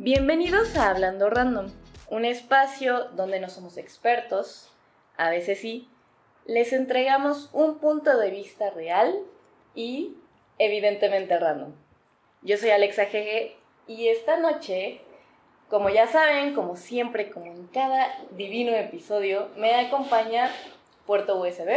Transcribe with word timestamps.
Bienvenidos 0.00 0.76
a 0.76 0.90
Hablando 0.90 1.28
Random, 1.28 1.66
un 2.08 2.24
espacio 2.24 3.06
donde 3.16 3.40
no 3.40 3.48
somos 3.48 3.76
expertos, 3.76 4.70
a 5.16 5.28
veces 5.28 5.58
sí, 5.58 5.88
les 6.46 6.72
entregamos 6.72 7.50
un 7.52 7.80
punto 7.80 8.16
de 8.16 8.30
vista 8.30 8.70
real 8.70 9.12
y 9.74 10.14
evidentemente 10.60 11.36
random. 11.36 11.72
Yo 12.42 12.56
soy 12.58 12.70
Alexa 12.70 13.06
Gege 13.06 13.56
y 13.88 14.06
esta 14.06 14.36
noche, 14.36 15.00
como 15.68 15.88
ya 15.88 16.06
saben, 16.06 16.54
como 16.54 16.76
siempre, 16.76 17.32
como 17.32 17.46
en 17.46 17.66
cada 17.66 18.06
divino 18.30 18.70
episodio, 18.76 19.48
me 19.56 19.74
acompaña 19.74 20.48
Puerto 21.06 21.40
USB. 21.40 21.70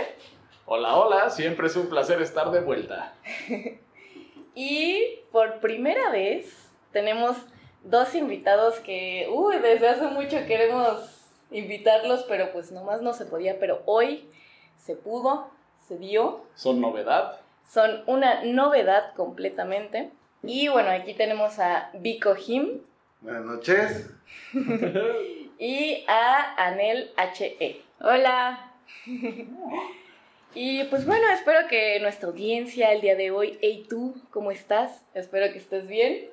Hola, 0.67 0.95
hola, 0.95 1.31
siempre 1.31 1.65
es 1.65 1.75
un 1.75 1.89
placer 1.89 2.21
estar 2.21 2.51
de 2.51 2.61
vuelta. 2.61 3.15
y 4.53 5.21
por 5.31 5.59
primera 5.59 6.11
vez 6.11 6.69
tenemos 6.91 7.35
dos 7.83 8.15
invitados 8.15 8.79
que, 8.79 9.27
uy, 9.31 9.57
desde 9.57 9.89
hace 9.89 10.07
mucho 10.07 10.45
queremos 10.47 11.21
invitarlos, 11.51 12.23
pero 12.27 12.51
pues 12.51 12.71
nomás 12.71 13.01
no 13.01 13.13
se 13.13 13.25
podía, 13.25 13.59
pero 13.59 13.81
hoy 13.85 14.29
se 14.77 14.95
pudo, 14.95 15.49
se 15.87 15.97
dio. 15.97 16.43
¿Son 16.55 16.79
novedad? 16.79 17.39
Son 17.67 18.03
una 18.07 18.43
novedad 18.43 19.13
completamente. 19.15 20.11
Y 20.43 20.67
bueno, 20.69 20.89
aquí 20.89 21.13
tenemos 21.13 21.59
a 21.59 21.91
Vico 21.93 22.35
Jim. 22.35 22.81
Buenas 23.21 23.45
noches. 23.45 24.09
y 25.59 26.03
a 26.07 26.55
Anel 26.65 27.11
HE. 27.17 27.81
Hola. 27.99 28.71
y 30.55 30.83
pues 30.85 31.05
bueno, 31.05 31.29
espero 31.29 31.67
que 31.69 31.99
nuestra 31.99 32.29
audiencia 32.29 32.91
el 32.91 33.01
día 33.01 33.15
de 33.15 33.29
hoy, 33.31 33.59
hey 33.61 33.85
tú, 33.87 34.15
¿cómo 34.31 34.51
estás? 34.51 35.03
Espero 35.13 35.51
que 35.53 35.59
estés 35.59 35.87
bien. 35.87 36.29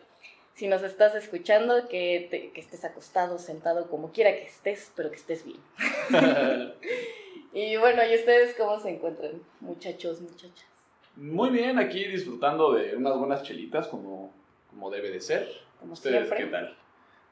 Si 0.59 0.67
nos 0.67 0.83
estás 0.83 1.15
escuchando, 1.15 1.87
que, 1.87 2.51
que 2.53 2.61
estés 2.61 2.85
acostado, 2.85 3.39
sentado, 3.39 3.89
como 3.89 4.11
quiera 4.11 4.33
que 4.33 4.43
estés, 4.43 4.91
pero 4.97 5.09
que 5.09 5.15
estés 5.15 5.45
bien. 5.45 5.61
y 7.53 7.77
bueno, 7.77 8.03
¿y 8.05 8.17
ustedes 8.17 8.57
cómo 8.57 8.81
se 8.81 8.91
encuentran, 8.91 9.41
muchachos, 9.61 10.21
muchachas? 10.21 10.67
Muy 11.15 11.51
bien, 11.51 11.79
aquí 11.79 12.05
disfrutando 12.09 12.73
de 12.73 12.97
unas 12.97 13.17
buenas 13.17 13.45
chelitas 13.45 13.87
como, 13.87 14.33
como 14.69 14.91
debe 14.91 15.11
de 15.11 15.21
ser. 15.21 15.49
Como 15.79 15.93
¿Ustedes 15.93 16.27
siempre. 16.27 16.39
qué 16.39 16.51
tal? 16.51 16.77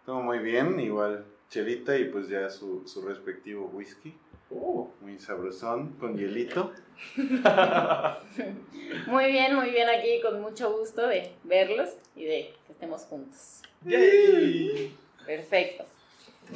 Todo 0.04 0.20
muy 0.20 0.38
bien, 0.38 0.78
igual 0.78 1.24
chelita 1.50 1.96
y 1.96 2.04
pues 2.06 2.28
ya 2.28 2.48
su, 2.50 2.86
su 2.86 3.02
respectivo 3.02 3.70
whisky. 3.72 4.14
Oh. 4.50 4.90
Muy 5.00 5.18
sabrosón, 5.18 5.96
con 5.98 6.16
hielito. 6.16 6.72
Muy 9.06 9.26
bien, 9.30 9.54
muy 9.54 9.70
bien 9.70 9.88
aquí, 9.88 10.20
con 10.22 10.40
mucho 10.40 10.72
gusto 10.78 11.06
de 11.06 11.32
verlos 11.44 11.90
y 12.14 12.24
de 12.24 12.54
que 12.66 12.72
estemos 12.72 13.02
juntos. 13.02 13.60
¡Yay! 13.84 14.96
Perfecto. 15.26 15.84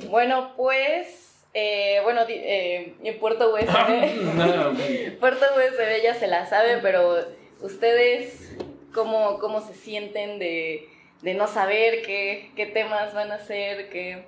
Bueno, 0.08 0.52
pues, 0.56 1.44
eh, 1.52 2.00
bueno, 2.04 2.22
eh, 2.28 2.94
en 3.02 3.18
Puerto 3.18 3.52
USB, 3.52 5.16
Puerto 5.20 5.46
USB 5.56 6.02
ya 6.02 6.14
se 6.14 6.28
la 6.28 6.46
sabe, 6.46 6.78
pero 6.80 7.18
ustedes, 7.60 8.56
¿cómo, 8.94 9.38
cómo 9.38 9.60
se 9.60 9.74
sienten 9.74 10.38
de, 10.38 10.88
de 11.22 11.34
no 11.34 11.46
saber 11.46 12.02
qué, 12.02 12.50
qué 12.56 12.66
temas 12.66 13.12
van 13.14 13.32
a 13.32 13.38
ser? 13.38 13.90
Qué, 13.90 14.24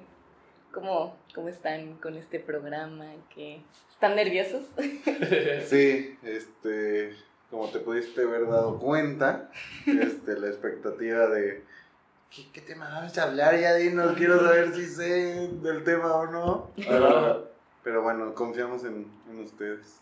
cómo, 0.72 1.16
¿Cómo 1.34 1.48
están 1.48 1.94
con 1.98 2.16
este 2.16 2.40
programa? 2.40 3.06
¿Qué, 3.34 3.60
¿Están 3.90 4.16
nerviosos? 4.16 4.64
Sí, 5.68 6.18
este, 6.22 7.16
como 7.50 7.68
te 7.68 7.78
pudiste 7.80 8.22
haber 8.22 8.48
dado 8.48 8.78
cuenta, 8.78 9.50
este, 9.86 10.38
la 10.38 10.48
expectativa 10.48 11.26
de 11.28 11.62
¿qué, 12.34 12.46
qué 12.52 12.60
tema 12.62 12.88
vamos 12.88 13.16
a 13.18 13.22
hablar? 13.24 13.58
Ya 13.58 13.74
dinos, 13.74 14.14
quiero 14.16 14.40
saber 14.40 14.74
si 14.74 14.86
sé 14.86 15.48
del 15.62 15.84
tema 15.84 16.14
o 16.14 16.26
no. 16.26 16.70
Pero, 16.76 17.50
pero 17.84 18.02
bueno, 18.02 18.34
confiamos 18.34 18.84
en, 18.84 19.06
en 19.30 19.40
ustedes. 19.40 20.00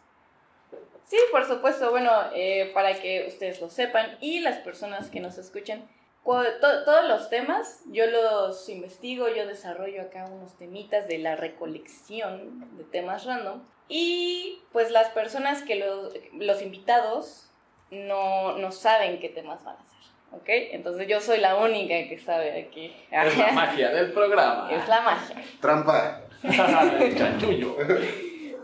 Sí, 1.06 1.16
por 1.32 1.44
supuesto. 1.44 1.90
Bueno, 1.90 2.10
eh, 2.34 2.70
para 2.72 2.94
que 3.00 3.26
ustedes 3.26 3.60
lo 3.60 3.68
sepan 3.68 4.16
y 4.20 4.40
las 4.40 4.58
personas 4.58 5.10
que 5.10 5.18
nos 5.18 5.38
escuchen, 5.38 5.80
cu- 5.80 5.88
to- 6.24 6.84
todos 6.84 7.08
los 7.08 7.28
temas 7.30 7.80
yo 7.86 8.06
los 8.06 8.68
investigo, 8.68 9.28
yo 9.28 9.46
desarrollo 9.46 10.02
acá 10.02 10.26
unos 10.30 10.56
temitas 10.58 11.08
de 11.08 11.18
la 11.18 11.36
recolección 11.36 12.76
de 12.76 12.84
temas 12.84 13.24
random. 13.24 13.62
Y 13.88 14.60
pues 14.72 14.90
las 14.90 15.08
personas 15.10 15.62
que 15.62 15.76
los, 15.76 16.14
los 16.34 16.62
invitados 16.62 17.50
no, 17.90 18.56
no 18.58 18.70
saben 18.70 19.18
qué 19.18 19.28
temas 19.28 19.64
van 19.64 19.76
a 19.76 19.80
hacer. 19.80 19.90
¿Ok? 20.32 20.44
Entonces 20.46 21.08
yo 21.08 21.20
soy 21.20 21.38
la 21.38 21.56
única 21.56 21.94
que 22.08 22.18
sabe 22.24 22.60
aquí. 22.62 22.94
Es 23.10 23.36
la 23.36 23.50
magia 23.52 23.90
del 23.90 24.12
programa. 24.12 24.70
Es 24.70 24.86
la 24.88 25.00
magia. 25.00 25.42
Trampa. 25.60 26.20
Chanchullo. 27.16 27.76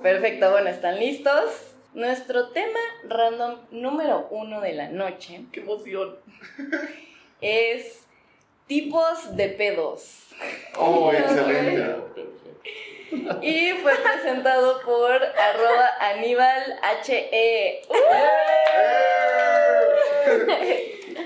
Perfecto, 0.00 0.50
bueno, 0.53 0.69
¿están 0.71 0.99
listos? 1.00 1.75
Nuestro 1.95 2.50
tema 2.50 2.78
random 3.09 3.56
número 3.71 4.28
uno 4.31 4.61
de 4.61 4.75
la 4.75 4.89
noche 4.89 5.47
¡Qué 5.50 5.61
emoción! 5.61 6.16
es 7.41 8.05
tipos 8.67 9.37
de 9.37 9.49
pedos. 9.51 10.27
Oh, 10.77 11.13
excelente. 11.17 11.97
Y 13.41 13.71
fue 13.83 13.93
presentado 13.97 14.81
por 14.85 15.13
arroba 15.13 15.91
Aníbal 16.01 16.63
HE. 17.07 17.83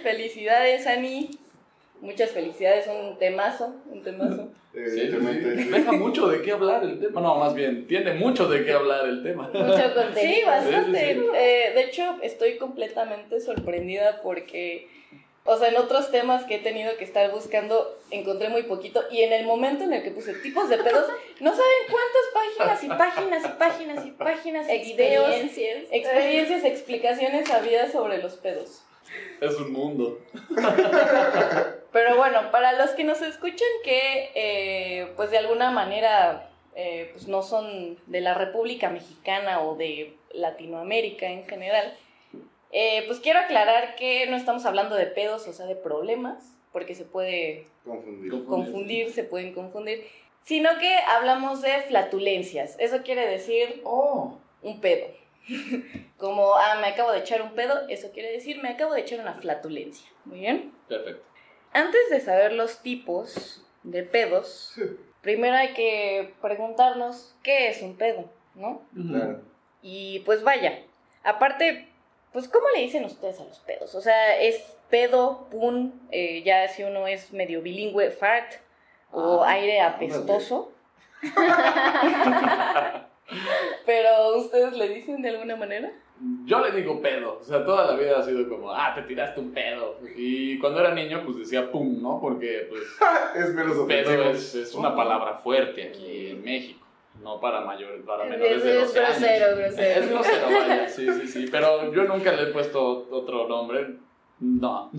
Felicidades, 0.02 0.86
Ani. 0.86 1.30
Muchas 2.00 2.30
felicidades, 2.30 2.86
un 2.86 3.18
temazo, 3.18 3.74
un 3.90 4.02
temazo. 4.02 4.48
Evidentemente. 4.72 5.50
Deja 5.64 5.92
mucho 5.92 6.28
de 6.28 6.42
qué 6.42 6.52
hablar 6.52 6.84
el 6.84 7.00
tema. 7.00 7.20
No, 7.20 7.36
más 7.36 7.54
bien, 7.54 7.86
tiene 7.86 8.14
mucho 8.14 8.48
de 8.48 8.64
qué 8.64 8.72
hablar 8.72 9.06
el 9.06 9.22
tema. 9.22 9.50
Mucho 9.52 9.94
contenido. 9.94 10.14
Sí, 10.14 10.42
bastante. 10.46 10.98
Sí, 10.98 11.14
sí, 11.14 11.20
sí. 11.20 11.26
Eh, 11.34 11.72
de 11.74 11.82
hecho, 11.82 12.16
estoy 12.22 12.56
completamente 12.56 13.40
sorprendida 13.40 14.20
porque, 14.22 14.88
o 15.44 15.56
sea, 15.56 15.68
en 15.68 15.76
otros 15.76 16.10
temas 16.10 16.44
que 16.44 16.56
he 16.56 16.58
tenido 16.58 16.96
que 16.96 17.04
estar 17.04 17.30
buscando, 17.30 17.98
encontré 18.10 18.48
muy 18.50 18.64
poquito. 18.64 19.02
Y 19.10 19.22
en 19.22 19.32
el 19.32 19.46
momento 19.46 19.84
en 19.84 19.92
el 19.92 20.02
que 20.02 20.10
puse 20.10 20.34
tipos 20.34 20.68
de 20.68 20.78
pedos, 20.78 21.06
no 21.40 21.50
saben 21.50 21.78
cuántas 21.90 22.66
páginas 22.68 22.84
y 22.84 22.88
páginas 22.88 23.44
y 23.44 23.48
páginas 23.48 24.06
y 24.06 24.10
páginas 24.10 24.68
y 24.68 24.92
videos, 24.92 25.28
Experiencias. 25.28 25.88
experiencias, 25.90 26.64
explicaciones 26.64 27.50
había 27.50 27.90
sobre 27.90 28.18
los 28.18 28.34
pedos. 28.34 28.82
Es 29.40 29.56
un 29.56 29.72
mundo. 29.72 30.20
Pero 31.92 32.16
bueno, 32.16 32.50
para 32.52 32.72
los 32.74 32.90
que 32.90 33.04
nos 33.04 33.20
escuchan 33.22 33.68
que 33.82 34.30
eh, 34.34 35.12
pues 35.16 35.30
de 35.30 35.38
alguna 35.38 35.70
manera 35.72 36.48
eh, 36.76 37.10
pues 37.12 37.26
no 37.26 37.42
son 37.42 37.98
de 38.06 38.20
la 38.20 38.34
República 38.34 38.90
Mexicana 38.90 39.62
o 39.62 39.74
de 39.74 40.14
Latinoamérica 40.32 41.26
en 41.26 41.44
general, 41.46 41.96
eh, 42.72 43.04
pues 43.06 43.20
quiero 43.20 43.40
aclarar 43.40 43.96
que 43.96 44.26
no 44.26 44.36
estamos 44.36 44.64
hablando 44.66 44.94
de 44.96 45.06
pedos, 45.06 45.46
o 45.48 45.52
sea, 45.52 45.66
de 45.66 45.76
problemas, 45.76 46.56
porque 46.72 46.94
se 46.94 47.04
puede 47.04 47.66
Confundido. 47.84 48.44
confundir, 48.46 49.10
se 49.10 49.24
pueden 49.24 49.52
confundir, 49.52 50.06
sino 50.44 50.70
que 50.78 50.94
hablamos 51.08 51.62
de 51.62 51.80
flatulencias. 51.88 52.76
Eso 52.78 53.02
quiere 53.02 53.26
decir 53.26 53.80
Oh. 53.84 54.38
un 54.62 54.80
pedo. 54.80 55.06
Como, 56.16 56.54
ah, 56.54 56.78
me 56.80 56.88
acabo 56.88 57.12
de 57.12 57.20
echar 57.20 57.42
un 57.42 57.52
pedo, 57.54 57.88
eso 57.88 58.10
quiere 58.12 58.30
decir, 58.30 58.62
me 58.62 58.68
acabo 58.70 58.92
de 58.94 59.00
echar 59.00 59.20
una 59.20 59.34
flatulencia. 59.34 60.08
Muy 60.24 60.40
bien. 60.40 60.72
Perfecto. 60.88 61.22
Antes 61.72 62.10
de 62.10 62.20
saber 62.20 62.52
los 62.52 62.82
tipos 62.82 63.64
de 63.82 64.02
pedos, 64.02 64.74
primero 65.22 65.54
hay 65.56 65.72
que 65.72 66.34
preguntarnos 66.42 67.34
qué 67.42 67.68
es 67.68 67.80
un 67.82 67.96
pedo, 67.96 68.30
¿no? 68.54 68.82
Claro. 68.94 69.40
Y 69.82 70.18
pues 70.20 70.42
vaya, 70.42 70.82
aparte, 71.22 71.88
pues 72.32 72.48
¿cómo 72.48 72.66
le 72.74 72.82
dicen 72.82 73.04
ustedes 73.04 73.40
a 73.40 73.44
los 73.44 73.58
pedos? 73.60 73.94
O 73.94 74.00
sea, 74.00 74.40
es 74.40 74.76
pedo, 74.88 75.46
pun, 75.50 75.92
eh, 76.10 76.42
ya 76.44 76.68
si 76.68 76.82
uno 76.82 77.06
es 77.06 77.32
medio 77.32 77.62
bilingüe, 77.62 78.10
fart, 78.10 78.54
o 79.12 79.42
Ah, 79.42 79.52
aire 79.52 79.80
apestoso. 79.80 80.72
Pero 83.86 84.36
ustedes 84.36 84.72
le 84.74 84.88
dicen 84.88 85.22
de 85.22 85.30
alguna 85.30 85.56
manera. 85.56 85.90
Yo 86.44 86.60
le 86.60 86.72
digo 86.72 87.00
pedo, 87.00 87.38
o 87.40 87.44
sea, 87.44 87.64
toda 87.64 87.86
la 87.86 87.98
vida 87.98 88.18
ha 88.18 88.22
sido 88.22 88.46
como, 88.46 88.70
ah, 88.70 88.92
te 88.94 89.02
tiraste 89.02 89.40
un 89.40 89.52
pedo. 89.52 89.98
Y 90.16 90.58
cuando 90.58 90.80
era 90.80 90.92
niño, 90.92 91.22
pues 91.24 91.38
decía 91.38 91.70
pum, 91.72 92.02
¿no? 92.02 92.20
Porque, 92.20 92.66
pues, 92.68 92.82
Es 93.36 93.54
menos 93.54 93.78
pedo 93.88 94.30
es 94.30 94.74
una 94.74 94.94
palabra 94.94 95.38
fuerte 95.38 95.88
aquí 95.88 96.28
en 96.28 96.44
México, 96.44 96.86
no 97.22 97.40
para 97.40 97.60
mayores, 97.62 98.02
para 98.04 98.24
menores 98.24 98.56
Es, 98.58 98.64
de 98.64 98.70
es 98.82 98.86
12 98.88 98.98
años. 99.00 99.18
grosero, 99.20 99.56
grosero. 99.56 100.00
Es 100.00 100.10
grosero, 100.10 100.46
vaya, 100.46 100.88
sí, 100.96 101.06
sí, 101.20 101.26
sí, 101.28 101.48
pero 101.50 101.92
yo 101.92 102.04
nunca 102.04 102.32
le 102.32 102.42
he 102.44 102.52
puesto 102.52 103.06
otro 103.10 103.46
nombre, 103.48 103.96
no. 104.40 104.90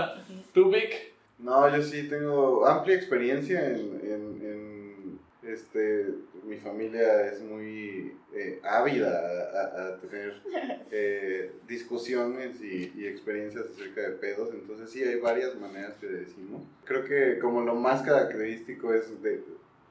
¿Tú, 0.54 0.70
Vic? 0.70 1.12
No, 1.38 1.74
yo 1.74 1.82
sí 1.82 2.08
tengo 2.08 2.66
amplia 2.66 2.96
experiencia 2.96 3.64
en, 3.70 4.00
en, 4.04 4.40
en, 4.44 5.18
este, 5.42 6.06
mi 6.44 6.56
familia 6.58 7.26
es 7.26 7.40
muy 7.40 8.12
eh, 8.34 8.60
ávida 8.62 9.08
a, 9.08 9.58
a- 9.60 9.88
a 9.88 9.96
tener 10.00 10.34
eh, 10.90 11.52
discusiones 11.66 12.60
y, 12.60 12.92
y 12.94 13.06
experiencias 13.06 13.64
acerca 13.72 14.02
de 14.02 14.10
pedos, 14.10 14.50
entonces 14.52 14.90
sí 14.90 15.02
hay 15.02 15.18
varias 15.18 15.54
maneras 15.56 15.94
que 15.98 16.06
decimos. 16.08 16.62
Creo 16.84 17.04
que 17.04 17.38
como 17.38 17.62
lo 17.62 17.74
más 17.74 18.02
característico 18.02 18.92
es 18.92 19.22
de 19.22 19.42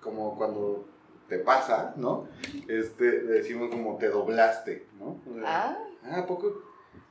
como 0.02 0.38
cuando 0.38 0.88
te 1.30 1.40
pasa, 1.40 1.94
¿no? 1.98 2.28
Este, 2.68 3.24
le 3.24 3.34
decimos 3.34 3.70
como 3.70 3.98
te 3.98 4.10
doblaste, 4.10 4.88
¿no? 5.00 5.22
O 5.30 5.34
sea, 5.36 5.44
Ah, 5.46 5.78
Ah, 6.04 6.20
¿a 6.20 6.26
poco? 6.26 6.64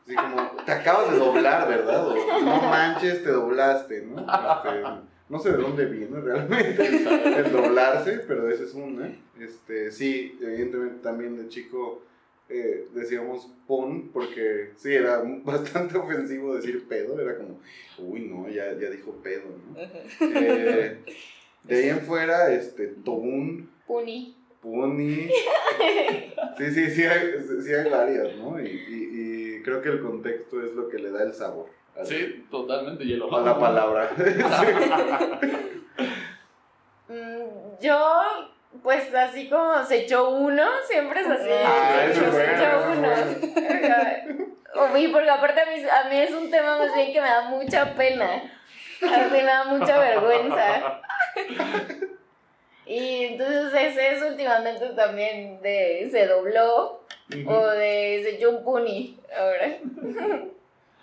Así 0.05 0.17
como, 0.17 0.51
te 0.65 0.73
acabas 0.73 1.13
de 1.13 1.19
doblar, 1.19 1.69
¿verdad? 1.69 2.09
O, 2.09 2.15
no 2.15 2.63
manches, 2.63 3.23
te 3.23 3.31
doblaste, 3.31 4.03
¿no? 4.03 4.21
Este, 4.21 4.83
no 5.29 5.39
sé 5.39 5.53
de 5.53 5.59
dónde 5.59 5.85
viene 5.85 6.19
realmente 6.21 6.87
el 6.87 7.53
doblarse, 7.53 8.21
pero 8.27 8.49
ese 8.49 8.65
es 8.65 8.75
una. 8.75 9.15
Este, 9.39 9.91
sí, 9.91 10.39
evidentemente 10.41 11.03
también 11.03 11.37
de 11.37 11.49
chico 11.49 12.03
eh, 12.49 12.89
decíamos 12.95 13.51
pon, 13.67 14.09
porque 14.09 14.71
sí, 14.77 14.95
era 14.95 15.23
bastante 15.45 15.99
ofensivo 15.99 16.55
decir 16.57 16.89
pedo, 16.89 17.21
era 17.21 17.37
como, 17.37 17.61
uy, 17.99 18.23
no, 18.23 18.49
ya, 18.49 18.73
ya 18.73 18.89
dijo 18.89 19.13
pedo, 19.23 19.45
¿no? 19.69 19.79
Eh, 20.21 21.05
de 21.65 21.77
ahí 21.77 21.91
en 21.91 22.01
fuera, 22.01 22.51
este, 22.55 22.87
tobún, 22.87 23.69
Puni. 23.89 24.37
Puni. 24.61 25.29
Sí, 26.59 26.71
sí, 26.73 26.91
sí 26.91 27.05
hay, 27.05 27.33
sí 27.65 27.73
hay 27.75 27.89
varias, 27.91 28.37
¿no? 28.37 28.61
Y, 28.61 28.67
y- 28.67 29.09
y 29.59 29.63
creo 29.63 29.81
que 29.83 29.89
el 29.89 30.01
contexto 30.03 30.63
es 30.63 30.73
lo 30.75 30.89
que 30.89 30.99
le 30.99 31.11
da 31.11 31.23
el 31.25 31.33
sabor 31.35 31.67
Sí, 32.05 32.47
totalmente 32.51 33.05
hielo. 33.05 33.35
a 33.37 33.41
la 33.41 33.59
palabra. 33.59 34.11
Mm, 37.09 37.81
Yo, 37.81 37.99
pues 38.83 39.15
así 39.15 39.49
como 39.49 39.83
se 39.85 40.03
echó 40.05 40.29
uno, 40.29 40.63
siempre 40.87 41.21
es 41.23 41.27
así. 41.27 41.49
Ah, 41.51 42.03
se 42.05 42.11
eso 42.11 42.21
echó, 42.21 42.33
se 42.33 42.37
bueno, 42.37 42.53
echó 42.53 42.93
uno. 44.85 44.95
Uy, 44.95 45.09
porque 45.09 45.31
aparte 45.31 45.61
a 45.63 45.67
mí, 45.67 45.83
a 45.89 46.09
mí 46.11 46.17
es 46.17 46.33
un 46.35 46.51
tema 46.51 46.77
más 46.79 46.95
bien 46.95 47.13
que 47.15 47.21
me 47.23 47.29
da 47.29 47.49
mucha 47.49 47.95
pena. 47.95 48.27
A 49.03 49.19
mí 49.25 49.31
me 49.33 49.43
da 49.45 49.65
mucha 49.65 49.99
vergüenza. 49.99 51.01
Y 52.89 53.25
entonces 53.25 53.73
ese 53.75 54.15
es 54.15 54.23
últimamente 54.23 54.87
también 54.97 55.61
de 55.61 56.09
se 56.11 56.27
dobló 56.27 57.03
o 57.47 57.67
de 57.67 58.21
se 58.25 58.37
echó 58.37 58.51
un 58.51 58.65
puni 58.65 59.19
ahora. 59.37 59.79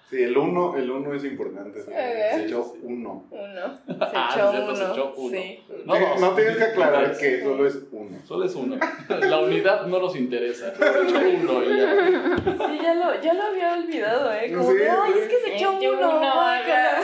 Sí, 0.09 0.21
el 0.21 0.37
uno, 0.37 0.75
el 0.77 0.89
uno 0.91 1.13
es 1.15 1.23
importante. 1.25 1.81
sí. 1.81 1.89
Se 1.91 2.45
echó 2.45 2.73
uno. 2.83 3.25
Uno. 3.31 3.77
Se 3.87 3.93
Ah, 4.15 4.29
echó 4.35 4.49
uno. 4.51 4.75
se 4.75 4.83
echó 4.83 5.13
uno. 5.17 5.29
Sí. 5.37 5.59
No, 5.85 5.95
Sí, 5.95 6.01
dos. 6.01 6.21
no 6.21 6.29
tienes 6.35 6.57
que 6.57 6.63
aclarar 6.63 7.17
que 7.17 7.43
solo 7.43 7.67
es 7.67 7.79
uno. 7.91 8.17
Solo 8.23 8.45
es 8.45 8.55
uno. 8.55 8.77
La 9.09 9.39
unidad 9.39 9.87
no 9.87 9.99
nos 9.99 10.15
interesa. 10.15 10.73
Solo 10.75 11.19
uno 11.29 11.63
y 11.63 11.79
ya. 11.79 12.37
Sí, 12.67 12.79
ya 12.83 12.93
lo, 12.93 13.19
ya 13.21 13.33
lo 13.33 13.43
había 13.43 13.73
olvidado, 13.73 14.31
¿eh? 14.33 14.53
Como 14.55 14.69
ay, 14.69 15.13
es 15.21 15.27
que 15.27 15.39
se 15.39 15.55
echó 15.55 15.73
Echó 15.79 15.91
uno. 15.93 16.09
uno, 16.17 16.33
guácala". 16.35 17.01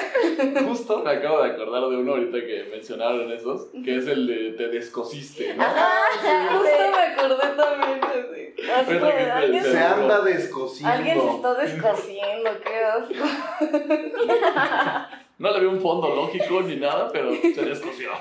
Justo 0.68 1.04
me 1.04 1.12
acabo 1.12 1.42
de 1.42 1.50
acordar 1.52 1.82
de 1.90 1.98
uno 1.98 2.12
ahorita 2.12 2.38
que 2.46 2.68
mencionaron 2.72 3.32
esos, 3.32 3.68
que 3.84 3.98
es 3.98 4.08
el 4.08 4.28
de 4.28 4.52
te 4.52 4.68
descosiste, 4.68 5.56
¿no? 5.56 5.64
Justo 5.64 6.78
me 6.96 7.02
acordé 7.14 7.56
también 7.58 8.00
de 8.00 8.08
así. 8.08 8.90
Como 9.00 9.10
que 9.52 9.62
Se 9.64 9.80
anda 9.80 10.22
descosiendo. 10.22 10.94
alguien 10.94 11.20
se 11.20 11.36
está 11.36 11.54
descosiendo, 11.56 12.50
qué 12.64 12.86
No 15.38 15.52
le 15.52 15.60
veo 15.60 15.72
un 15.72 15.82
fondo 15.82 16.14
lógico 16.14 16.62
ni 16.62 16.76
nada, 16.76 17.10
pero 17.12 17.34
se 17.34 17.66
descosió. 17.66 18.12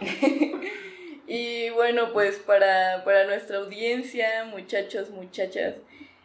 Y 1.34 1.70
bueno, 1.70 2.12
pues 2.12 2.38
para, 2.40 3.04
para 3.04 3.24
nuestra 3.24 3.56
audiencia, 3.56 4.44
muchachos, 4.44 5.08
muchachas, 5.08 5.76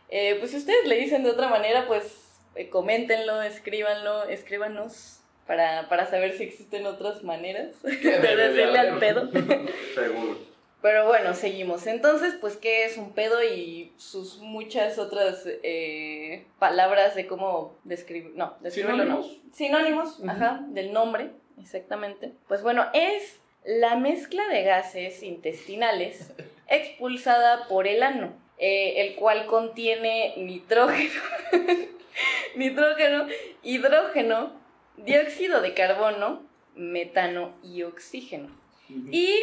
eh, 0.09 0.35
pues 0.37 0.51
si 0.51 0.57
ustedes 0.57 0.85
le 0.85 0.97
dicen 0.97 1.23
de 1.23 1.29
otra 1.29 1.47
manera, 1.47 1.87
pues 1.87 2.41
eh, 2.55 2.69
coméntenlo, 2.69 3.41
escríbanlo, 3.41 4.25
escríbanos 4.25 5.21
para, 5.45 5.87
para 5.87 6.07
saber 6.07 6.37
si 6.37 6.43
existen 6.43 6.85
otras 6.85 7.23
maneras 7.23 7.69
de 7.83 8.35
decirle 8.35 8.79
al 8.79 8.99
pedo. 8.99 9.31
Seguro. 9.95 10.56
Pero 10.81 11.07
bueno, 11.07 11.33
seguimos. 11.33 11.87
Entonces, 11.87 12.35
pues, 12.39 12.55
¿qué 12.55 12.85
es 12.85 12.97
un 12.97 13.13
pedo? 13.13 13.43
Y 13.43 13.93
sus 13.97 14.39
muchas 14.39 14.99
otras 14.99 15.43
eh, 15.45 16.45
palabras 16.59 17.15
de 17.15 17.25
cómo 17.27 17.75
describir. 17.83 18.33
No, 18.35 18.55
describirlo 18.61 19.05
no. 19.05 19.23
Sinónimos. 19.23 19.53
Sinónimos, 19.53 20.19
Ujú. 20.19 20.29
ajá, 20.29 20.65
del 20.69 20.93
nombre, 20.93 21.31
exactamente. 21.59 22.33
Pues 22.47 22.61
bueno, 22.61 22.85
es 22.93 23.39
la 23.65 23.95
mezcla 23.95 24.47
de 24.47 24.63
gases 24.63 25.23
intestinales 25.23 26.31
expulsada 26.67 27.67
por 27.67 27.87
el 27.87 28.03
ano, 28.03 28.33
eh, 28.59 29.01
el 29.01 29.15
cual 29.15 29.47
contiene 29.47 30.35
nitrógeno, 30.37 31.21
nitrógeno, 32.55 33.27
hidrógeno, 33.63 34.53
dióxido 34.97 35.61
de 35.61 35.73
carbono, 35.73 36.43
metano 36.75 37.55
y 37.63 37.81
oxígeno 37.83 38.49
y 39.11 39.39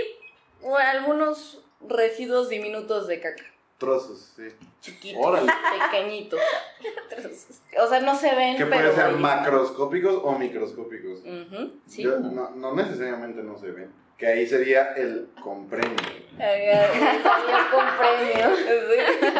bueno, 0.64 0.90
algunos 0.90 1.64
residuos 1.88 2.49
diminutos 2.49 3.06
de 3.06 3.20
caca. 3.20 3.44
Trozos, 3.78 4.32
sí. 4.37 4.44
Chiquitos, 4.81 5.25
Órale. 5.25 5.52
pequeñitos. 5.90 6.40
o 7.81 7.87
sea, 7.88 8.00
no 8.00 8.14
se 8.16 8.34
ven, 8.34 8.56
Que 8.56 8.66
pero. 8.66 8.93
pueden 8.93 8.94
ser 8.94 9.12
macroscópicos 9.19 10.20
o 10.22 10.32
microscópicos. 10.38 11.20
Ujú, 11.20 11.72
sí. 11.87 12.02
Yo- 12.02 12.19
no, 12.20 12.50
no 12.50 12.75
necesariamente 12.75 13.43
no 13.43 13.58
se 13.58 13.70
ven. 13.72 13.93
Que 14.16 14.28
ahí 14.28 14.46
sería 14.46 14.93
el 14.93 15.28
compremio. 15.43 15.96
Salió 16.38 17.70
con 17.72 17.84
premio. 17.99 18.56
Sí. 18.64 19.31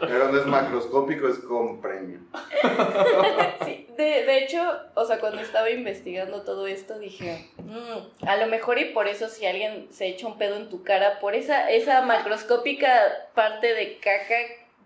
Pero 0.00 0.18
donde 0.24 0.40
es 0.40 0.46
macroscópico 0.46 1.28
es 1.28 1.38
compremio. 1.40 2.20
Sí, 3.64 3.85
de, 4.06 4.24
de 4.24 4.38
hecho, 4.44 4.60
o 4.94 5.04
sea, 5.04 5.18
cuando 5.18 5.40
estaba 5.40 5.70
investigando 5.70 6.42
todo 6.42 6.66
esto, 6.66 6.98
dije, 6.98 7.50
"Mm, 7.58 8.26
a 8.28 8.36
lo 8.36 8.46
mejor 8.46 8.78
y 8.78 8.86
por 8.86 9.08
eso 9.08 9.28
si 9.28 9.46
alguien 9.46 9.88
se 9.90 10.06
echa 10.06 10.26
un 10.26 10.38
pedo 10.38 10.56
en 10.56 10.68
tu 10.70 10.82
cara, 10.82 11.18
por 11.20 11.34
esa, 11.34 11.70
esa 11.70 12.02
macroscópica 12.02 12.88
parte 13.34 13.74
de 13.74 13.98
caca 13.98 14.36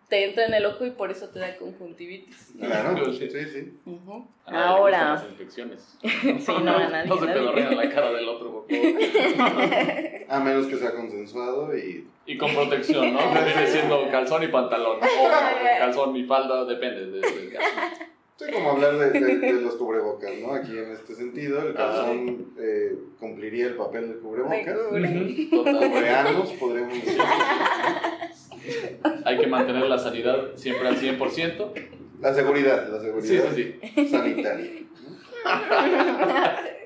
te 0.08 0.24
entra 0.24 0.44
en 0.46 0.54
el 0.54 0.66
ojo 0.66 0.84
y 0.84 0.90
por 0.90 1.12
eso 1.12 1.28
te 1.28 1.38
da 1.38 1.56
conjuntivitis. 1.56 2.52
Claro, 2.58 3.12
sí, 3.12 3.30
sí. 3.30 3.30
Nadie 3.30 3.70
le 3.86 3.92
gustan 3.94 4.54
Ahora, 4.56 5.14
Las 5.14 5.24
infecciones. 5.24 5.98
sí, 6.02 6.52
no, 6.64 6.76
a 6.76 6.88
nadie, 6.88 7.08
No 7.08 7.14
se 7.16 7.26
nadie. 7.26 7.34
pedorrean 7.40 7.76
la 7.76 7.88
cara 7.88 8.10
del 8.10 8.28
otro, 8.28 8.50
por 8.52 8.68
favor. 8.68 9.80
A 10.28 10.40
menos 10.40 10.66
que 10.66 10.76
sea 10.76 10.90
consensuado 10.96 11.76
y 11.76 12.08
Y 12.26 12.36
con 12.36 12.52
protección, 12.54 13.12
¿no? 13.12 13.20
Que 13.32 13.40
viene 13.44 13.66
siendo 13.68 14.08
calzón 14.10 14.42
y 14.42 14.48
pantalón. 14.48 14.98
O 15.20 15.78
calzón 15.78 16.16
y 16.16 16.24
falda, 16.24 16.64
depende 16.64 17.06
de- 17.06 17.20
del 17.20 17.52
caso. 17.52 17.68
Sí, 18.46 18.50
como 18.52 18.70
hablar 18.70 18.96
de, 18.96 19.10
de- 19.20 19.36
de 19.38 19.52
los 19.60 19.74
cubrebocas, 19.76 20.30
¿no? 20.40 20.54
Aquí 20.54 20.78
en 20.78 20.92
este 20.92 21.14
sentido, 21.14 21.60
el 21.62 21.74
calzón 21.74 22.54
eh, 22.58 22.96
cumpliría 23.18 23.66
el 23.66 23.74
papel 23.74 24.08
del 24.08 24.18
cubrebocas. 24.20 24.78
Cubreanos, 25.50 26.52
podríamos 26.52 26.94
decir. 26.94 27.20
Hay 29.26 29.38
que 29.38 29.46
mantener 29.46 29.82
la 29.86 29.98
sanidad 29.98 30.56
siempre 30.56 30.88
al 30.88 30.96
100%. 30.96 31.72
La 32.20 32.32
seguridad, 32.34 32.88
la 32.90 33.00
seguridad 33.00 33.52
sí, 33.54 33.78
sí. 33.94 34.08
sanitaria. 34.08 34.70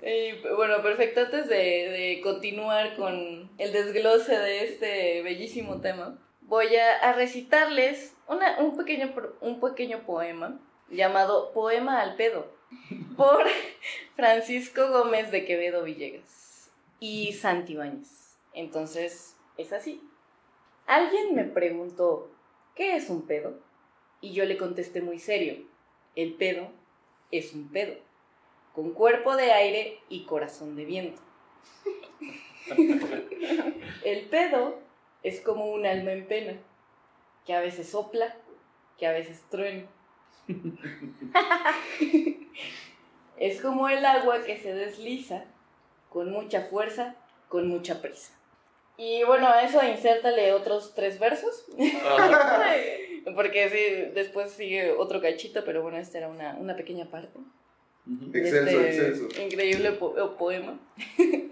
Y, 0.02 0.32
bueno, 0.56 0.82
perfecto. 0.82 1.20
Antes 1.22 1.48
de, 1.48 1.56
de 1.56 2.20
continuar 2.22 2.94
con 2.96 3.50
el 3.58 3.72
desglose 3.72 4.36
de 4.38 4.64
este 4.64 5.22
bellísimo 5.22 5.80
tema, 5.80 6.18
voy 6.42 6.66
a, 6.76 7.08
a 7.08 7.12
recitarles 7.14 8.14
una- 8.28 8.58
un, 8.58 8.76
pequeño, 8.76 9.12
un 9.40 9.60
pequeño 9.60 10.04
poema 10.04 10.60
llamado 10.88 11.52
Poema 11.52 12.00
al 12.00 12.16
pedo 12.16 12.46
por 13.16 13.44
Francisco 14.16 14.88
Gómez 14.88 15.30
de 15.30 15.44
Quevedo 15.44 15.82
Villegas 15.82 16.70
y 17.00 17.32
Santibáñez. 17.32 18.36
Entonces, 18.52 19.36
es 19.56 19.72
así. 19.72 20.02
Alguien 20.86 21.34
me 21.34 21.44
preguntó, 21.44 22.30
¿qué 22.74 22.96
es 22.96 23.10
un 23.10 23.26
pedo? 23.26 23.58
Y 24.20 24.32
yo 24.32 24.44
le 24.44 24.56
contesté 24.56 25.00
muy 25.00 25.18
serio, 25.18 25.66
el 26.16 26.34
pedo 26.34 26.68
es 27.30 27.52
un 27.52 27.68
pedo 27.70 27.96
con 28.74 28.90
cuerpo 28.90 29.36
de 29.36 29.52
aire 29.52 30.00
y 30.08 30.24
corazón 30.24 30.74
de 30.76 30.84
viento. 30.84 31.22
El 34.04 34.28
pedo 34.28 34.78
es 35.22 35.40
como 35.40 35.70
un 35.70 35.86
alma 35.86 36.12
en 36.12 36.26
pena, 36.26 36.58
que 37.46 37.54
a 37.54 37.60
veces 37.60 37.90
sopla, 37.90 38.36
que 38.98 39.06
a 39.06 39.12
veces 39.12 39.42
truena. 39.48 39.86
Es 43.36 43.60
como 43.60 43.88
el 43.88 44.04
agua 44.04 44.42
que 44.44 44.58
se 44.58 44.72
desliza 44.74 45.44
con 46.10 46.30
mucha 46.30 46.62
fuerza, 46.62 47.16
con 47.48 47.68
mucha 47.68 48.00
prisa. 48.00 48.32
Y 48.96 49.24
bueno, 49.24 49.48
a 49.48 49.62
eso 49.62 49.84
insértale 49.84 50.52
otros 50.52 50.94
tres 50.94 51.18
versos. 51.18 51.64
Porque 53.34 53.68
sí, 53.70 54.12
después 54.14 54.52
sigue 54.52 54.92
otro 54.92 55.20
cachito, 55.20 55.64
pero 55.64 55.82
bueno, 55.82 55.98
esta 55.98 56.18
era 56.18 56.28
una, 56.28 56.54
una 56.54 56.76
pequeña 56.76 57.06
parte 57.06 57.30
Excelso, 58.34 58.80
este 58.80 59.08
excelso. 59.08 59.42
increíble 59.42 59.92
po- 59.92 60.36
poema. 60.36 60.78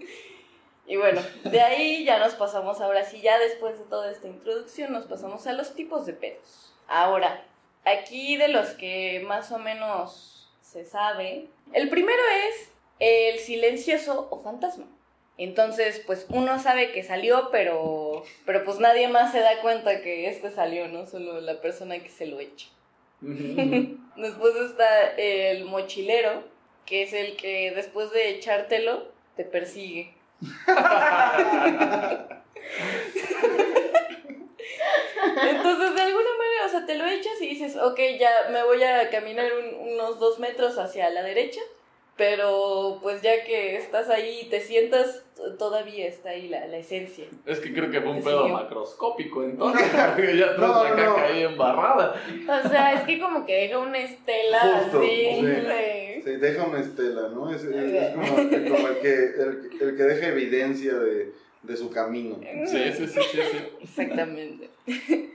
Y 0.85 0.97
bueno, 0.97 1.21
de 1.45 1.61
ahí 1.61 2.03
ya 2.03 2.19
nos 2.19 2.35
pasamos 2.35 2.81
ahora 2.81 3.05
sí, 3.05 3.21
ya 3.21 3.39
después 3.39 3.79
de 3.79 3.85
toda 3.85 4.11
esta 4.11 4.27
introducción, 4.27 4.91
nos 4.91 5.05
pasamos 5.05 5.47
a 5.47 5.53
los 5.53 5.73
tipos 5.75 6.05
de 6.05 6.11
pedos. 6.11 6.73
Ahora, 6.89 7.45
aquí 7.85 8.37
de 8.37 8.47
los 8.47 8.69
que 8.69 9.23
más 9.25 9.51
o 9.51 9.59
menos 9.59 10.51
se 10.61 10.85
sabe, 10.85 11.47
el 11.73 11.89
primero 11.89 12.21
es 12.49 12.71
el 12.99 13.39
silencioso 13.39 14.27
o 14.31 14.41
fantasma. 14.41 14.85
Entonces, 15.37 16.01
pues 16.05 16.27
uno 16.29 16.59
sabe 16.59 16.91
que 16.91 17.03
salió, 17.03 17.49
pero, 17.51 18.23
pero 18.45 18.63
pues 18.63 18.79
nadie 18.79 19.07
más 19.07 19.31
se 19.31 19.39
da 19.39 19.61
cuenta 19.61 20.01
que 20.01 20.27
este 20.29 20.51
salió, 20.51 20.87
¿no? 20.87 21.07
Solo 21.07 21.41
la 21.41 21.59
persona 21.59 21.97
que 21.99 22.09
se 22.09 22.27
lo 22.27 22.39
echa. 22.39 22.67
después 23.21 24.55
está 24.55 25.07
el 25.17 25.65
mochilero, 25.65 26.43
que 26.85 27.03
es 27.03 27.13
el 27.13 27.35
que 27.35 27.71
después 27.71 28.11
de 28.11 28.29
echártelo, 28.29 29.11
te 29.35 29.43
persigue. 29.43 30.13
Entonces, 35.49 35.95
de 35.95 36.01
alguna 36.01 36.29
manera, 36.37 36.65
o 36.65 36.69
sea, 36.69 36.85
te 36.85 36.95
lo 36.95 37.05
echas 37.05 37.41
y 37.41 37.47
dices, 37.47 37.75
ok, 37.77 37.99
ya 38.19 38.49
me 38.51 38.63
voy 38.63 38.83
a 38.83 39.09
caminar 39.09 39.51
unos 39.79 40.19
dos 40.19 40.39
metros 40.39 40.77
hacia 40.77 41.09
la 41.09 41.23
derecha, 41.23 41.61
pero 42.15 42.99
pues 43.01 43.21
ya 43.21 43.43
que 43.43 43.75
estás 43.75 44.09
ahí 44.09 44.41
y 44.43 44.49
te 44.49 44.61
sientas, 44.61 45.23
todavía 45.57 46.07
está 46.07 46.29
ahí 46.29 46.47
la, 46.47 46.67
la 46.67 46.77
esencia. 46.77 47.25
Es 47.45 47.59
que 47.59 47.73
creo 47.73 47.89
que 47.89 48.01
fue 48.01 48.11
un 48.11 48.23
pedo 48.23 48.47
macroscópico, 48.49 49.43
entonces, 49.43 49.87
porque 50.15 50.37
ya 50.37 50.55
traes 50.55 50.71
la 50.71 50.95
caca 50.95 51.25
ahí 51.25 51.43
embarrada. 51.43 52.15
O 52.47 52.69
sea, 52.69 52.93
es 52.93 53.01
que 53.01 53.19
como 53.19 53.45
que 53.45 53.53
deja 53.53 53.79
una 53.79 53.97
estela 53.97 54.61
así. 54.77 54.97
Sí. 55.01 56.21
sí. 56.23 56.31
deja 56.37 56.63
una 56.65 56.81
estela, 56.81 57.29
¿no? 57.29 57.53
Es, 57.53 57.63
es, 57.63 58.11
como, 58.11 58.35
como, 58.35 58.87
el, 58.89 58.99
que, 58.99 59.13
el, 59.13 59.69
el, 59.81 59.97
que 59.97 60.03
deja 60.03 60.27
evidencia 60.27 60.93
de, 60.93 61.33
de 61.63 61.77
su 61.77 61.89
camino. 61.89 62.39
Sí, 62.67 62.91
sí, 62.95 63.07
sí, 63.07 63.19
sí. 63.31 63.39
sí. 63.51 63.57
Exactamente. 63.81 64.69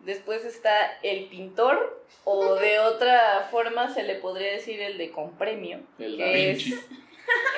Después 0.00 0.44
está 0.44 0.98
el 1.02 1.26
pintor, 1.26 2.04
o 2.24 2.54
de 2.56 2.78
otra 2.78 3.48
forma 3.50 3.92
se 3.92 4.02
le 4.02 4.16
podría 4.16 4.52
decir 4.52 4.80
el 4.80 4.98
de 4.98 5.10
compremio. 5.10 5.80
El 5.98 6.18
Da 6.18 6.26
Vinci. 6.26 6.72
Es, 6.72 6.80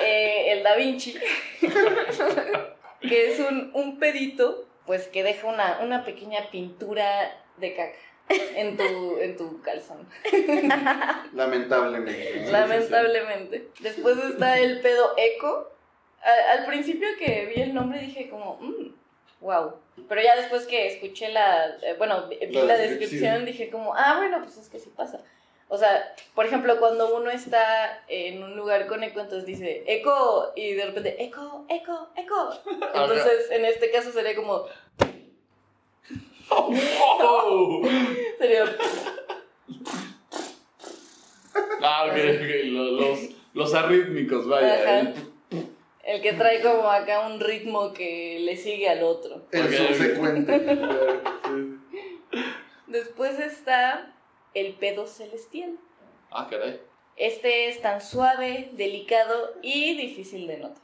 eh, 0.01 0.51
el 0.51 0.63
Da 0.63 0.75
Vinci. 0.75 1.15
que 3.01 3.31
es 3.31 3.39
un, 3.39 3.71
un, 3.73 3.99
pedito, 3.99 4.67
pues 4.85 5.07
que 5.07 5.23
deja 5.23 5.47
una, 5.47 5.79
una 5.81 6.05
pequeña 6.05 6.49
pintura 6.51 7.39
de 7.57 7.75
caca 7.75 7.97
en 8.29 8.77
tu, 8.77 9.17
en 9.19 9.37
tu 9.37 9.61
calzón. 9.61 10.07
Lamentablemente. 11.33 12.51
Lamentablemente. 12.51 13.69
Después 13.79 14.17
está 14.17 14.59
el 14.59 14.81
pedo 14.81 15.13
eco. 15.17 15.69
Al, 16.21 16.59
al 16.59 16.65
principio 16.65 17.07
que 17.19 17.51
vi 17.53 17.61
el 17.61 17.73
nombre 17.73 17.99
dije 17.99 18.29
como, 18.29 18.57
mmm, 18.61 18.93
wow. 19.43 19.73
Pero 20.09 20.21
ya 20.21 20.35
después 20.35 20.65
que 20.65 20.87
escuché 20.87 21.29
la, 21.29 21.77
eh, 21.81 21.95
bueno, 21.97 22.27
vi 22.27 22.37
la, 22.47 22.63
la 22.63 22.77
descripción, 22.77 23.45
dije 23.45 23.69
como, 23.69 23.93
ah, 23.95 24.15
bueno, 24.17 24.39
pues 24.41 24.57
es 24.57 24.69
que 24.69 24.79
sí 24.79 24.91
pasa. 24.95 25.19
O 25.67 25.77
sea, 25.77 26.13
por 26.35 26.45
ejemplo, 26.45 26.79
cuando 26.79 27.15
uno 27.15 27.29
está 27.31 28.03
en 28.07 28.43
un 28.43 28.55
lugar 28.55 28.87
con 28.87 29.03
eco, 29.03 29.19
entonces 29.19 29.45
dice 29.45 29.83
eco 29.87 30.51
y 30.55 30.73
de 30.73 30.85
repente 30.85 31.23
eco, 31.23 31.65
eco, 31.69 32.09
eco. 32.15 32.53
Entonces, 32.93 33.49
en 33.51 33.65
este 33.65 33.91
caso 33.91 34.11
sería 34.11 34.35
como... 34.35 34.65
¡Wow! 36.49 37.87
sería... 38.37 38.65
Ah, 41.81 42.05
ok, 42.05 42.13
ok. 42.13 42.65
Los, 42.65 42.91
los, 42.91 43.19
los 43.53 43.73
arrítmicos, 43.73 44.47
vaya. 44.47 44.99
Ajá. 45.01 45.13
El 46.03 46.21
que 46.21 46.33
trae 46.33 46.61
como 46.61 46.89
acá 46.89 47.25
un 47.25 47.39
ritmo 47.39 47.93
que 47.93 48.39
le 48.41 48.57
sigue 48.57 48.89
al 48.89 49.03
otro. 49.03 49.47
El 49.51 49.65
okay. 49.65 49.77
subsecuente. 49.77 50.77
Después 52.87 53.39
está 53.39 54.13
el 54.53 54.73
pedo 54.73 55.07
celestial. 55.07 55.79
Ah, 56.29 56.47
caray. 56.49 56.81
Este 57.15 57.69
es 57.69 57.81
tan 57.81 58.01
suave, 58.01 58.69
delicado 58.73 59.55
y 59.61 59.95
difícil 59.95 60.45
de 60.47 60.57
notar. 60.57 60.83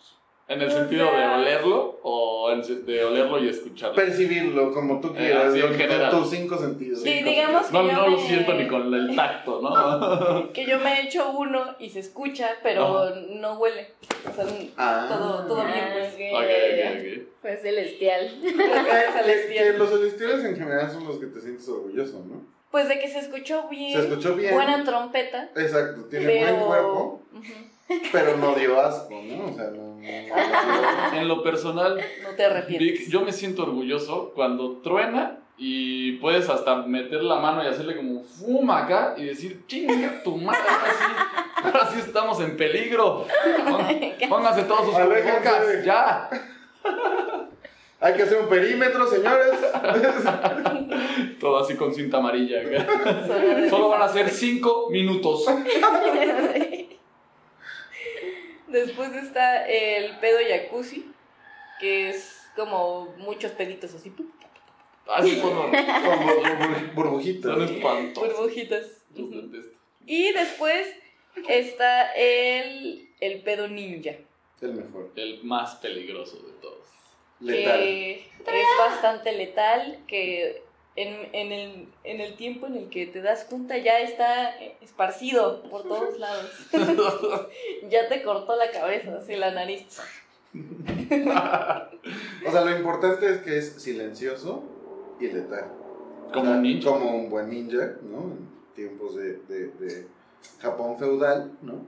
¿En 0.49 0.59
el 0.63 0.71
sentido 0.71 1.11
sea, 1.11 1.19
de 1.19 1.41
olerlo 1.41 1.99
o 2.01 2.49
de 2.55 3.03
olerlo 3.05 3.43
y 3.43 3.49
escucharlo? 3.49 3.95
Percibirlo, 3.95 4.73
como 4.73 4.99
tú 4.99 5.13
quieras. 5.13 5.53
Eh, 5.53 5.63
en 5.63 5.75
general. 5.75 6.09
Tus 6.09 6.31
cinco 6.31 6.57
sentidos. 6.57 7.03
Sí, 7.03 7.13
cinco 7.17 7.29
digamos 7.29 7.67
sentidos. 7.67 7.87
que 7.87 7.93
No, 7.93 7.99
yo 7.99 8.03
no 8.03 8.09
me... 8.09 8.17
lo 8.17 8.27
siento 8.27 8.53
ni 8.55 8.67
con 8.67 8.93
el 8.93 9.15
tacto, 9.15 9.61
¿no? 9.61 10.51
que 10.53 10.65
yo 10.65 10.79
me 10.79 10.93
he 10.93 11.05
hecho 11.05 11.29
uno 11.29 11.75
y 11.77 11.91
se 11.91 11.99
escucha, 11.99 12.49
pero 12.63 13.11
no, 13.11 13.39
no 13.39 13.59
huele. 13.59 13.93
O 14.27 14.33
sea, 14.33 14.45
ah, 14.77 15.05
todo, 15.07 15.45
todo 15.45 15.65
bien, 15.65 15.85
pues. 15.93 16.13
Okay, 16.15 16.33
okay, 16.33 16.99
okay. 16.99 17.27
Pues 17.43 17.61
celestial. 17.61 18.31
celestial. 18.41 19.77
Los 19.77 19.89
celestiales 19.91 20.45
en 20.45 20.55
general 20.55 20.91
son 20.91 21.05
los 21.05 21.19
que 21.19 21.27
te 21.27 21.41
sientes 21.41 21.69
orgulloso, 21.69 22.25
¿no? 22.27 22.41
Pues 22.71 22.87
de 22.89 22.99
que 22.99 23.07
se 23.07 23.19
escuchó 23.19 23.67
bien. 23.69 23.93
Se 23.93 24.07
escuchó 24.07 24.35
bien. 24.35 24.55
Buena 24.55 24.83
trompeta. 24.83 25.51
Exacto, 25.55 26.05
tiene 26.05 26.25
pero... 26.25 26.55
buen 26.55 26.67
cuerpo. 26.67 27.21
Uh 27.33 27.37
-huh. 27.37 27.68
Pero 28.11 28.37
no 28.37 28.55
dio 28.55 28.79
asco, 28.79 29.21
¿no? 29.23 29.45
O 29.45 29.53
sea, 29.53 29.65
no. 29.65 29.95
no, 29.95 31.11
no 31.11 31.19
en 31.19 31.27
lo 31.27 31.43
personal, 31.43 31.99
no 32.23 32.29
te 32.29 32.45
arrepientes. 32.45 32.99
Vic, 32.99 33.09
yo 33.09 33.21
me 33.21 33.31
siento 33.31 33.63
orgulloso 33.63 34.31
cuando 34.35 34.77
truena 34.77 35.39
y 35.57 36.13
puedes 36.13 36.47
hasta 36.49 36.83
meter 36.83 37.21
la 37.21 37.35
mano 37.35 37.63
y 37.63 37.67
hacerle 37.67 37.97
como 37.97 38.23
fuma 38.23 38.85
acá 38.85 39.15
y 39.17 39.25
decir, 39.25 39.65
chinga 39.67 40.23
tu 40.23 40.37
madre, 40.37 40.61
ahora 40.69 40.93
sí, 40.93 41.63
ahora 41.63 41.91
sí 41.91 41.99
estamos 41.99 42.39
en 42.39 42.55
peligro. 42.55 43.25
Pónganse 44.29 44.63
todos 44.63 44.85
sus 44.85 44.95
cubrebocas, 44.95 45.83
ya. 45.83 46.29
Hay 47.99 48.13
que 48.13 48.23
hacer 48.23 48.39
un 48.41 48.47
perímetro, 48.47 49.05
señores. 49.05 49.59
Todo 51.41 51.59
así 51.59 51.75
con 51.75 51.93
cinta 51.93 52.17
amarilla. 52.17 52.61
Solo 53.69 53.89
van 53.89 54.03
a 54.03 54.07
ser 54.07 54.29
cinco 54.29 54.87
minutos. 54.89 55.45
Después 58.69 59.13
está 59.13 59.67
el 59.67 60.17
pedo 60.19 60.39
jacuzzi, 60.47 61.11
que 61.79 62.09
es 62.09 62.49
como 62.55 63.13
muchos 63.17 63.51
peditos 63.53 63.93
así. 63.93 64.13
Así 65.07 65.39
como, 65.39 65.63
como 65.71 66.93
burbujitas. 66.93 67.51
Son 67.51 67.61
espantosos. 67.63 68.37
Burbujitas. 68.37 68.85
Y 70.05 70.31
después 70.33 70.87
está 71.47 72.11
el, 72.13 73.09
el 73.19 73.41
pedo 73.41 73.67
ninja. 73.67 74.15
El 74.61 74.73
mejor. 74.73 75.11
El 75.15 75.43
más 75.43 75.75
peligroso 75.75 76.37
de 76.37 76.51
todos. 76.61 76.87
Letal. 77.39 77.79
Que 77.79 78.21
es 78.45 78.67
bastante 78.77 79.31
letal, 79.31 79.99
que 80.07 80.63
en, 80.99 81.29
en, 81.33 81.51
el, 81.53 81.87
en 82.03 82.19
el 82.19 82.35
tiempo 82.35 82.67
en 82.67 82.75
el 82.75 82.89
que 82.89 83.07
te 83.07 83.21
das 83.21 83.45
cuenta 83.45 83.77
ya 83.77 83.99
está 83.99 84.49
esparcido 84.81 85.63
por 85.63 85.83
todos 85.83 86.19
lados. 86.19 86.51
ya 87.89 88.09
te 88.09 88.21
cortó 88.21 88.57
la 88.57 88.69
cabeza, 88.69 89.17
así 89.17 89.37
la 89.37 89.51
nariz. 89.51 89.85
o 90.53 92.51
sea, 92.51 92.65
lo 92.65 92.75
importante 92.75 93.29
es 93.29 93.37
que 93.39 93.57
es 93.57 93.81
silencioso 93.81 94.63
y 95.21 95.27
letal. 95.27 95.71
Como 96.33 96.41
o 96.41 96.45
sea, 96.45 96.55
un 96.55 96.61
ninja. 96.63 96.89
Como 96.89 97.15
un 97.15 97.29
buen 97.29 97.49
ninja, 97.49 97.95
¿no? 98.03 98.33
En 98.33 98.49
tiempos 98.75 99.15
de, 99.15 99.37
de, 99.47 99.67
de 99.79 100.07
Japón 100.59 100.97
feudal, 100.99 101.53
¿no? 101.61 101.85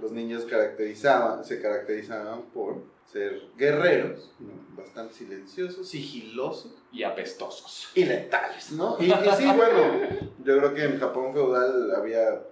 Los 0.00 0.12
niños 0.12 0.44
caracterizaban, 0.44 1.44
se 1.44 1.60
caracterizaban 1.60 2.42
por 2.54 2.82
ser 3.12 3.42
guerreros, 3.56 4.30
¿no? 4.38 4.52
bastante 4.76 5.14
silenciosos, 5.14 5.88
sigilosos 5.88 6.72
y 6.92 7.02
apestosos. 7.02 7.90
y 7.94 8.04
letales, 8.04 8.72
¿no? 8.72 8.96
Y, 9.00 9.06
y, 9.06 9.14
sí, 9.36 9.46
bueno, 9.46 9.98
yo 10.44 10.58
creo 10.58 10.74
que 10.74 10.84
en 10.84 10.98
Japón 11.00 11.32
feudal 11.32 11.92
había 11.94 12.42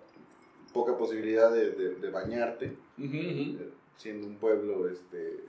poca 0.72 0.96
posibilidad 0.96 1.50
de, 1.52 1.70
de, 1.70 1.94
de 1.96 2.10
bañarte, 2.10 2.76
Uh 2.98 3.02
-huh, 3.02 3.06
uh 3.06 3.60
-huh. 3.60 3.70
siendo 3.96 4.26
un 4.26 4.36
pueblo 4.38 4.88
este, 4.88 5.44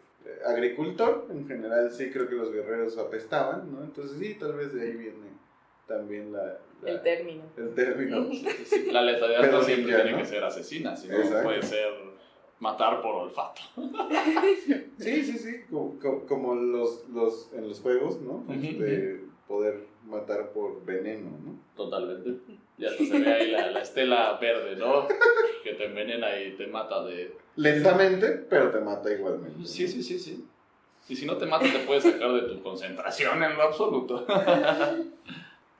agricultor, 0.45 1.25
en 1.31 1.47
general 1.47 1.91
sí 1.91 2.11
creo 2.11 2.27
que 2.29 2.35
los 2.35 2.51
guerreros 2.51 2.95
apestaban, 2.99 3.71
¿no? 3.71 3.83
Entonces 3.83 4.19
sí, 4.19 4.35
tal 4.35 4.53
vez 4.53 4.71
de 4.73 4.81
ahí 4.83 4.93
viene 4.93 5.29
también 5.87 6.31
la... 6.31 6.59
la 6.81 6.91
el 6.91 7.01
término. 7.01 7.43
El 7.57 7.73
término. 7.73 8.27
Sí, 8.65 8.89
la 8.91 9.01
letalidad 9.01 9.41
Pero 9.41 9.57
no 9.57 9.63
siempre 9.63 9.95
tiene 9.95 10.11
¿no? 10.11 10.17
que 10.17 10.25
ser 10.25 10.43
asesina, 10.43 10.95
sino 10.95 11.17
Exacto. 11.17 11.43
puede 11.43 11.61
ser 11.63 11.89
matar 12.59 13.01
por 13.01 13.15
olfato. 13.15 13.61
Sí, 14.97 15.23
sí, 15.23 15.37
sí, 15.37 15.61
como, 15.69 15.97
como, 15.99 16.25
como 16.25 16.55
los, 16.55 17.07
los, 17.09 17.51
en 17.53 17.67
los 17.69 17.79
juegos, 17.79 18.19
¿no? 18.21 18.43
Ujú, 18.47 18.53
Este, 18.53 19.21
poder 19.47 19.85
matar 20.05 20.51
por 20.51 20.83
veneno, 20.85 21.29
¿no? 21.43 21.57
Totalmente. 21.75 22.41
Ya 22.77 22.89
hasta 22.89 23.05
se 23.05 23.19
ve 23.19 23.33
ahí 23.33 23.51
la, 23.51 23.71
la 23.71 23.81
estela 23.81 24.37
verde, 24.39 24.75
¿no? 24.75 25.07
Que 25.63 25.73
te 25.73 25.85
envenena 25.85 26.37
y 26.39 26.51
te 26.57 26.67
mata 26.67 27.03
de... 27.05 27.35
Lentamente, 27.55 28.27
pero 28.49 28.71
te 28.71 28.79
mata 28.79 29.11
igualmente. 29.11 29.65
Sí, 29.65 29.87
sí, 29.87 30.03
sí, 30.03 30.19
sí. 30.19 30.45
Y 31.07 31.15
si 31.15 31.25
no 31.25 31.37
te 31.37 31.45
mata 31.45 31.65
te 31.65 31.79
puede 31.79 32.01
sacar 32.01 32.31
de 32.33 32.41
tu 32.41 32.61
concentración 32.61 33.41
en 33.41 33.55
lo 33.57 33.63
absoluto. 33.63 34.25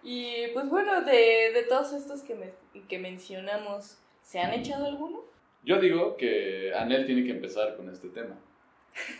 Y 0.04 0.48
pues 0.54 0.68
bueno, 0.70 1.02
de, 1.02 1.52
de 1.54 1.64
todos 1.68 1.94
estos 1.94 2.22
que, 2.24 2.36
me, 2.36 2.52
que 2.88 3.00
mencionamos, 3.00 3.98
¿se 4.22 4.40
han 4.40 4.54
echado 4.54 4.86
alguno? 4.86 5.22
Yo 5.64 5.78
digo 5.80 6.16
que 6.16 6.74
Anel 6.76 7.06
tiene 7.06 7.24
que 7.26 7.32
empezar 7.32 7.76
con 7.76 7.90
este 7.90 8.08
tema. 8.10 8.36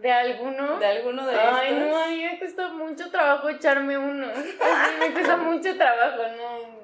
¿De 0.00 0.12
alguno? 0.12 0.78
¿De 0.78 0.86
alguno 0.86 1.26
de 1.26 1.34
Ay, 1.36 1.74
estos? 1.74 1.88
no, 1.88 1.96
a 1.96 2.06
mí 2.08 2.22
me 2.22 2.38
cuesta 2.38 2.68
mucho 2.68 3.10
trabajo 3.10 3.48
echarme 3.48 3.98
uno. 3.98 4.28
Así 4.30 4.94
me 5.00 5.12
cuesta 5.12 5.36
mucho 5.36 5.76
trabajo, 5.76 6.22
no. 6.36 6.80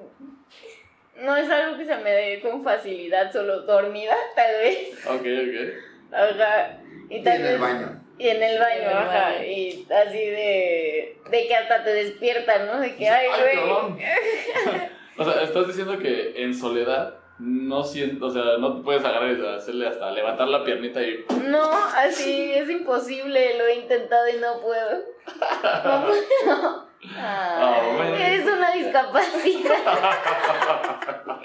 No 1.23 1.35
es 1.35 1.49
algo 1.49 1.77
que 1.77 1.85
se 1.85 1.95
me 1.97 2.11
dé 2.11 2.41
con 2.41 2.63
facilidad, 2.63 3.31
solo 3.31 3.61
dormida, 3.61 4.13
tal 4.35 4.51
vez. 4.61 5.05
Ok, 5.07 5.21
ok. 5.21 6.13
Ajá. 6.13 6.77
Y 7.09 7.17
Y 7.17 7.23
tal 7.23 7.37
en 7.37 7.41
vez. 7.43 7.51
el 7.53 7.59
baño. 7.59 8.03
Y 8.19 8.27
en 8.29 8.41
el 8.43 8.59
baño, 8.59 8.81
En 8.81 8.87
el 8.89 8.97
ajá. 8.97 9.29
baño. 9.31 9.43
Y 9.45 9.87
así 9.91 10.17
de. 10.25 11.17
De 11.29 11.47
que 11.47 11.55
hasta 11.55 11.83
te 11.83 11.93
despiertan, 11.93 12.67
¿no? 12.67 12.79
De 12.79 12.95
que, 12.95 13.07
ay, 13.09 13.27
Ay, 13.33 13.57
güey. 13.57 14.05
O 15.19 15.23
sea, 15.25 15.41
estás 15.41 15.65
diciendo 15.67 15.97
que 15.97 16.33
en 16.43 16.53
soledad 16.53 17.15
no 17.39 17.83
siento, 17.83 18.27
o 18.27 18.29
sea, 18.29 18.43
no 18.59 18.77
te 18.77 18.83
puedes 18.83 19.03
agarrar 19.03 19.31
y 19.31 19.45
hacerle 19.47 19.87
hasta 19.87 20.11
levantar 20.11 20.47
la 20.47 20.63
piernita 20.63 21.01
y 21.01 21.25
No, 21.47 21.71
así 21.95 22.51
es 22.53 22.69
imposible. 22.69 23.57
Lo 23.57 23.65
he 23.65 23.75
intentado 23.75 24.27
y 24.29 24.37
no 24.37 24.59
puedo. 24.61 25.03
No 25.83 26.05
puedo. 26.05 26.86
Ah, 27.15 27.81
bueno. 27.95 28.15
Es 28.15 28.45
una 28.45 28.71
discapacidad. 28.71 29.77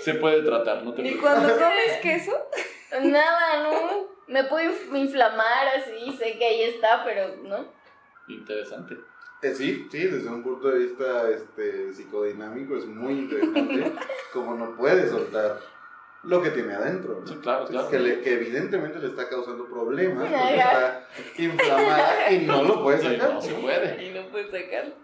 se 0.00 0.14
puede 0.14 0.42
tratar, 0.42 0.82
no 0.82 0.94
te 0.94 1.02
¿Y 1.02 1.12
preocupes. 1.14 1.30
cuando 1.30 1.54
comes 1.54 1.96
queso? 2.02 2.32
Nada, 3.02 3.62
¿no? 3.64 4.08
Me 4.26 4.44
puedo 4.44 4.70
inf- 4.70 4.96
inflamar 4.96 5.68
así, 5.76 6.12
sé 6.16 6.38
que 6.38 6.44
ahí 6.46 6.62
está, 6.62 7.04
pero 7.04 7.36
no. 7.42 7.66
Interesante. 8.28 8.96
Eh, 9.42 9.54
sí, 9.54 9.86
sí, 9.90 10.04
desde 10.06 10.28
un 10.28 10.42
punto 10.42 10.68
de 10.68 10.78
vista 10.80 11.28
este, 11.30 11.92
psicodinámico 11.92 12.76
es 12.76 12.86
muy 12.86 13.12
interesante 13.12 13.92
como 14.32 14.54
no 14.54 14.74
puede 14.76 15.08
soltar 15.08 15.58
lo 16.24 16.42
que 16.42 16.50
tiene 16.50 16.74
adentro. 16.74 17.20
¿no? 17.20 17.26
Sí, 17.26 17.34
claro, 17.36 17.66
claro. 17.66 17.88
Que, 17.90 17.98
le- 17.98 18.20
que 18.20 18.34
evidentemente 18.34 18.98
le 18.98 19.08
está 19.08 19.28
causando 19.28 19.66
problemas 19.66 20.28
porque 20.28 20.56
está 20.56 21.08
inflamada 21.36 22.32
y 22.32 22.46
no 22.46 22.62
lo 22.64 22.82
puede 22.82 22.98
sacar. 23.02 23.34
no 23.34 23.40
se 23.40 23.54
puede. 23.54 24.04
Y 24.04 24.10
no 24.14 24.26
puedes 24.28 24.50
sacarlo. 24.50 24.94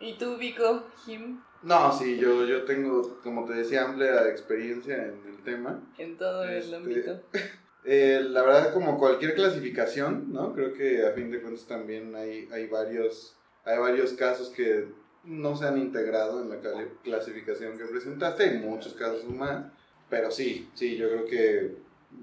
¿Y 0.00 0.14
tú, 0.18 0.36
Vico? 0.36 0.84
Jim? 1.04 1.40
No, 1.62 1.92
sí, 1.92 2.18
yo, 2.18 2.44
yo 2.44 2.64
tengo, 2.64 3.20
como 3.22 3.44
te 3.44 3.54
decía, 3.54 3.84
amplia 3.84 4.28
experiencia 4.28 4.96
en 4.96 5.22
el 5.28 5.38
tema. 5.44 5.80
En 5.98 6.16
todo 6.16 6.44
Este, 6.44 6.68
el 6.68 6.74
ámbito. 6.74 7.20
Eh, 7.84 8.20
la 8.22 8.42
verdad, 8.42 8.72
como 8.72 8.96
cualquier 8.96 9.34
clasificación, 9.34 10.32
¿no? 10.32 10.52
Creo 10.54 10.72
que 10.72 11.04
a 11.04 11.10
fin 11.14 11.32
de 11.32 11.40
cuentas 11.40 11.66
también 11.66 12.14
hay, 12.14 12.48
hay, 12.52 12.68
varios, 12.68 13.34
hay 13.64 13.76
varios 13.76 14.12
casos 14.12 14.50
que 14.50 14.86
no 15.24 15.56
se 15.56 15.66
han 15.66 15.76
integrado 15.78 16.40
en 16.42 16.48
la 16.50 16.60
clasificación 17.02 17.76
que 17.76 17.84
presentaste. 17.86 18.44
Hay 18.44 18.58
muchos 18.58 18.94
casos 18.94 19.24
más. 19.24 19.64
Pero 20.12 20.30
sí, 20.30 20.68
sí, 20.74 20.96
yo 20.98 21.08
creo 21.08 21.24
que 21.24 21.70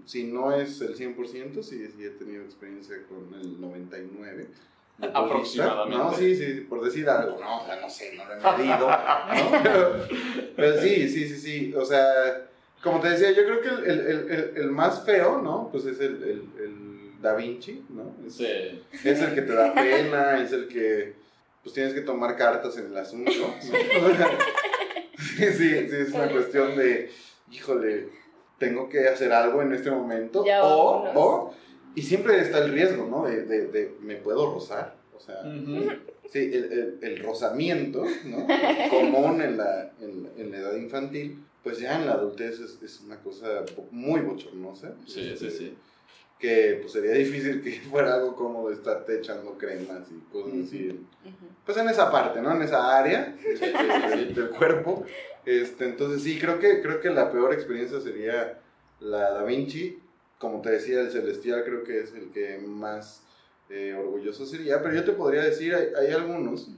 si 0.06 0.26
no 0.26 0.54
es 0.54 0.80
el 0.82 0.96
100%, 0.96 1.64
sí, 1.64 1.88
sí 1.88 2.06
he 2.06 2.12
tenido 2.12 2.44
experiencia 2.44 2.98
con 3.08 3.34
el 3.34 3.58
99%. 3.58 4.48
de 5.00 5.08
Aproximadamente. 5.12 5.98
No, 5.98 6.14
sí, 6.14 6.36
sí, 6.36 6.66
por 6.70 6.86
decir 6.86 7.10
algo. 7.10 7.40
No, 7.40 7.66
no 7.82 7.90
sé, 7.90 8.14
no 8.16 8.26
lo 8.26 8.34
he 8.36 8.58
medido. 8.58 8.88
¿no? 8.92 9.64
Pero, 9.64 10.08
pero 10.56 10.82
sí, 10.82 11.10
sí, 11.10 11.28
sí, 11.30 11.36
sí. 11.38 11.74
O 11.74 11.84
sea, 11.84 12.46
como 12.84 13.00
te 13.00 13.10
decía, 13.10 13.32
yo 13.32 13.44
creo 13.44 13.62
que 13.62 13.70
el, 13.90 14.00
el, 14.02 14.32
el, 14.32 14.54
el- 14.58 14.72
más 14.72 15.04
feo, 15.04 15.42
¿no? 15.42 15.70
Pues 15.72 15.86
es 15.86 16.00
el, 16.00 16.22
el, 16.22 16.44
el 16.64 17.22
Da 17.24 17.34
Vinci, 17.36 17.84
¿no? 17.90 18.16
Es, 18.28 18.36
Sí. 18.36 18.46
es 18.46 19.20
el 19.20 19.34
que 19.34 19.42
te 19.42 19.54
da 19.54 19.74
pena, 19.74 20.44
es 20.44 20.52
el 20.52 20.68
que 20.68 21.16
pues 21.64 21.74
tienes 21.74 21.96
que 21.96 22.02
tomar 22.02 22.38
cartas 22.38 22.78
en 22.78 22.86
el 22.86 22.98
asunto. 22.98 23.32
¿no? 23.32 23.58
Sí, 25.18 25.46
sí, 25.54 25.74
es 25.76 26.12
una 26.14 26.30
cuestión 26.30 26.78
de, 26.78 27.10
híjole, 27.52 28.10
tengo 28.58 28.90
que 28.90 29.08
hacer 29.08 29.32
algo 29.34 29.62
en 29.62 29.74
este 29.74 29.92
momento. 29.92 30.44
Ya 30.46 30.64
o, 30.64 30.94
vámonos. 31.04 31.14
o, 31.16 31.54
y 31.96 32.02
siempre 32.02 32.40
está 32.40 32.60
el 32.60 32.72
riesgo, 32.72 33.06
¿no? 33.06 33.26
De, 33.26 33.44
de, 33.46 33.68
de 33.68 33.96
me 34.02 34.16
puedo 34.16 34.54
rozar. 34.54 34.96
O 35.16 35.20
sea. 35.20 35.42
Sí, 36.32 36.38
el, 36.54 36.72
el, 36.72 37.00
el 37.02 37.24
rozamiento, 37.24 38.04
¿no? 38.26 38.46
Común 38.92 39.42
en 39.42 39.58
la, 39.58 39.92
en, 40.00 40.30
en 40.38 40.52
la 40.52 40.58
edad 40.60 40.76
infantil, 40.76 41.44
pues 41.64 41.80
ya 41.80 42.00
en 42.00 42.06
la 42.06 42.14
adultez 42.14 42.60
es, 42.60 42.80
es 42.84 43.02
una 43.02 43.20
cosa 43.20 43.64
muy 43.90 44.22
bochornosa. 44.22 44.94
Sí, 45.08 45.22
sí, 45.24 45.30
Este, 45.34 45.50
sí. 45.50 45.78
Que 46.40 46.80
pues 46.82 46.94
sería 46.94 47.12
difícil 47.12 47.62
que 47.62 47.80
fuera 47.90 48.16
algo 48.16 48.36
como 48.36 48.70
estarte 48.70 49.18
echando 49.18 49.58
cremas 49.58 50.08
y 50.10 50.32
cosas 50.32 50.54
así. 50.66 51.06
Pues 51.66 51.78
en 51.78 51.90
esa 51.90 52.10
parte, 52.10 52.42
¿no? 52.42 52.52
En 52.56 52.62
esa 52.62 52.98
área 52.98 53.36
del, 54.10 54.50
cuerpo. 54.58 55.06
Este, 55.46 55.86
entonces 55.86 56.24
sí, 56.24 56.40
creo 56.40 56.60
que, 56.60 56.82
creo 56.82 57.02
que 57.02 57.10
la 57.10 57.32
peor 57.32 57.54
experiencia 57.54 58.00
sería 58.00 58.60
la 59.00 59.32
Da 59.32 59.44
Vinci. 59.44 60.00
Como 60.38 60.62
te 60.62 60.72
decía, 60.72 61.02
el 61.02 61.12
Celestial 61.12 61.64
creo 61.66 61.84
que 61.84 62.00
es 62.00 62.14
el 62.14 62.32
que 62.32 62.58
más 62.58 63.24
eh, 63.70 63.94
orgulloso 63.94 64.46
sería. 64.46 64.82
Pero 64.82 64.96
yo 64.96 65.04
te 65.04 65.12
podría 65.12 65.44
decir, 65.44 65.76
hay, 65.76 65.88
hay 66.00 66.14
algunos. 66.14 66.70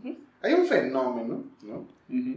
Hay 0.41 0.53
un 0.53 0.65
fenómeno, 0.65 1.43
¿no? 1.61 1.87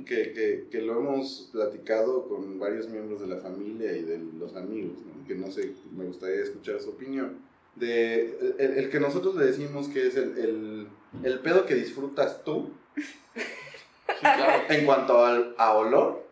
Que, 0.06 0.32
que, 0.32 0.68
que 0.70 0.80
lo 0.82 1.00
hemos 1.00 1.48
platicado 1.52 2.28
con 2.28 2.60
varios 2.60 2.88
miembros 2.88 3.20
de 3.20 3.26
la 3.26 3.38
familia 3.38 3.92
y 3.96 4.02
de 4.02 4.20
los 4.38 4.54
amigos, 4.54 4.98
¿no? 5.04 5.26
Que 5.26 5.34
no 5.34 5.50
sé, 5.50 5.72
me 5.96 6.04
gustaría 6.04 6.42
escuchar 6.42 6.80
su 6.80 6.90
opinión. 6.90 7.38
De 7.74 8.54
el, 8.58 8.78
el 8.78 8.88
que 8.90 9.00
nosotros 9.00 9.34
le 9.34 9.46
decimos 9.46 9.88
que 9.88 10.06
es 10.06 10.16
el, 10.16 10.38
el, 10.38 10.88
el 11.24 11.38
pedo 11.40 11.66
que 11.66 11.74
disfrutas 11.74 12.44
tú 12.44 12.70
claro. 14.20 14.62
en 14.68 14.86
cuanto 14.86 15.24
al, 15.24 15.54
a 15.58 15.72
olor, 15.74 16.24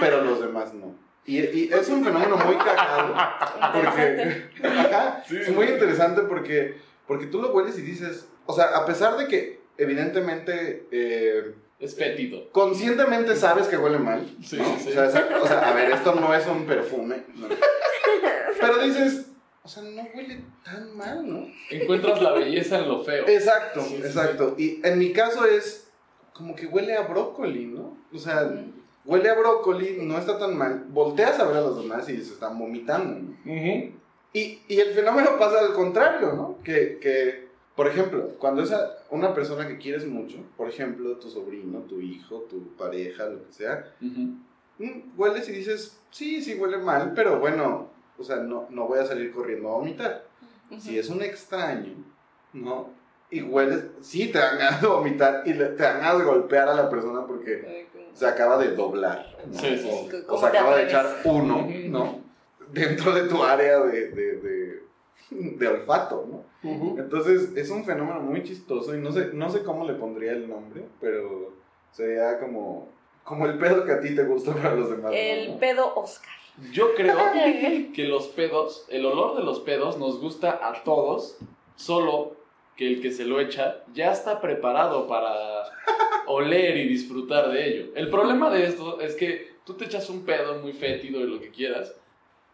pero 0.00 0.24
los 0.24 0.40
demás 0.40 0.72
no. 0.72 0.94
Y, 1.26 1.40
y 1.40 1.70
es 1.70 1.88
un 1.90 2.02
fenómeno 2.02 2.38
muy 2.38 2.56
cagado 2.56 3.14
porque 3.74 4.44
ajá, 4.62 5.22
Sí. 5.28 5.36
es 5.36 5.54
muy 5.54 5.66
interesante 5.66 6.22
porque, 6.22 6.76
porque 7.06 7.26
tú 7.26 7.42
lo 7.42 7.52
hueles 7.52 7.78
y 7.78 7.82
dices, 7.82 8.26
o 8.46 8.54
sea, 8.54 8.68
a 8.76 8.86
pesar 8.86 9.18
de 9.18 9.28
que 9.28 9.60
evidentemente 9.76 10.86
eh, 10.90 11.52
Es 11.80 11.94
fétido. 11.94 12.50
conscientemente 12.50 13.36
sabes 13.36 13.68
que 13.68 13.76
huele 13.76 13.98
mal, 13.98 14.26
Sí, 14.44 14.56
¿no? 14.56 14.64
sí. 14.78 14.88
O, 14.88 14.92
sea, 14.92 15.10
sa- 15.10 15.28
o 15.42 15.46
sea, 15.46 15.70
a 15.70 15.74
ver, 15.74 15.90
esto 15.92 16.14
no 16.14 16.34
es 16.34 16.44
un 16.46 16.66
perfume, 16.66 17.22
¿no? 17.36 17.46
pero 18.60 18.78
dices, 18.82 19.26
o 19.62 19.68
sea, 19.68 19.82
no 19.84 20.02
huele 20.14 20.42
tan 20.64 20.96
mal, 20.96 21.28
¿no? 21.28 21.46
Encuentras 21.70 22.20
la 22.20 22.32
belleza 22.32 22.78
en 22.80 22.88
lo 22.88 23.04
feo. 23.04 23.26
Exacto, 23.28 23.80
Sí, 23.82 23.96
sí, 23.96 24.02
exacto. 24.06 24.54
Y 24.58 24.80
en 24.82 24.98
mi 24.98 25.12
caso 25.12 25.44
es 25.46 25.88
como 26.32 26.54
que 26.56 26.66
huele 26.66 26.96
a 26.96 27.02
brócoli, 27.02 27.66
¿no? 27.66 27.96
O 28.12 28.18
sea, 28.18 28.42
Ujú. 28.44 28.72
huele 29.04 29.28
a 29.30 29.34
brócoli, 29.34 29.98
no 30.00 30.18
está 30.18 30.38
tan 30.38 30.56
mal. 30.56 30.84
Volteas 30.88 31.38
a 31.38 31.44
ver 31.44 31.58
a 31.58 31.60
los 31.60 31.80
demás 31.80 32.08
y 32.08 32.16
se 32.16 32.32
están 32.34 32.58
vomitando. 32.58 33.34
Y, 33.44 34.60
y 34.68 34.80
el 34.80 34.92
fenómeno 34.94 35.38
pasa 35.38 35.60
al 35.60 35.72
contrario, 35.74 36.32
¿no? 36.32 36.58
Que, 36.62 36.98
que 37.00 37.47
por 37.78 37.86
ejemplo, 37.86 38.30
cuando 38.40 38.60
es 38.64 38.72
a- 38.72 38.90
una 39.10 39.32
persona 39.32 39.68
que 39.68 39.78
quieres 39.78 40.04
mucho, 40.04 40.38
por 40.56 40.68
ejemplo, 40.68 41.16
tu 41.18 41.30
sobrino, 41.30 41.78
tu 41.82 42.00
hijo, 42.00 42.40
tu 42.50 42.74
pareja, 42.76 43.26
lo 43.26 43.46
que 43.46 43.52
sea, 43.52 43.94
mm, 44.00 45.00
hueles 45.16 45.48
y 45.48 45.52
dices, 45.52 45.96
sí, 46.10 46.42
sí 46.42 46.54
huele 46.56 46.78
mal, 46.78 47.12
pero 47.14 47.38
bueno, 47.38 47.86
o 48.18 48.24
sea, 48.24 48.38
no, 48.38 48.66
no 48.70 48.88
voy 48.88 48.98
a 48.98 49.06
salir 49.06 49.30
corriendo 49.30 49.68
a 49.68 49.78
vomitar. 49.78 50.24
Si 50.80 50.98
es 50.98 51.08
un 51.08 51.22
extraño, 51.22 51.94
¿no? 52.52 52.90
Y 53.30 53.42
hueles, 53.42 53.84
sí 54.00 54.26
te 54.32 54.38
dan 54.38 54.58
ganas 54.58 54.80
de 54.82 54.88
vomitar 54.88 55.42
y 55.46 55.52
le- 55.54 55.66
te 55.68 55.82
dan 55.84 56.00
ganas 56.00 56.18
de 56.18 56.24
golpear 56.24 56.68
a 56.68 56.74
la 56.74 56.90
persona 56.90 57.24
porque 57.28 57.86
se 58.12 58.26
acaba 58.26 58.58
de 58.58 58.74
doblar. 58.74 59.36
¿no? 59.46 59.56
Sí, 59.56 59.78
sí, 59.78 59.88
O- 59.88 60.10
sí. 60.10 60.16
O, 60.16 60.26
¿Cómo 60.26 60.40
se 60.40 60.46
acaba 60.48 60.76
de 60.76 60.82
echar 60.84 61.06
uno. 61.24 61.68
¿no? 61.90 62.20
Dentro 62.72 63.14
de 63.14 63.22
tu 63.28 63.42
área 63.44 63.78
de, 63.80 64.08
de, 64.10 64.32
de, 64.36 64.57
de 65.30 65.68
olfato, 65.68 66.26
¿no? 66.30 66.44
Entonces 66.98 67.56
es 67.56 67.70
un 67.70 67.84
fenómeno 67.84 68.20
muy 68.20 68.42
chistoso 68.42 68.96
y 68.96 69.00
no 69.00 69.12
sé, 69.12 69.30
no 69.32 69.50
sé 69.50 69.62
cómo 69.62 69.86
le 69.86 69.94
pondría 69.94 70.32
el 70.32 70.48
nombre, 70.48 70.84
pero 71.00 71.52
sería 71.90 72.38
como, 72.40 72.88
como 73.24 73.46
el 73.46 73.58
pedo 73.58 73.84
que 73.84 73.92
a 73.92 74.00
ti 74.00 74.14
te 74.14 74.24
gusta 74.24 74.54
para 74.54 74.74
los 74.74 74.90
demás. 74.90 75.10
¿no? 75.10 75.16
El 75.16 75.58
pedo 75.58 75.94
Oscar. 75.94 76.34
Yo 76.72 76.94
creo 76.94 77.16
que 77.94 78.04
los 78.04 78.28
pedos, 78.28 78.86
el 78.88 79.06
olor 79.06 79.36
de 79.36 79.44
los 79.44 79.60
pedos 79.60 79.98
nos 79.98 80.20
gusta 80.20 80.58
a 80.62 80.82
todos, 80.82 81.38
solo 81.76 82.36
que 82.76 82.86
el 82.86 83.02
que 83.02 83.10
se 83.10 83.24
lo 83.24 83.40
echa 83.40 83.82
ya 83.92 84.12
está 84.12 84.40
preparado 84.40 85.08
para 85.08 85.64
oler 86.26 86.76
y 86.76 86.88
disfrutar 86.88 87.50
de 87.50 87.68
ello. 87.68 87.92
El 87.94 88.08
problema 88.08 88.50
de 88.50 88.66
esto 88.66 89.00
es 89.00 89.14
que 89.14 89.56
tú 89.64 89.74
te 89.74 89.84
echas 89.84 90.08
un 90.08 90.24
pedo 90.24 90.60
muy 90.60 90.72
fétido 90.72 91.20
y 91.20 91.26
lo 91.26 91.40
que 91.40 91.50
quieras 91.50 91.94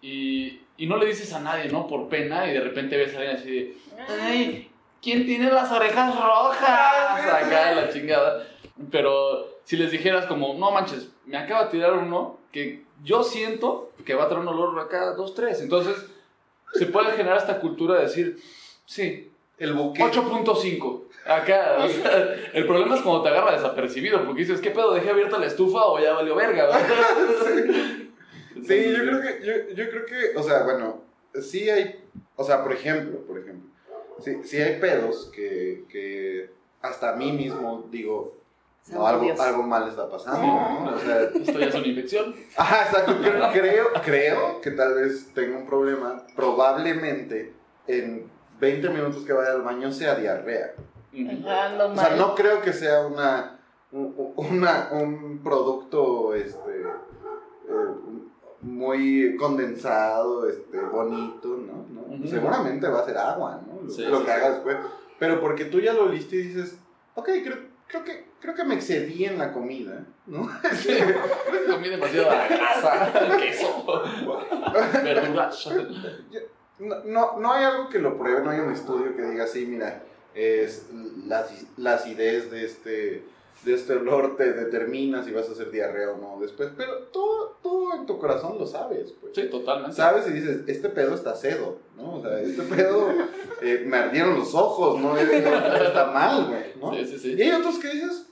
y, 0.05 0.61
y 0.77 0.87
no 0.87 0.99
le 0.99 1.07
dices 1.07 1.33
a 1.33 1.41
nadie, 1.41 1.71
¿no? 1.73 1.87
Por 1.87 2.09
pena 2.09 2.47
y 2.47 2.53
de 2.53 2.61
repente 2.61 2.95
ves 2.99 3.15
a 3.15 3.21
alguien 3.21 3.37
así 3.37 3.51
de, 3.51 3.77
¡ay! 4.07 4.71
¿Quién 5.03 5.25
tiene 5.25 5.51
las 5.51 5.73
orejas 5.73 6.15
rojas? 6.15 7.33
Acá 7.33 7.73
la 7.75 7.91
chingada. 7.91 8.47
Pero 8.91 9.49
si 9.65 9.79
les 9.79 9.91
dijeras 9.91 10.27
como, 10.27 10.53
no 10.55 10.71
manches, 10.71 11.09
me 11.25 11.39
acaba 11.39 11.65
de 11.65 11.71
tirar 11.71 11.95
uno 11.95 12.39
que 12.53 12.83
yo 13.03 13.23
siento 13.23 13.93
que 14.05 14.15
va 14.15 14.25
a 14.25 14.29
traer 14.29 14.43
un 14.43 14.49
olor 14.49 14.79
acá, 14.79 15.15
dos, 15.15 15.35
tres. 15.35 15.63
Entonces, 15.63 15.97
se 16.75 16.85
puede 16.87 17.13
generar 17.13 17.39
esta 17.39 17.59
cultura 17.59 17.95
de 17.95 18.03
decir, 18.03 18.39
sí, 18.85 19.31
El 19.59 19.73
buque. 19.73 20.03
8.5. 20.03 21.03
Acá, 21.27 21.79
o 21.79 21.89
sea, 21.89 22.35
el 22.53 22.67
problema 22.67 22.97
es 22.97 23.01
cuando 23.01 23.23
te 23.23 23.31
agarra 23.31 23.53
desapercibido, 23.53 24.23
porque 24.27 24.43
dices, 24.43 24.61
¿qué 24.61 24.71
pedo? 24.71 24.93
¿Dejé 24.93 25.09
abierta 25.09 25.39
la 25.39 25.47
estufa 25.47 25.87
o 25.87 25.99
ya 25.99 26.13
valió 26.13 26.35
verga? 26.35 26.69
Sí, 28.67 28.93
yo 28.93 28.99
creo 29.03 29.21
que, 29.21 29.45
yo, 29.45 29.75
yo 29.75 29.91
creo 29.91 30.07
que, 30.07 30.37
o 30.39 30.43
sea, 30.43 30.63
bueno, 30.65 31.03
sí 31.43 31.69
hay, 31.71 32.05
o 32.37 32.45
sea, 32.45 32.63
por 32.63 32.73
ejemplo, 32.73 33.21
por 33.27 33.39
ejemplo, 33.39 33.71
sí, 34.21 34.41
sí 34.45 34.57
hay 34.61 34.81
pedos 34.81 35.31
que, 35.35 35.85
que 35.89 36.51
hasta 36.83 37.13
a 37.13 37.17
mí 37.17 37.33
mismo 37.33 37.87
digo, 37.91 38.37
no, 38.93 39.07
algo, 39.07 39.27
algo 39.41 39.63
mal 39.63 39.89
está 39.89 40.11
pasando, 40.11 40.43
¿no? 40.47 40.95
O 40.95 40.99
sea, 40.99 41.23
Esto 41.23 41.59
ya 41.59 41.67
es 41.67 41.75
una 41.75 41.87
infección. 41.87 42.35
ajá, 42.57 42.85
exacto, 42.85 43.17
creo, 43.23 43.51
creo, 43.53 43.87
creo 44.05 44.61
que 44.61 44.71
tal 44.73 44.95
vez 44.95 45.33
tengo 45.35 45.59
un 45.59 45.67
problema, 45.67 46.23
probablemente 46.37 47.53
en 47.87 48.29
20 48.61 48.89
minutos 48.91 49.25
que 49.25 49.33
vaya 49.33 49.53
al 49.53 49.63
baño 49.63 49.91
sea 49.93 50.15
diarrea. 50.17 50.75
Ajá, 51.47 51.85
O 51.87 51.97
sea, 51.97 52.17
no 52.17 52.35
creo 52.35 52.61
que 52.61 52.73
sea 52.73 53.07
una, 53.07 53.59
un- 53.93 54.33
una, 54.37 54.89
un 54.93 55.41
producto 55.43 56.35
este, 56.35 56.83
muy 58.65 59.37
condensado, 59.37 60.49
este, 60.49 60.81
bonito, 60.81 61.49
¿no? 61.59 62.27
Seguramente 62.29 62.89
va 62.89 63.01
a 63.01 63.05
ser 63.05 63.19
agua, 63.19 63.61
¿no? 63.67 63.83
Lo, 63.83 63.91
Sí, 63.91 64.03
lo 64.03 64.19
sí, 64.21 64.25
que 64.25 64.31
sí. 64.31 64.37
haga 64.37 64.51
después. 64.53 64.77
Pero 65.19 65.41
porque 65.41 65.67
tú 65.67 65.81
ya 65.81 65.93
lo 65.93 66.09
liste 66.09 66.37
y 66.37 66.43
dices, 66.49 66.79
ok, 67.15 67.29
creo, 67.45 67.59
creo, 67.87 68.05
que, 68.05 68.25
creo 68.41 68.55
que 68.55 68.65
me 68.65 68.75
excedí 68.75 69.25
en 69.25 69.39
la 69.39 69.53
comida, 69.53 70.05
¿no? 70.27 70.43
Comí 71.71 71.89
demasiada 71.89 72.49
grasa, 72.49 73.37
queso, 73.39 74.03
verduras. 75.05 75.69
No, 76.79 77.05
no, 77.05 77.39
no 77.39 77.53
hay 77.53 77.65
algo 77.65 77.89
que 77.89 77.99
lo 77.99 78.19
pruebe, 78.19 78.43
no 78.43 78.51
hay 78.51 78.61
un 78.61 78.73
estudio 78.73 79.15
que 79.15 79.23
diga 79.23 79.45
así, 79.45 79.65
mira, 79.67 80.03
es 80.35 80.89
la, 81.27 81.47
la 81.77 81.95
acidez 81.95 82.51
de 82.51 82.65
este, 82.65 83.25
de 83.65 83.75
este 83.75 83.95
olor 83.95 84.37
te 84.37 84.53
determina 84.53 85.23
si 85.25 85.31
vas 85.33 85.49
a 85.49 85.53
hacer 85.53 85.71
diarrea 85.71 86.11
o 86.11 86.19
no 86.19 86.41
después, 86.41 86.71
pero 86.77 86.99
todo, 87.13 87.57
todo 87.63 87.95
en 87.95 88.07
tu 88.07 88.19
corazón 88.19 88.59
lo 88.59 88.67
sabes, 88.67 89.15
pues. 89.21 89.33
Sí, 89.35 89.49
totalmente. 89.51 89.97
Sabes 89.97 90.27
y 90.29 90.33
dices, 90.33 90.63
este 90.67 90.89
pedo 90.89 91.15
está 91.15 91.35
cedo, 91.35 91.79
¿no? 91.97 92.17
O 92.17 92.23
sea, 92.23 92.41
este 92.41 92.63
pedo 92.63 93.09
eh, 93.63 93.85
me 93.87 93.97
ardieron 93.97 94.39
los 94.39 94.55
ojos, 94.55 95.01
¿no? 95.01 95.17
Está 95.17 96.11
mal, 96.13 96.47
güey, 96.47 96.65
¿no? 96.81 96.95
Sí, 96.95 97.07
sí, 97.07 97.19
sí. 97.19 97.35
Y 97.39 97.43
hay 97.43 97.53
otros 97.53 97.79
que 97.79 97.89
dices, 97.89 98.27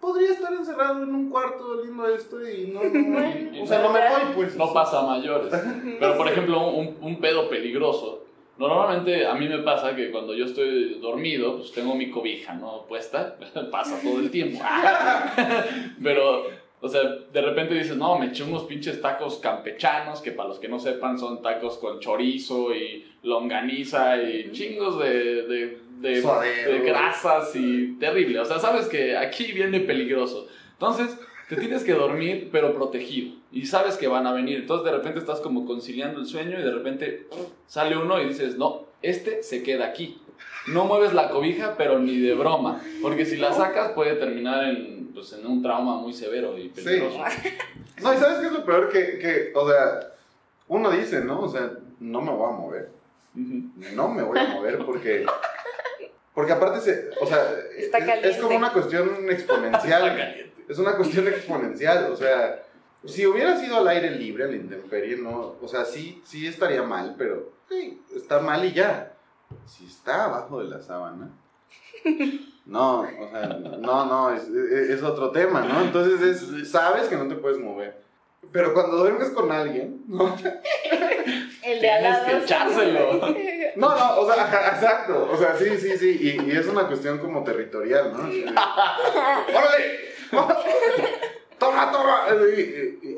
podría 0.00 0.32
estar 0.32 0.52
encerrado 0.52 1.02
en 1.02 1.14
un 1.14 1.30
cuarto 1.30 1.64
oliendo 1.78 2.06
esto 2.08 2.48
y 2.48 2.68
no, 2.68 2.84
no, 2.84 3.18
o 3.62 3.66
sea, 3.66 3.82
no 3.82 3.92
me 3.92 4.00
voy, 4.00 4.34
pues. 4.34 4.56
No 4.56 4.72
pasa 4.72 5.00
a 5.00 5.06
mayores. 5.06 5.52
Pero, 6.00 6.16
por 6.16 6.28
ejemplo, 6.28 6.70
un, 6.70 6.96
un 7.00 7.20
pedo 7.20 7.48
peligroso. 7.48 8.25
Normalmente 8.58 9.26
a 9.26 9.34
mí 9.34 9.48
me 9.48 9.58
pasa 9.58 9.94
que 9.94 10.10
cuando 10.10 10.34
yo 10.34 10.46
estoy 10.46 10.98
dormido, 11.00 11.58
pues 11.58 11.72
tengo 11.72 11.94
mi 11.94 12.10
cobija, 12.10 12.54
¿no? 12.54 12.86
Puesta, 12.88 13.36
pasa 13.70 14.00
todo 14.02 14.20
el 14.20 14.30
tiempo. 14.30 14.60
Pero, 16.02 16.46
o 16.80 16.88
sea, 16.88 17.02
de 17.02 17.42
repente 17.42 17.74
dices, 17.74 17.96
no, 17.96 18.18
me 18.18 18.26
eché 18.26 18.44
unos 18.44 18.64
pinches 18.64 19.00
tacos 19.02 19.36
campechanos, 19.38 20.20
que 20.20 20.32
para 20.32 20.48
los 20.48 20.58
que 20.58 20.68
no 20.68 20.78
sepan 20.78 21.18
son 21.18 21.42
tacos 21.42 21.76
con 21.76 22.00
chorizo 22.00 22.74
y 22.74 23.04
longaniza 23.22 24.22
y 24.22 24.50
chingos 24.52 24.98
de, 25.00 25.42
de, 25.42 25.78
de, 26.00 26.22
de 26.22 26.78
grasas 26.80 27.54
y 27.54 27.96
terrible. 27.98 28.40
O 28.40 28.44
sea, 28.44 28.58
sabes 28.58 28.86
que 28.86 29.16
aquí 29.16 29.52
viene 29.52 29.80
peligroso. 29.80 30.48
Entonces, 30.72 31.18
te 31.48 31.56
tienes 31.56 31.84
que 31.84 31.92
dormir, 31.94 32.48
pero 32.50 32.74
protegido. 32.74 33.34
Y 33.52 33.66
sabes 33.66 33.96
que 33.96 34.08
van 34.08 34.26
a 34.26 34.32
venir. 34.32 34.58
Entonces, 34.58 34.84
de 34.84 34.96
repente 34.96 35.18
estás 35.20 35.40
como 35.40 35.64
conciliando 35.66 36.20
el 36.20 36.26
sueño 36.26 36.58
y 36.58 36.62
de 36.62 36.72
repente 36.72 37.26
sale 37.66 37.96
uno 37.96 38.20
y 38.20 38.26
dices, 38.28 38.56
no, 38.56 38.82
este 39.02 39.42
se 39.42 39.62
queda 39.62 39.86
aquí. 39.86 40.20
No 40.66 40.84
mueves 40.84 41.12
la 41.14 41.30
cobija, 41.30 41.76
pero 41.78 41.98
ni 42.00 42.18
de 42.20 42.34
broma. 42.34 42.80
Porque 43.00 43.24
si 43.24 43.36
la 43.36 43.52
sacas 43.52 43.92
puede 43.92 44.14
terminar 44.16 44.64
en, 44.64 45.10
pues, 45.14 45.32
en 45.32 45.46
un 45.46 45.62
trauma 45.62 45.96
muy 45.96 46.12
severo 46.12 46.58
y 46.58 46.68
peligroso. 46.68 47.18
No, 48.02 48.12
y 48.12 48.16
¿sabes 48.16 48.38
qué 48.40 48.46
es 48.46 48.52
lo 48.52 48.64
peor? 48.64 48.88
Que, 48.90 49.18
que, 49.18 49.52
o 49.54 49.68
sea, 49.70 50.00
uno 50.68 50.90
dice, 50.90 51.20
¿no? 51.24 51.40
O 51.42 51.48
sea, 51.48 51.70
no 52.00 52.20
me 52.20 52.32
voy 52.32 52.48
a 52.52 52.56
mover. 52.56 52.90
No 53.34 54.08
me 54.08 54.22
voy 54.22 54.38
a 54.38 54.48
mover 54.48 54.78
porque... 54.84 55.24
Porque 56.34 56.52
aparte, 56.52 56.80
se, 56.80 57.10
o 57.20 57.26
sea, 57.26 57.38
Está 57.78 57.98
es- 57.98 58.04
es, 58.04 58.10
caliente. 58.10 58.40
como 58.42 58.56
una 58.56 58.72
cuestión 58.72 59.08
Está 59.30 59.32
exponencial. 59.32 60.52
Es 60.68 60.78
una 60.78 60.96
cuestión 60.96 61.26
exponencial. 61.28 62.10
O 62.12 62.16
sea, 62.16 62.62
si 63.04 63.26
hubiera 63.26 63.56
sido 63.58 63.76
al 63.78 63.88
aire 63.88 64.10
libre, 64.10 64.44
a 64.44 64.48
la 64.48 64.56
intemperie, 64.56 65.16
no... 65.16 65.56
O 65.60 65.68
sea, 65.68 65.84
sí, 65.84 66.22
sí 66.24 66.46
estaría 66.46 66.82
mal, 66.82 67.14
pero 67.18 67.52
sí, 67.68 68.02
está 68.14 68.40
mal 68.40 68.64
y 68.64 68.72
ya. 68.72 69.12
Si 69.66 69.86
está 69.86 70.24
abajo 70.24 70.62
de 70.62 70.68
la 70.68 70.80
sábana... 70.80 71.30
No, 72.66 73.00
o 73.00 73.28
sea, 73.30 73.46
no, 73.46 74.06
no, 74.06 74.30
es, 74.34 74.44
es- 74.48 75.02
otro 75.02 75.30
tema, 75.30 75.60
¿no? 75.60 75.82
Entonces 75.82 76.20
es, 76.20 76.70
sabes 76.70 77.06
que 77.08 77.16
no 77.16 77.28
te 77.28 77.36
puedes 77.36 77.58
mover. 77.58 78.00
Pero 78.52 78.74
cuando 78.74 78.96
duermes 78.98 79.30
con 79.30 79.50
alguien, 79.50 80.02
¿no? 80.08 80.36
El 81.62 81.80
de 81.80 81.90
al 81.90 82.00
Tienes 82.02 82.20
que 82.24 82.44
echárselo. 82.44 83.20
No, 83.76 83.96
no, 83.96 84.16
o 84.20 84.32
sea, 84.32 84.44
exacto. 84.74 85.28
O 85.32 85.36
sea, 85.36 85.56
sí, 85.56 85.76
sí, 85.78 85.96
sí. 85.98 86.18
Y, 86.20 86.48
y 86.52 86.56
es 86.56 86.66
una 86.66 86.86
cuestión 86.86 87.18
como 87.18 87.42
territorial, 87.44 88.12
¿no? 88.12 88.18
¡Órale! 89.58 90.15
¡Toma, 91.58 91.90
toma! 91.90 92.26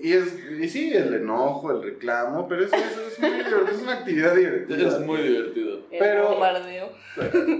Y, 0.02 0.12
es, 0.12 0.38
y 0.60 0.68
sí, 0.68 0.92
el 0.92 1.12
enojo, 1.14 1.72
el 1.72 1.82
reclamo, 1.82 2.46
pero 2.48 2.64
eso, 2.64 2.76
eso 2.76 3.02
es, 3.08 3.18
muy 3.18 3.30
divertido, 3.30 3.66
es 3.68 3.82
una 3.82 3.92
actividad 3.94 4.34
divertida. 4.36 4.88
Es 4.88 5.00
muy 5.00 5.22
divertido. 5.22 5.78
El 5.90 5.98
Pero- 5.98 6.28
bombardeo. 6.30 6.88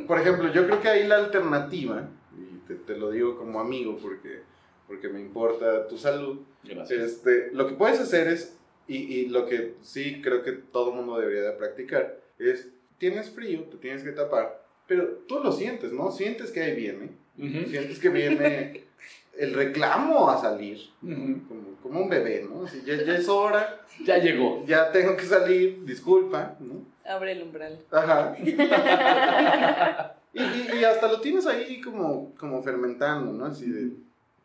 Por 0.06 0.20
ejemplo, 0.20 0.52
yo 0.52 0.66
creo 0.66 0.80
que 0.80 0.88
ahí 0.88 1.06
la 1.08 1.16
alternativa, 1.16 2.08
y 2.38 2.58
te, 2.68 2.74
te 2.76 2.96
lo 2.96 3.11
digo 3.11 3.37
como 3.37 3.58
amigo 3.58 3.98
porque, 4.00 4.42
porque 4.87 5.08
me 5.08 5.20
importa 5.20 5.88
tu 5.88 5.98
salud, 5.98 6.38
Gracias. 6.62 7.00
este, 7.02 7.50
lo 7.52 7.66
que 7.66 7.74
puedes 7.74 7.98
hacer 7.98 8.28
es, 8.28 8.56
y, 8.87 8.98
y 8.98 9.26
lo 9.28 9.46
que 9.46 9.74
sí 9.82 10.22
creo 10.22 10.44
que 10.44 10.52
todo 10.52 10.92
mundo 10.92 11.18
debería 11.18 11.42
de 11.42 11.52
practicar, 11.52 12.20
es, 12.38 12.68
tienes 12.98 13.30
frío, 13.30 13.62
te 13.64 13.78
tienes 13.78 14.04
que 14.04 14.12
tapar, 14.12 14.64
pero 14.87 15.06
tú 15.26 15.40
lo 15.42 15.50
sientes, 15.50 15.92
¿no? 15.92 16.12
Sientes 16.12 16.52
que 16.52 16.62
ahí 16.62 16.76
viene, 16.76 17.11
Ujú. 17.37 17.68
sientes 17.68 17.98
que 17.98 18.08
viene 18.11 18.84
el 19.38 19.55
reclamo 19.55 20.29
a 20.29 20.40
salir, 20.40 20.79
como, 21.01 21.74
como 21.83 22.01
un 22.01 22.09
bebé, 22.09 22.46
¿no? 22.48 22.64
Así, 22.64 22.83
ya, 22.85 22.94
ya 23.03 23.16
es 23.16 23.29
hora, 23.29 23.81
Ya 24.05 24.18
llegó. 24.18 24.64
ya 24.66 24.90
tengo 24.92 25.16
que 25.16 25.24
salir, 25.24 25.85
disculpa, 25.85 26.57
¿no? 26.61 26.83
Abre 27.09 27.33
el 27.33 27.42
umbral. 27.42 27.79
Ajá. 27.90 28.37
y, 30.35 30.40
y- 30.42 30.70
y 30.81 30.85
hasta 30.85 31.09
lo 31.09 31.20
tienes 31.20 31.46
ahí 31.46 31.81
como, 31.81 32.35
como 32.37 32.62
fermentando, 32.62 33.33
¿no? 33.33 33.46
Así 33.46 33.70
de, 33.70 33.92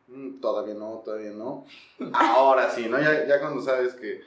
"Mm, 0.07 0.39
todavía 0.39 0.73
no, 0.75 1.01
todavía 1.03 1.31
no. 1.31 1.65
Ahora 2.13 2.69
sí, 2.69 2.87
¿no? 2.89 2.99
Ya, 2.99 3.27
ya 3.27 3.39
cuando 3.39 3.61
sabes 3.61 3.93
que 3.95 4.21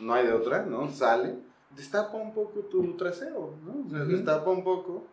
no 0.00 0.14
hay 0.14 0.26
de 0.26 0.32
otra, 0.32 0.62
¿no? 0.64 0.90
Sale, 0.90 1.34
destapa 1.76 2.16
un 2.16 2.32
poco 2.32 2.60
tu 2.60 2.96
trasero, 2.96 3.54
¿no? 3.64 3.84
O 3.86 3.90
sea, 3.90 4.04
destapa 4.04 4.50
un 4.50 4.64
poco, 4.64 5.04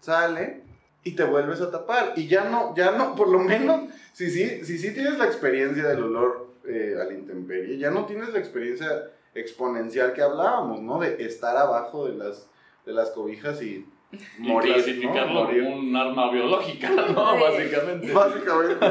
sale 0.00 0.62
y 1.04 1.12
te 1.12 1.24
vuelves 1.24 1.60
a 1.60 1.70
tapar. 1.70 2.12
Y 2.16 2.28
ya 2.28 2.44
no, 2.44 2.74
ya 2.76 2.92
no, 2.92 3.14
por 3.14 3.28
lo 3.28 3.38
menos, 3.38 3.90
si 4.12 4.30
sí, 4.30 4.64
si, 4.64 4.78
sí 4.78 4.94
tienes 4.94 5.18
la 5.18 5.26
experiencia 5.26 5.88
del 5.88 6.02
olor 6.04 6.54
eh, 6.66 6.96
a 7.00 7.04
la 7.04 7.12
intemperie, 7.12 7.78
ya 7.78 7.90
no 7.90 8.06
tienes 8.06 8.32
la 8.32 8.38
experiencia 8.38 9.10
exponencial 9.34 10.12
que 10.12 10.22
hablábamos, 10.22 10.80
¿no? 10.80 11.00
De 11.00 11.24
estar 11.24 11.56
abajo 11.56 12.06
de 12.06 12.16
las, 12.16 12.48
de 12.84 12.92
las 12.92 13.10
cobijas 13.10 13.62
y 13.62 13.86
Y 14.12 14.42
morir, 14.42 14.74
clasificarlo 14.74 15.32
¿no? 15.32 15.44
Morir. 15.44 15.64
como 15.64 15.76
un 15.76 15.96
arma 15.96 16.30
biológica, 16.30 16.90
¿no? 16.90 17.34
Sí. 17.36 17.42
Básicamente. 17.42 18.12
Básicamente. 18.12 18.86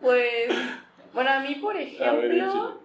Pues, 0.00 0.48
bueno, 1.12 1.30
a 1.30 1.40
mí, 1.40 1.56
por 1.56 1.74
ver, 1.74 1.86
ejemplo, 1.86 2.80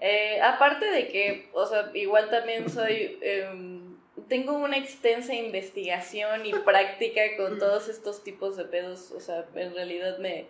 eh, 0.00 0.40
aparte 0.42 0.86
de 0.86 1.08
que, 1.08 1.48
o 1.52 1.64
sea, 1.64 1.90
igual 1.94 2.28
también 2.30 2.68
soy, 2.68 3.18
em, 3.22 3.85
tengo 4.28 4.52
una 4.54 4.76
extensa 4.76 5.34
investigación 5.34 6.46
y 6.46 6.52
práctica 6.52 7.22
con 7.36 7.58
todos 7.58 7.88
estos 7.88 8.24
tipos 8.24 8.56
de 8.56 8.64
pedos, 8.64 9.12
o 9.12 9.20
sea, 9.20 9.46
en 9.54 9.74
realidad 9.74 10.18
me, 10.18 10.46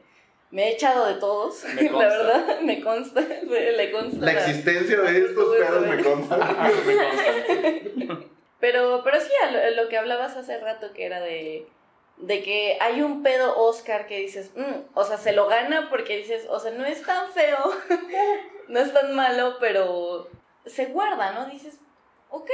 me 0.50 0.64
he 0.68 0.72
echado 0.72 1.06
de 1.06 1.14
todos, 1.14 1.64
Me 1.74 1.82
la 1.90 1.98
verdad, 1.98 2.60
me 2.60 2.80
consta, 2.80 3.20
le 3.42 3.90
consta. 3.92 4.24
La 4.24 4.32
existencia 4.32 5.00
de 5.00 5.18
estos 5.18 5.56
pedos 5.56 5.86
me 5.86 6.02
consta. 6.02 6.70
Pero, 8.58 9.02
pero 9.04 9.20
sí, 9.20 9.30
lo 9.76 9.88
que 9.88 9.98
hablabas 9.98 10.34
hace 10.34 10.58
rato, 10.58 10.94
que 10.94 11.04
era 11.04 11.20
de, 11.20 11.68
de 12.16 12.42
que 12.42 12.78
hay 12.80 13.02
un 13.02 13.22
pedo 13.22 13.54
Oscar 13.58 14.06
que 14.06 14.18
dices, 14.18 14.50
"Mm", 14.56 14.80
o 14.94 15.04
sea, 15.04 15.18
se 15.18 15.32
lo 15.32 15.46
gana 15.46 15.90
porque 15.90 16.16
dices, 16.16 16.46
o 16.48 16.58
sea, 16.58 16.70
no 16.70 16.86
es 16.86 17.02
tan 17.02 17.30
feo, 17.32 17.58
no 18.68 18.80
es 18.80 18.94
tan 18.94 19.14
malo, 19.14 19.58
pero 19.60 20.30
se 20.64 20.86
guarda, 20.86 21.32
¿no? 21.32 21.46
Dices, 21.46 21.78
ok, 22.30 22.50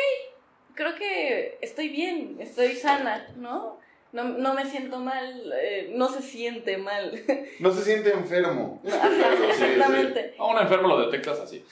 creo 0.75 0.95
que 0.95 1.59
estoy 1.61 1.89
bien, 1.89 2.37
estoy 2.41 2.75
sana, 2.77 3.29
¿no? 3.37 3.81
No, 4.13 4.25
no 4.25 4.53
me 4.53 4.67
siento 4.67 4.99
mal, 4.99 5.53
eh, 5.59 5.91
no 5.95 6.09
se 6.09 6.21
siente 6.21 6.77
mal. 6.77 7.23
No 7.61 7.73
se 7.73 7.83
siente 7.83 8.11
enfermo. 8.11 8.83
Ajá, 8.87 9.09
exactamente. 9.49 10.35
A 10.39 10.45
un 10.45 10.59
enfermo 10.59 10.89
lo 10.89 11.01
detectas 11.07 11.41
así. 11.41 11.65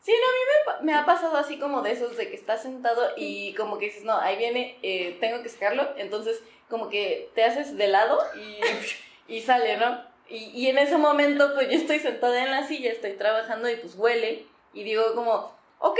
Sí, 0.00 0.12
no, 0.12 0.72
a 0.72 0.80
mí 0.80 0.86
me 0.86 0.94
ha 0.94 1.04
pasado 1.04 1.36
así 1.36 1.58
como 1.58 1.82
de 1.82 1.90
esos 1.90 2.16
de 2.16 2.30
que 2.30 2.36
estás 2.36 2.62
sentado 2.62 3.02
y 3.16 3.52
como 3.54 3.78
que 3.78 3.86
dices, 3.86 4.04
no, 4.04 4.16
ahí 4.16 4.36
viene, 4.38 4.78
eh, 4.82 5.16
tengo 5.20 5.42
que 5.42 5.48
sacarlo, 5.48 5.88
entonces 5.96 6.40
como 6.70 6.88
que 6.88 7.28
te 7.34 7.42
haces 7.44 7.76
de 7.76 7.88
lado 7.88 8.18
y, 8.36 8.60
y 9.36 9.40
sale, 9.40 9.76
¿no? 9.76 10.00
Y, 10.28 10.50
y 10.54 10.68
en 10.68 10.78
ese 10.78 10.96
momento, 10.96 11.52
pues 11.54 11.68
yo 11.68 11.76
estoy 11.76 11.98
sentada 11.98 12.42
en 12.42 12.50
la 12.50 12.66
silla, 12.66 12.92
estoy 12.92 13.12
trabajando 13.12 13.68
y 13.68 13.76
pues 13.76 13.94
huele. 13.96 14.46
Y 14.72 14.84
digo 14.84 15.02
como, 15.14 15.52
ok, 15.78 15.98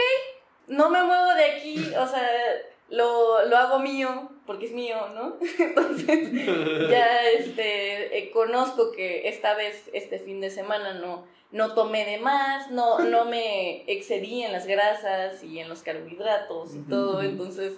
no 0.68 0.90
me 0.90 1.02
muevo 1.02 1.35
de 1.35 1.44
aquí, 1.44 1.79
o 1.98 2.07
sea, 2.07 2.29
lo, 2.90 3.44
lo 3.46 3.57
hago 3.57 3.79
mío, 3.81 4.31
porque 4.46 4.66
es 4.66 4.72
mío, 4.72 4.96
¿no? 5.14 5.37
Entonces, 5.59 6.31
ya 6.90 7.29
este, 7.31 8.18
eh, 8.18 8.31
conozco 8.31 8.92
que 8.92 9.29
esta 9.29 9.55
vez, 9.55 9.88
este 9.92 10.18
fin 10.18 10.40
de 10.40 10.50
semana, 10.50 10.94
no, 10.94 11.24
no 11.52 11.74
tomé 11.74 12.05
de 12.05 12.18
más, 12.18 12.70
no, 12.70 12.98
no 13.00 13.24
me 13.24 13.83
excedí 13.90 14.42
en 14.42 14.52
las 14.52 14.66
grasas 14.66 15.42
y 15.42 15.59
en 15.59 15.68
los 15.68 15.83
carbohidratos 15.83 16.74
y 16.74 16.81
todo, 16.83 17.22
entonces, 17.22 17.72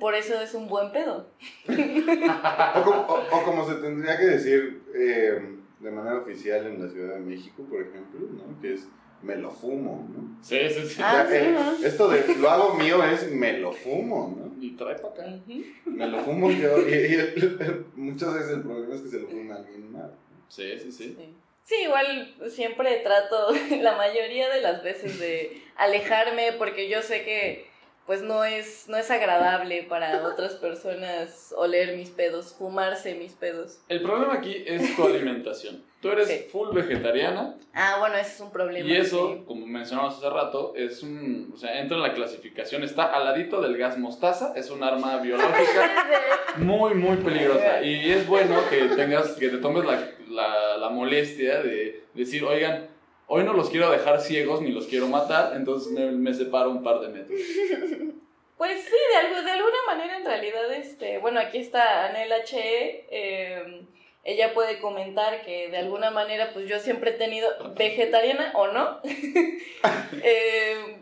por 0.00 0.14
eso 0.14 0.40
es 0.40 0.54
un 0.54 0.68
buen 0.68 0.90
pedo. 0.92 1.26
O 1.68 2.82
como, 2.84 3.00
o- 3.02 3.24
o 3.38 3.42
como 3.44 3.66
se 3.68 3.74
tendría 3.76 4.16
que 4.18 4.24
decir 4.26 4.82
eh, 4.94 5.38
de 5.80 5.90
manera 5.90 6.18
oficial 6.18 6.66
en 6.66 6.82
la 6.82 6.90
Ciudad 6.90 7.14
de 7.14 7.20
México, 7.20 7.62
por 7.68 7.80
ejemplo, 7.80 8.20
¿no? 8.30 8.60
Que 8.60 8.74
es 8.74 8.88
me 9.22 9.36
lo 9.36 9.50
fumo, 9.50 10.08
¿no? 10.14 10.38
Sí, 10.42 10.58
sí, 10.68 10.86
sí. 10.86 11.00
Ah, 11.02 11.24
O 11.24 11.28
sea, 11.28 11.40
sí, 11.40 11.46
eh, 11.46 11.50
¿no? 11.52 11.86
esto 11.86 12.08
de 12.08 12.34
lo 12.36 12.50
hago 12.50 12.74
mío 12.74 13.02
es 13.04 13.30
me 13.32 13.58
lo 13.58 13.72
fumo, 13.72 14.34
¿no? 14.38 14.62
Y 14.62 14.70
trae 14.76 14.94
para 14.96 15.08
acá. 15.14 15.38
Me 15.84 16.06
lo 16.06 16.18
fumo 16.20 16.50
yo 16.50 16.80
y, 16.88 16.92
y 16.92 17.14
el- 17.14 17.86
muchas 17.96 18.34
veces 18.34 18.50
el 18.52 18.62
problema 18.62 18.94
es 18.94 19.00
que 19.02 19.08
se 19.08 19.20
lo 19.20 19.28
fuma 19.28 19.56
alguien 19.56 19.92
más. 19.92 20.10
Sí, 20.48 20.78
sí, 20.78 20.92
sí. 20.92 21.16
Sí. 21.18 21.34
Sí, 21.64 21.74
igual 21.82 22.34
siempre 22.48 22.96
trato 22.98 23.48
la 23.80 23.96
mayoría 23.96 24.48
de 24.48 24.60
las 24.60 24.84
veces 24.84 25.18
de 25.18 25.60
alejarme 25.76 26.52
porque 26.58 26.88
yo 26.88 27.02
sé 27.02 27.24
que 27.24 27.66
pues 28.06 28.22
no 28.22 28.44
es, 28.44 28.88
no 28.88 28.96
es 28.96 29.10
agradable 29.10 29.82
para 29.88 30.26
otras 30.26 30.54
personas 30.54 31.52
oler 31.56 31.96
mis 31.96 32.10
pedos, 32.10 32.54
fumarse 32.56 33.14
mis 33.14 33.32
pedos. 33.32 33.80
El 33.88 34.02
problema 34.02 34.34
aquí 34.34 34.62
es 34.66 34.94
tu 34.96 35.04
alimentación. 35.06 35.82
Tú 36.00 36.10
eres 36.10 36.28
Sí. 36.28 36.46
full 36.52 36.72
vegetariana 36.74 37.56
Ah, 37.74 37.96
bueno, 37.98 38.14
ese 38.16 38.34
es 38.34 38.40
un 38.40 38.52
problema. 38.52 38.88
y 38.88 38.96
eso, 38.96 39.34
sí. 39.38 39.42
como 39.46 39.66
mencionamos 39.66 40.16
hace 40.18 40.30
rato, 40.30 40.74
es 40.76 41.02
un, 41.02 41.50
o 41.54 41.56
sea, 41.56 41.80
entra 41.80 41.96
en 41.96 42.02
la 42.02 42.12
clasificación, 42.14 42.84
está 42.84 43.04
al 43.12 43.24
ladito 43.24 43.60
del 43.60 43.76
gas 43.76 43.98
mostaza, 43.98 44.52
es 44.54 44.70
un 44.70 44.84
arma 44.84 45.16
biológica 45.18 45.90
muy, 46.58 46.94
muy 46.94 47.16
peligrosa. 47.16 47.82
Y 47.82 48.12
es 48.12 48.26
bueno 48.28 48.56
que 48.70 48.84
tengas, 48.94 49.32
que 49.32 49.48
te 49.48 49.58
tomes 49.58 49.84
la, 49.84 50.08
la, 50.28 50.76
la 50.76 50.88
molestia 50.90 51.62
de 51.62 52.04
decir, 52.14 52.44
oigan, 52.44 52.86
hoy 53.26 53.44
no 53.44 53.52
los 53.52 53.70
quiero 53.70 53.90
dejar 53.90 54.20
ciegos 54.20 54.60
ni 54.60 54.72
los 54.72 54.86
quiero 54.86 55.08
matar, 55.08 55.54
entonces 55.56 55.92
me, 55.92 56.10
me 56.10 56.34
separo 56.34 56.70
un 56.70 56.82
par 56.82 57.00
de 57.00 57.08
metros. 57.08 57.40
Pues 58.56 58.84
sí, 58.84 58.96
de, 59.10 59.16
algo, 59.18 59.42
de 59.42 59.50
alguna 59.50 59.76
manera 59.86 60.16
en 60.16 60.24
realidad, 60.24 60.72
este, 60.72 61.18
bueno, 61.18 61.38
aquí 61.38 61.58
está 61.58 62.06
Anel 62.06 62.32
H. 62.32 62.56
eh, 62.58 63.86
ella 64.24 64.54
puede 64.54 64.80
comentar 64.80 65.44
que 65.44 65.68
de 65.68 65.76
alguna 65.76 66.10
manera, 66.10 66.50
pues 66.54 66.66
yo 66.66 66.80
siempre 66.80 67.10
he 67.10 67.12
tenido, 67.12 67.48
vegetariana 67.76 68.52
o 68.54 68.68
no, 68.68 69.02
eh, 70.22 70.96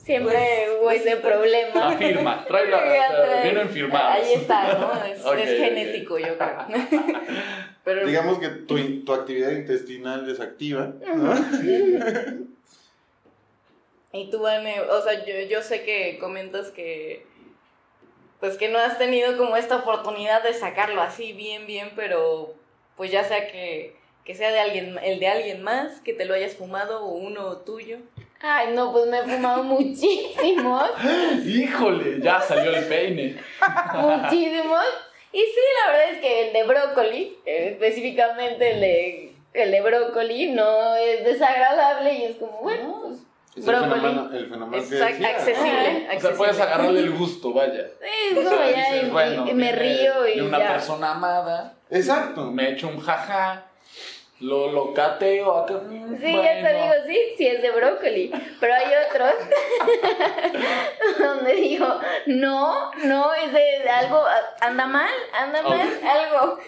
Siempre 0.00 0.66
hubo 0.72 0.90
ese 0.90 1.16
problema. 1.16 1.88
Afirma, 1.90 2.44
trae 2.46 2.68
la, 2.68 3.42
vienen 3.42 3.68
firmados. 3.68 4.24
ahí 4.24 4.32
está, 4.32 4.72
¿no? 4.74 5.34
Es, 5.34 5.58
genético, 5.58 6.18
yo 6.18 6.38
creo. 6.38 6.66
Pero, 7.84 8.06
Digamos 8.06 8.38
que 8.38 8.48
tu, 8.48 9.04
tu 9.04 9.12
actividad 9.12 9.52
intestinal 9.52 10.28
es 10.28 10.40
activa, 10.40 10.92
¿no? 11.14 11.34
Y 14.12 14.28
tú, 14.28 14.40
Vane, 14.40 14.80
o 14.80 15.02
sea, 15.02 15.24
yo, 15.24 15.34
yo 15.48 15.62
sé 15.62 15.84
que 15.84 16.18
comentas 16.18 16.70
que, 16.70 17.24
pues 18.40 18.56
que 18.58 18.68
no 18.68 18.78
has 18.78 18.98
tenido 18.98 19.36
como 19.36 19.56
esta 19.56 19.76
oportunidad 19.76 20.42
de 20.42 20.52
sacarlo 20.52 21.00
así 21.00 21.32
bien, 21.32 21.66
bien, 21.66 21.92
pero 21.94 22.54
pues 22.96 23.12
ya 23.12 23.22
sea 23.22 23.46
que, 23.46 23.94
que 24.24 24.34
sea 24.34 24.50
de 24.50 24.58
alguien, 24.58 24.98
el 25.02 25.20
de 25.20 25.28
alguien 25.28 25.62
más, 25.62 26.00
que 26.00 26.12
te 26.12 26.24
lo 26.24 26.34
hayas 26.34 26.56
fumado 26.56 27.04
o 27.04 27.12
uno 27.12 27.58
tuyo. 27.58 27.98
Ay, 28.40 28.74
no, 28.74 28.90
pues 28.90 29.06
me 29.06 29.20
he 29.20 29.22
fumado 29.22 29.62
muchísimos, 29.62 30.90
Híjole, 31.46 32.20
ya 32.20 32.40
salió 32.40 32.74
el 32.74 32.84
peine. 32.86 33.36
muchísimos. 33.94 34.84
Y 35.32 35.38
sí, 35.38 35.60
la 35.86 35.92
verdad 35.92 36.10
es 36.14 36.20
que 36.20 36.46
el 36.48 36.52
de 36.52 36.62
brócoli, 36.64 37.38
eh, 37.46 37.68
específicamente 37.72 38.72
el 38.72 38.80
de, 38.80 39.32
el 39.54 39.70
de 39.70 39.80
brócoli, 39.80 40.50
no 40.50 40.96
es 40.96 41.24
desagradable 41.24 42.12
y 42.14 42.24
es 42.24 42.36
como, 42.36 42.58
bueno, 42.62 43.00
pues 43.02 43.18
Es 43.56 43.56
el 43.56 43.62
Brócoli. 43.74 44.00
fenómeno, 44.00 44.30
el 44.36 44.48
fenómeno 44.50 44.82
Es 44.82 44.88
que 44.88 44.96
ac- 44.96 45.06
decía, 45.12 45.28
¿no? 45.30 45.36
accesible, 45.36 46.08
O 46.16 46.20
sea, 46.20 46.30
puedes 46.32 46.60
agarrarle 46.60 47.00
el 47.00 47.10
gusto, 47.12 47.52
vaya. 47.52 47.86
es 48.00 48.32
O 48.38 48.42
como 48.42 48.48
sea, 48.50 48.70
ya 48.70 48.76
dices, 48.92 49.02
y- 49.08 49.10
bueno, 49.10 49.46
y 49.48 49.54
me 49.54 49.72
río 49.72 50.26
y 50.28 50.36
de 50.36 50.42
una 50.42 50.58
ya. 50.58 50.72
persona 50.72 51.10
amada, 51.12 51.74
Exacto. 51.90 52.50
me 52.50 52.70
echo 52.70 52.88
un 52.88 53.00
jaja, 53.00 53.66
lo, 54.40 54.70
lo 54.72 54.92
cateo 54.94 55.54
acá. 55.54 55.80
Sí, 55.88 56.32
ya 56.32 56.54
te 56.54 56.60
bueno. 56.62 56.78
digo, 56.82 56.94
sí, 57.06 57.18
sí 57.36 57.46
es 57.46 57.62
de 57.62 57.70
brócoli. 57.70 58.32
Pero 58.58 58.74
hay 58.74 58.86
otros 59.08 59.32
donde 61.18 61.54
digo, 61.54 62.00
no, 62.26 62.90
no, 63.04 63.34
es 63.34 63.52
de 63.52 63.88
algo, 63.88 64.22
anda 64.60 64.86
mal, 64.86 65.10
anda 65.32 65.62
mal, 65.62 65.88
algo. 66.02 66.58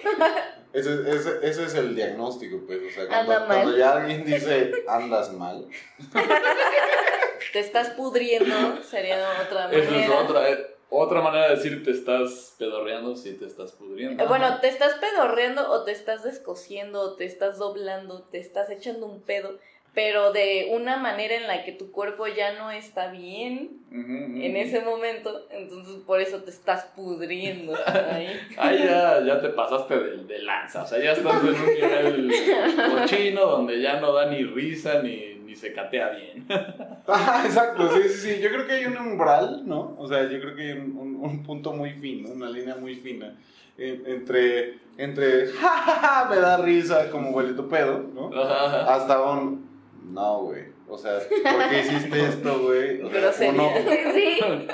Ese, 0.73 0.91
ese, 1.07 1.39
ese 1.43 1.65
es 1.65 1.75
el 1.75 1.95
diagnóstico, 1.95 2.61
pues. 2.67 2.79
O 2.89 2.91
sea, 2.91 3.07
cuando, 3.07 3.33
Anda 3.33 3.47
mal. 3.47 3.57
cuando 3.63 3.77
ya 3.77 3.93
alguien 3.93 4.25
dice 4.25 4.73
andas 4.89 5.33
mal, 5.33 5.67
Te 7.53 7.59
estás 7.61 7.91
pudriendo, 7.91 8.83
sería 8.83 9.19
otra 9.47 9.71
Esa 9.71 9.91
manera. 9.91 10.05
es 10.07 10.11
otra, 10.11 10.49
eh, 10.51 10.67
otra 10.93 11.21
manera 11.21 11.49
de 11.49 11.57
decir 11.57 11.83
te 11.85 11.91
estás 11.91 12.55
pedorreando 12.59 13.17
si 13.17 13.33
te 13.35 13.47
estás 13.47 13.73
pudriendo. 13.73 14.23
Eh, 14.23 14.27
Bueno, 14.29 14.61
te 14.61 14.69
estás 14.69 14.95
pedorreando 14.95 15.71
o 15.71 15.85
te 15.85 15.93
estás 15.93 16.23
descosiendo 16.23 17.01
o 17.01 17.15
te 17.15 17.25
estás 17.25 17.59
doblando, 17.59 18.23
te 18.31 18.39
estás 18.39 18.69
echando 18.71 19.07
un 19.07 19.23
pedo, 19.23 19.59
pero 19.95 20.33
de 20.33 20.71
una 20.73 20.97
manera 20.97 21.35
en 21.35 21.47
la 21.47 21.65
que 21.65 21.73
tu 21.73 21.93
cuerpo 21.93 22.27
ya 22.27 22.55
no 22.55 22.71
está 22.71 23.11
bien 23.11 23.83
en 23.91 24.57
ese 24.57 24.81
momento, 24.81 25.47
entonces 25.51 25.97
por 26.07 26.21
eso 26.21 26.43
te 26.43 26.51
estás 26.51 26.87
pudriendo 26.97 27.75
ahí. 27.87 28.41
Ahí 28.57 28.79
ya, 28.79 29.23
ya 29.23 29.41
te 29.41 29.51
pasaste 29.51 29.99
de, 29.99 30.25
de 30.25 30.39
lanza, 30.39 30.83
o 30.83 30.87
sea, 30.87 30.99
ya 30.99 31.13
estás 31.13 31.43
en 31.43 31.49
un 31.49 31.75
nivel 31.75 32.33
cochino 33.01 33.45
donde 33.47 33.83
ya 33.83 34.01
no 34.01 34.15
da 34.15 34.27
ni 34.31 34.45
risa 34.45 35.03
ni, 35.03 35.32
ni 35.45 35.55
se 35.57 35.73
catea 35.73 36.11
bien. 36.11 36.47
Ah, 37.09 37.43
exacto, 37.45 37.91
sí, 37.97 38.09
sí, 38.09 38.35
sí. 38.35 38.41
Yo 38.41 38.49
creo 38.51 38.67
que 38.67 38.73
hay 38.75 38.85
un 38.87 38.97
umbral, 38.97 39.63
¿no? 39.67 39.95
O 39.99 40.07
sea, 40.09 40.23
yo 40.31 40.41
creo 40.41 40.55
que 40.55 40.63
hay 40.63 40.73
un, 40.79 40.97
un- 40.97 41.17
un 41.17 41.43
punto 41.43 41.73
muy 41.73 41.91
fino, 41.95 42.29
una 42.31 42.49
línea 42.49 42.77
muy 42.77 42.95
fina 42.95 43.35
en- 43.77 44.05
entre, 44.07 44.79
entre, 44.97 45.47
ja, 45.61 45.69
ja, 45.69 45.93
ja, 46.25 46.29
me 46.31 46.37
da 46.37 46.57
risa 46.59 47.11
como 47.11 47.31
huele 47.31 47.55
tu 47.55 47.69
pedo, 47.69 48.05
¿no? 48.15 48.31
Ajá. 48.35 48.95
Hasta 48.95 49.21
un, 49.23 49.69
no, 50.13 50.39
güey. 50.45 50.63
O 50.89 50.97
sea, 50.99 51.19
¿por 51.21 51.71
qué 51.71 51.81
hiciste 51.81 52.25
esto, 52.27 52.61
güey? 52.61 53.01
O 53.03 53.11
sea, 53.11 53.21
Grosería. 53.21 53.53
uno, 53.53 53.71
Sí, 54.15 54.39
uno, 54.47 54.67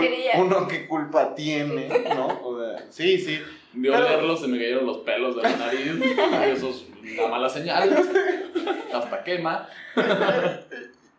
cul- 0.00 0.10
uno 0.38 0.68
qué 0.68 0.86
culpa 0.86 1.34
tiene, 1.34 1.88
¿no? 2.14 2.40
O 2.44 2.60
sea, 2.60 2.84
sí, 2.90 3.18
sí. 3.18 3.38
De 3.72 3.90
Pero- 3.90 4.06
olerlo 4.06 4.36
se 4.36 4.48
me 4.48 4.58
cayeron 4.58 4.86
los 4.86 4.98
pelos 4.98 5.34
de 5.36 5.42
la 5.42 5.56
nariz. 5.56 5.92
Eso 6.54 6.70
es 6.70 6.84
una 7.14 7.28
mala 7.28 7.48
señal. 7.48 7.90
Hasta 8.92 9.24
quema. 9.24 9.68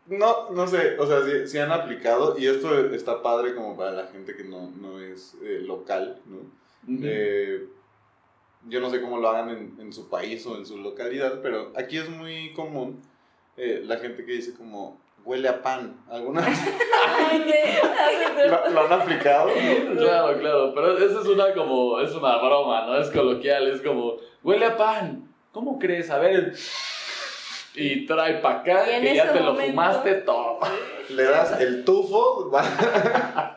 No, 0.07 0.49
no 0.51 0.67
sé, 0.67 0.97
o 0.97 1.05
sea, 1.05 1.21
si, 1.23 1.47
si 1.47 1.57
han 1.57 1.71
aplicado, 1.71 2.37
y 2.39 2.47
esto 2.47 2.93
está 2.93 3.21
padre 3.21 3.53
como 3.53 3.75
para 3.75 3.91
la 3.91 4.07
gente 4.07 4.35
que 4.35 4.45
no, 4.45 4.71
no 4.79 5.01
es 5.01 5.35
eh, 5.43 5.61
local, 5.65 6.21
¿no? 6.25 6.37
Eh, 7.03 7.67
yo 8.69 8.79
no 8.79 8.89
sé 8.89 9.01
cómo 9.01 9.17
lo 9.17 9.27
hagan 9.27 9.49
en, 9.49 9.75
en 9.81 9.91
su 9.91 10.07
país 10.09 10.45
o 10.45 10.55
en 10.55 10.65
su 10.65 10.77
localidad, 10.77 11.41
pero 11.41 11.73
aquí 11.75 11.97
es 11.97 12.09
muy 12.09 12.53
común 12.53 13.01
eh, 13.57 13.81
la 13.83 13.97
gente 13.97 14.23
que 14.23 14.31
dice 14.31 14.53
como, 14.53 14.97
huele 15.25 15.49
a 15.49 15.61
pan. 15.61 15.97
¿Alguna 16.09 16.41
vez 16.41 16.57
lo, 18.49 18.69
lo 18.69 18.81
han 18.85 19.01
aplicado? 19.01 19.49
Claro, 19.97 20.39
claro, 20.39 20.73
pero 20.73 20.97
esa 20.97 21.19
es 21.19 21.27
una 21.27 21.53
como, 21.53 21.99
es 21.99 22.13
una 22.13 22.37
broma, 22.37 22.85
¿no? 22.85 22.97
Es 22.97 23.09
coloquial, 23.09 23.67
es 23.67 23.81
como, 23.81 24.15
huele 24.41 24.65
a 24.65 24.77
pan, 24.77 25.26
¿cómo 25.57 25.79
crees? 25.79 26.11
A 26.11 26.19
ver, 26.19 26.53
y 27.73 28.05
trae 28.05 28.35
para 28.35 28.59
acá, 28.59 28.85
que 28.85 29.15
ya 29.15 29.33
te 29.33 29.39
lo 29.39 29.55
fumaste 29.55 30.13
todo. 30.21 30.59
Le 31.09 31.23
das 31.23 31.59
el 31.59 31.83
tufo, 31.83 32.51
va- 32.51 33.56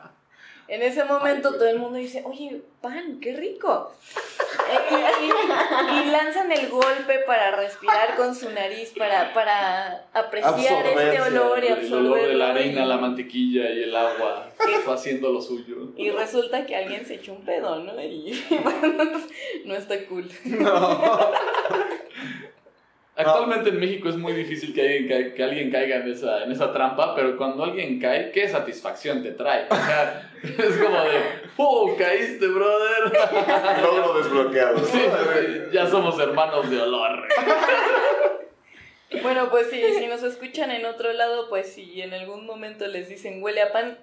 En 0.71 0.81
ese 0.83 1.03
momento 1.03 1.51
todo 1.51 1.67
el 1.67 1.77
mundo 1.79 1.97
dice, 1.97 2.23
oye, 2.25 2.61
pan, 2.79 3.19
qué 3.19 3.35
rico. 3.35 3.91
Eh, 4.71 5.19
Y, 5.21 6.09
lanzan 6.11 6.49
el 6.49 6.69
golpe 6.69 7.19
para 7.27 7.51
respirar 7.51 8.15
con 8.15 8.33
su 8.33 8.49
nariz, 8.51 8.93
para, 8.97 9.33
para 9.33 10.05
apreciar 10.13 10.85
este 10.87 11.19
olor 11.19 11.61
y 11.61 11.67
El 11.67 11.93
olor 11.93 12.21
de 12.21 12.33
la 12.35 12.45
absorberlo. 12.45 12.45
harina, 12.45 12.85
la 12.85 12.97
mantequilla 12.97 13.69
y 13.69 13.83
el 13.83 13.93
agua 13.93 14.49
fue 14.85 14.93
haciendo 14.93 15.33
lo 15.33 15.41
suyo. 15.41 15.91
Y 15.97 16.09
resulta 16.09 16.65
que 16.65 16.77
alguien 16.77 17.05
se 17.05 17.15
echó 17.15 17.33
un 17.33 17.43
pedo, 17.43 17.83
¿no? 17.83 18.01
Y 18.01 18.41
bueno, 18.63 19.03
no 19.65 19.75
está 19.75 20.05
cool. 20.05 20.29
no. 20.45 21.31
Actualmente 23.21 23.69
en 23.69 23.79
México 23.79 24.09
es 24.09 24.17
muy 24.17 24.33
difícil 24.33 24.73
que 24.73 24.81
alguien, 24.81 25.07
caiga, 25.07 25.33
que 25.33 25.43
alguien 25.43 25.71
caiga 25.71 25.97
en 25.97 26.11
esa, 26.11 26.43
en 26.43 26.51
esa 26.51 26.73
trampa, 26.73 27.15
pero 27.15 27.37
cuando 27.37 27.63
alguien 27.63 27.99
cae, 27.99 28.31
¿qué 28.31 28.47
satisfacción 28.47 29.23
te 29.23 29.31
trae? 29.31 29.65
O 29.69 29.75
sea, 29.75 30.31
Es 30.43 30.77
como 30.77 31.01
de, 31.03 31.21
¡oh, 31.57 31.95
caíste, 31.97 32.47
brother! 32.47 33.11
Logro 33.81 34.21
desbloqueado. 34.21 34.79
Sí, 34.79 34.99
sí, 34.99 35.61
ya 35.71 35.87
somos 35.87 36.19
hermanos 36.19 36.69
de 36.69 36.81
olor. 36.81 37.27
Bueno, 39.21 39.49
pues 39.51 39.69
si, 39.69 39.81
si 39.93 40.07
nos 40.07 40.23
escuchan 40.23 40.71
en 40.71 40.85
otro 40.85 41.13
lado, 41.13 41.47
pues 41.49 41.73
si 41.73 42.01
en 42.01 42.13
algún 42.13 42.45
momento 42.45 42.87
les 42.87 43.07
dicen 43.07 43.43
huele 43.43 43.61
a 43.61 43.71
pan, 43.71 43.99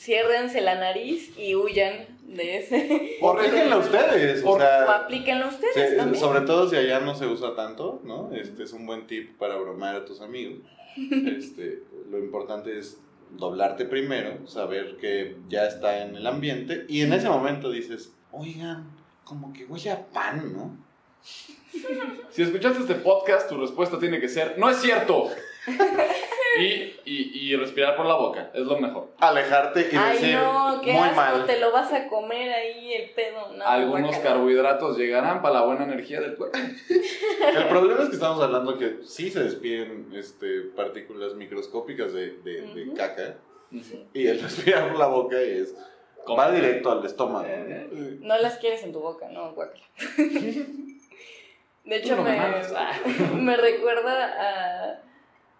ciérrense 0.00 0.60
la 0.62 0.76
nariz 0.76 1.36
y 1.38 1.54
huyan 1.54 2.06
de 2.22 2.58
ese. 2.58 3.18
O 3.20 3.30
aplíquenlo 3.30 3.78
ustedes. 3.80 4.42
O 4.44 4.52
O 4.52 4.58
sea, 4.58 4.84
aplíquenlo 4.84 5.48
ustedes 5.48 5.90
sí, 5.90 5.96
también. 5.96 6.20
sobre 6.20 6.40
todo 6.42 6.68
si 6.68 6.76
allá 6.76 7.00
no 7.00 7.14
se 7.14 7.26
usa 7.26 7.54
tanto, 7.54 8.00
¿no? 8.04 8.30
Este 8.32 8.62
es 8.62 8.72
un 8.72 8.86
buen 8.86 9.06
tip 9.06 9.36
para 9.36 9.56
bromear 9.56 9.96
a 9.96 10.04
tus 10.04 10.20
amigos. 10.20 10.58
Este, 11.38 11.82
lo 12.10 12.18
importante 12.18 12.76
es 12.78 12.98
doblarte 13.30 13.84
primero, 13.84 14.46
saber 14.48 14.96
que 14.96 15.36
ya 15.48 15.66
está 15.66 16.02
en 16.02 16.16
el 16.16 16.26
ambiente 16.26 16.84
y 16.88 17.02
en 17.02 17.12
ese 17.12 17.28
momento 17.28 17.70
dices, 17.70 18.12
oigan, 18.32 18.90
como 19.24 19.52
que 19.52 19.64
huele 19.66 19.90
a 19.90 20.06
pan, 20.06 20.52
¿no? 20.52 20.76
Si 22.30 22.42
escuchaste 22.42 22.80
este 22.80 22.96
podcast, 22.96 23.48
tu 23.48 23.56
respuesta 23.60 23.98
tiene 24.00 24.20
que 24.20 24.28
ser, 24.28 24.58
¡no 24.58 24.68
es 24.68 24.78
cierto! 24.78 25.30
Y, 26.58 27.00
y, 27.04 27.30
y 27.34 27.56
respirar 27.56 27.96
por 27.96 28.06
la 28.06 28.16
boca, 28.16 28.50
es 28.52 28.62
lo 28.62 28.76
mejor. 28.78 29.12
Alejarte 29.18 29.88
y 29.92 29.96
Ay, 29.96 30.14
decir, 30.14 30.34
no, 30.34 30.80
qué 30.82 30.92
muy 30.92 31.02
asco, 31.02 31.14
mal. 31.14 31.46
te 31.46 31.60
lo 31.60 31.70
vas 31.70 31.92
a 31.92 32.08
comer 32.08 32.52
ahí 32.52 32.92
el 32.92 33.10
pedo. 33.10 33.52
No, 33.52 33.64
Algunos 33.64 34.16
carbohidratos 34.18 34.98
llegarán 34.98 35.42
para 35.42 35.54
la 35.54 35.62
buena 35.62 35.84
energía 35.84 36.20
del 36.20 36.34
cuerpo. 36.34 36.58
El 37.56 37.68
problema 37.68 38.02
es 38.02 38.08
que 38.08 38.16
estamos 38.16 38.42
hablando 38.42 38.76
que 38.76 38.98
sí 39.04 39.30
se 39.30 39.44
despiden 39.44 40.10
este, 40.12 40.62
partículas 40.74 41.34
microscópicas 41.34 42.12
de, 42.12 42.32
de, 42.40 42.92
caca 42.96 43.36
y 44.12 44.26
el 44.26 44.40
respirar 44.40 44.88
por 44.88 44.98
la 44.98 45.06
boca 45.06 45.40
es 45.40 45.74
va 46.36 46.50
directo 46.50 46.90
al 46.90 47.04
estómago. 47.04 47.46
Eh, 47.48 48.18
¿no? 48.20 48.36
Las 48.38 48.58
quieres 48.58 48.82
en 48.82 48.92
tu 48.92 49.00
boca, 49.00 49.28
no, 49.28 49.52
guácala. 49.52 49.84
De 51.84 51.96
hecho, 51.96 52.14
no 52.14 52.22
me 52.22 52.38
me 53.40 53.56
recuerda 53.56 54.34
a, 54.38 55.00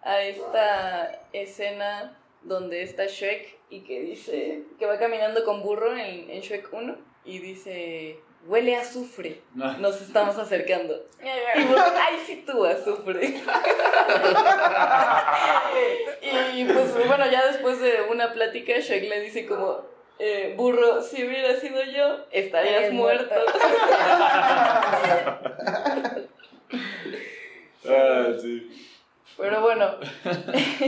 a 0.03 0.21
esta 0.21 1.19
escena 1.33 2.17
donde 2.43 2.81
está 2.83 3.05
Shrek 3.07 3.57
y 3.69 3.81
que 3.81 4.01
dice 4.01 4.63
que 4.79 4.85
va 4.85 4.97
caminando 4.97 5.43
con 5.45 5.61
burro 5.61 5.95
en, 5.95 6.29
en 6.29 6.41
Shrek 6.41 6.73
1 6.73 6.95
y 7.25 7.39
dice, 7.39 8.17
huele 8.47 8.75
a 8.75 8.81
azufre, 8.81 9.41
No. 9.53 9.77
nos 9.77 10.01
estamos 10.01 10.37
acercando. 10.37 11.05
Y 11.55 11.63
burro, 11.63 11.83
ay, 11.95 12.15
sí 12.25 12.43
tú, 12.45 12.65
azufre. 12.65 13.27
y 16.55 16.65
pues 16.65 17.07
bueno, 17.07 17.29
ya 17.31 17.45
después 17.47 17.79
de 17.79 18.01
una 18.09 18.33
plática, 18.33 18.73
Shrek 18.79 19.07
le 19.07 19.21
dice 19.21 19.45
como, 19.45 19.85
eh, 20.17 20.53
burro, 20.57 21.01
si 21.01 21.23
hubiera 21.25 21.55
sido 21.59 21.83
yo, 21.83 22.25
estarías 22.31 22.83
Estarías 22.83 22.93
muerto. 22.93 23.35
Ah, 27.83 28.27
sí. 28.39 28.90
Pero 29.41 29.61
bueno, 29.61 29.95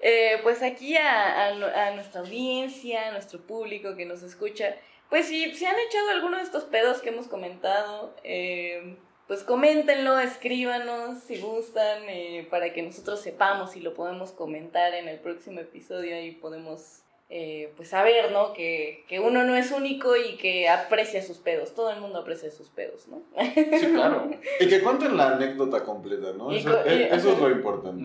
eh, 0.00 0.38
pues 0.42 0.62
aquí 0.62 0.96
a, 0.96 1.46
a 1.46 1.54
nu- 1.54 1.66
a 1.66 1.90
nuestra 1.92 2.20
audiencia, 2.22 3.08
a 3.08 3.12
nuestro 3.12 3.40
público 3.46 3.94
que 3.96 4.04
nos 4.04 4.22
escucha, 4.22 4.76
pues 5.08 5.26
si 5.28 5.54
se 5.54 5.66
han 5.66 5.76
echado 5.88 6.10
alguno 6.10 6.38
de 6.38 6.42
estos 6.42 6.64
pedos 6.64 7.00
que 7.02 7.10
hemos 7.10 7.28
comentado, 7.28 8.16
eh, 8.24 8.96
pues 9.28 9.44
coméntenlo, 9.44 10.18
escríbanos 10.18 11.22
si 11.22 11.38
gustan, 11.40 12.02
eh, 12.08 12.46
para 12.50 12.72
que 12.72 12.82
nosotros 12.82 13.20
sepamos 13.20 13.76
y 13.76 13.80
lo 13.80 13.94
podemos 13.94 14.32
comentar 14.32 14.94
en 14.94 15.08
el 15.08 15.20
próximo 15.20 15.60
episodio 15.60 16.20
y 16.22 16.32
podemos... 16.32 17.01
eh, 17.34 17.72
pues 17.76 17.88
saber, 17.88 18.30
¿no? 18.30 18.52
Que, 18.52 19.04
que 19.08 19.18
uno 19.18 19.42
no 19.44 19.56
es 19.56 19.70
único 19.72 20.16
y 20.16 20.36
que 20.36 20.68
aprecia 20.68 21.22
sus 21.22 21.38
pedos. 21.38 21.74
Todo 21.74 21.90
el 21.90 21.98
mundo 22.00 22.18
aprecia 22.18 22.50
sus 22.50 22.68
pedos, 22.68 23.08
¿no? 23.08 23.22
Sí, 23.54 23.86
claro. 23.94 24.30
Y 24.60 24.68
que 24.68 24.82
cuenten 24.82 25.16
la 25.16 25.36
anécdota 25.36 25.82
completa, 25.82 26.32
¿no? 26.36 26.52
Eso, 26.52 26.70
co- 26.70 26.84
e- 26.88 27.08
eso 27.14 27.32
es 27.32 27.38
lo 27.38 27.50
importante. 27.50 28.04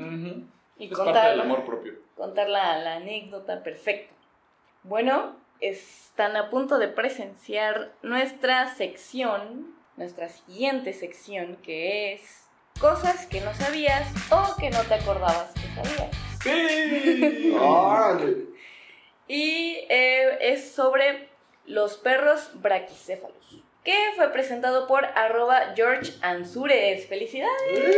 Y 0.79 0.85
Es 0.85 0.89
parte 0.91 1.03
contar- 1.03 1.29
del 1.31 1.41
amor 1.41 1.65
propio. 1.65 1.93
contar 2.15 2.47
la, 2.47 2.77
la 2.77 2.95
anécdota 2.95 3.63
perfecta. 3.63 4.13
Bueno, 4.83 5.35
están 5.59 6.37
a 6.37 6.49
punto 6.49 6.77
de 6.77 6.87
presenciar 6.87 7.91
nuestra 8.03 8.73
sección, 8.75 9.75
nuestra 9.97 10.29
siguiente 10.29 10.93
sección, 10.93 11.57
que 11.63 12.13
es 12.13 12.45
cosas 12.79 13.25
que 13.25 13.41
no 13.41 13.53
sabías 13.55 14.07
o 14.31 14.55
que 14.57 14.69
no 14.69 14.79
te 14.83 14.93
acordabas 14.93 15.51
que 15.53 15.67
sabías. 15.83 16.15
¡Sí! 16.43 17.51
Y 19.27 19.79
eh, 19.89 20.37
es 20.39 20.71
sobre 20.71 21.27
los 21.65 21.97
perros 21.97 22.49
braquicéfalos, 22.55 23.61
que 23.83 23.95
fue 24.15 24.29
presentado 24.31 24.87
por 24.87 25.05
arroba 25.05 25.73
George 25.75 26.13
Ansures. 26.21 27.07
¡Felicidades! 27.07 27.97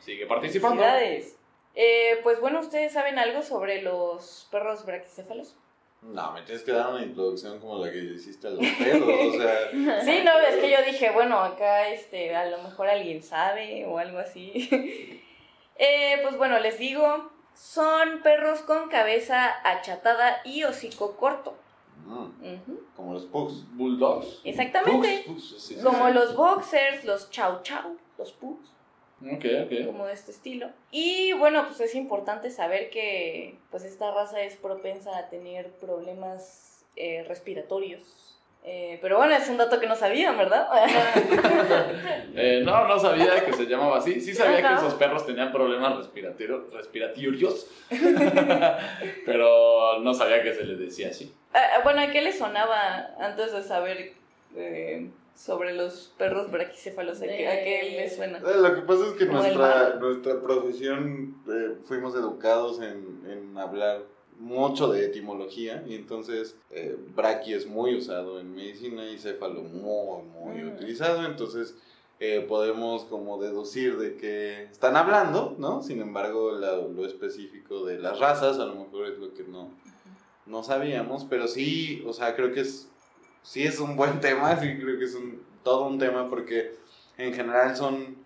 Sigue 0.00 0.26
participando. 0.26 0.82
¡Felicidades! 0.82 1.36
Eh, 1.76 2.20
pues 2.22 2.40
bueno, 2.40 2.60
¿ustedes 2.60 2.92
saben 2.92 3.18
algo 3.18 3.42
sobre 3.42 3.82
los 3.82 4.48
perros 4.50 4.84
braquicéfalos? 4.84 5.56
No, 6.02 6.32
me 6.32 6.42
tienes 6.42 6.62
que 6.62 6.72
dar 6.72 6.92
una 6.92 7.02
introducción 7.02 7.58
como 7.60 7.84
la 7.84 7.90
que 7.90 7.98
hiciste 7.98 8.46
a 8.46 8.50
los 8.50 8.66
pedos, 8.66 9.08
o 9.08 9.38
sea... 9.38 9.70
Sí, 10.04 10.20
no, 10.22 10.38
es 10.38 10.56
que 10.56 10.70
yo 10.70 10.82
dije, 10.84 11.10
bueno, 11.10 11.38
acá 11.38 11.88
este, 11.88 12.36
a 12.36 12.46
lo 12.46 12.58
mejor 12.62 12.88
alguien 12.88 13.22
sabe 13.22 13.86
o 13.86 13.98
algo 13.98 14.18
así. 14.18 15.20
Eh, 15.76 16.20
pues 16.22 16.36
bueno, 16.36 16.60
les 16.60 16.78
digo, 16.78 17.32
son 17.54 18.22
perros 18.22 18.60
con 18.60 18.88
cabeza 18.88 19.54
achatada 19.64 20.40
y 20.44 20.64
hocico 20.64 21.16
corto. 21.16 21.56
mm, 22.06 22.26
como 22.96 23.14
los 23.14 23.24
pugs. 23.26 23.64
Bulldogs. 23.76 24.40
Exactamente. 24.44 25.22
Pugs, 25.26 25.42
pugs, 25.52 25.62
sí, 25.62 25.74
sí, 25.76 25.82
Como 25.82 26.08
sí. 26.08 26.14
los 26.14 26.36
boxers, 26.36 27.04
los 27.04 27.30
chow 27.30 27.62
chow, 27.62 27.96
los 28.18 28.32
pugs, 28.32 28.68
Ok, 29.22 29.44
ok. 29.64 29.86
como 29.86 30.06
de 30.06 30.12
este 30.12 30.32
estilo. 30.32 30.68
Y 30.90 31.32
bueno, 31.34 31.64
pues 31.66 31.80
es 31.80 31.94
importante 31.94 32.50
saber 32.50 32.90
que 32.90 33.58
pues 33.70 33.84
esta 33.84 34.10
raza 34.12 34.40
es 34.42 34.56
propensa 34.56 35.16
a 35.16 35.28
tener 35.28 35.70
problemas 35.78 36.84
eh, 36.96 37.24
respiratorios. 37.26 38.02
Eh, 38.66 38.98
pero 39.02 39.18
bueno, 39.18 39.34
es 39.34 39.46
un 39.50 39.58
dato 39.58 39.78
que 39.78 39.86
no 39.86 39.94
sabían, 39.94 40.38
¿verdad? 40.38 40.66
Eh, 42.36 42.62
no, 42.64 42.88
no 42.88 42.98
sabía 42.98 43.44
que 43.44 43.52
se 43.52 43.66
llamaba 43.66 43.98
así. 43.98 44.20
Sí 44.20 44.34
sabía 44.34 44.56
que 44.56 44.66
Ajá. 44.66 44.78
esos 44.78 44.94
perros 44.94 45.24
tenían 45.24 45.52
problemas 45.52 45.96
respiratorios, 45.98 46.72
respiratorios, 46.72 47.70
pero 49.26 50.00
no 50.00 50.14
sabía 50.14 50.42
que 50.42 50.52
se 50.54 50.64
les 50.64 50.78
decía 50.78 51.08
así. 51.10 51.32
Ah, 51.52 51.80
bueno, 51.84 52.00
¿a 52.00 52.08
qué 52.10 52.22
le 52.22 52.32
sonaba 52.32 53.10
antes 53.20 53.52
de 53.52 53.62
saber 53.62 54.12
eh, 54.56 55.10
sobre 55.36 55.74
los 55.74 56.12
perros 56.18 56.50
braquicéfalos? 56.50 57.22
¿A 57.22 57.26
qué, 57.26 57.46
a 57.48 57.62
qué 57.64 57.96
le 58.00 58.10
suena? 58.10 58.38
Eh, 58.38 58.42
Lo 58.56 58.74
que 58.74 58.80
pasa 58.82 59.06
es 59.06 59.12
que 59.12 59.26
nuestra, 59.26 59.94
nuestra 60.00 60.40
profesión 60.40 61.36
eh, 61.48 61.76
fuimos 61.84 62.14
educados 62.16 62.80
en, 62.80 63.22
en 63.30 63.56
hablar 63.58 64.00
mucho 64.38 64.90
de 64.90 65.04
etimología 65.06 65.84
y 65.86 65.94
entonces 65.94 66.56
eh, 66.70 66.96
braqui 67.14 67.54
es 67.54 67.66
muy 67.66 67.94
usado 67.96 68.40
en 68.40 68.54
medicina 68.54 69.08
y 69.10 69.18
céfalo 69.18 69.62
muy, 69.62 70.22
muy 70.24 70.62
Mm. 70.62 70.74
utilizado, 70.74 71.24
entonces 71.24 71.74
eh, 72.20 72.44
podemos 72.48 73.04
como 73.04 73.40
deducir 73.42 73.98
de 73.98 74.16
qué 74.16 74.64
están 74.64 74.96
hablando, 74.96 75.56
¿no? 75.58 75.82
Sin 75.82 76.00
embargo, 76.00 76.52
la- 76.52 76.76
lo 76.76 77.04
específico 77.06 77.84
de 77.84 77.98
las 77.98 78.18
razas 78.20 78.58
a 78.58 78.66
lo 78.66 78.74
mejor 78.76 79.08
es 79.08 79.18
lo 79.18 79.34
que 79.34 79.42
no, 79.44 79.68
no 80.46 80.62
sabíamos, 80.62 81.24
pero 81.28 81.48
sí, 81.48 82.02
o 82.06 82.12
sea, 82.12 82.34
creo 82.36 82.52
que 82.52 82.60
es, 82.60 82.88
sí 83.42 83.64
es 83.64 83.80
un 83.80 83.96
buen 83.96 84.20
tema, 84.20 84.56
sí 84.60 84.76
creo 84.78 84.98
que 84.98 85.04
es 85.04 85.14
un, 85.14 85.42
todo 85.64 85.86
un 85.86 85.98
tema 85.98 86.28
porque 86.28 86.76
en 87.18 87.32
general 87.34 87.76
son, 87.76 88.16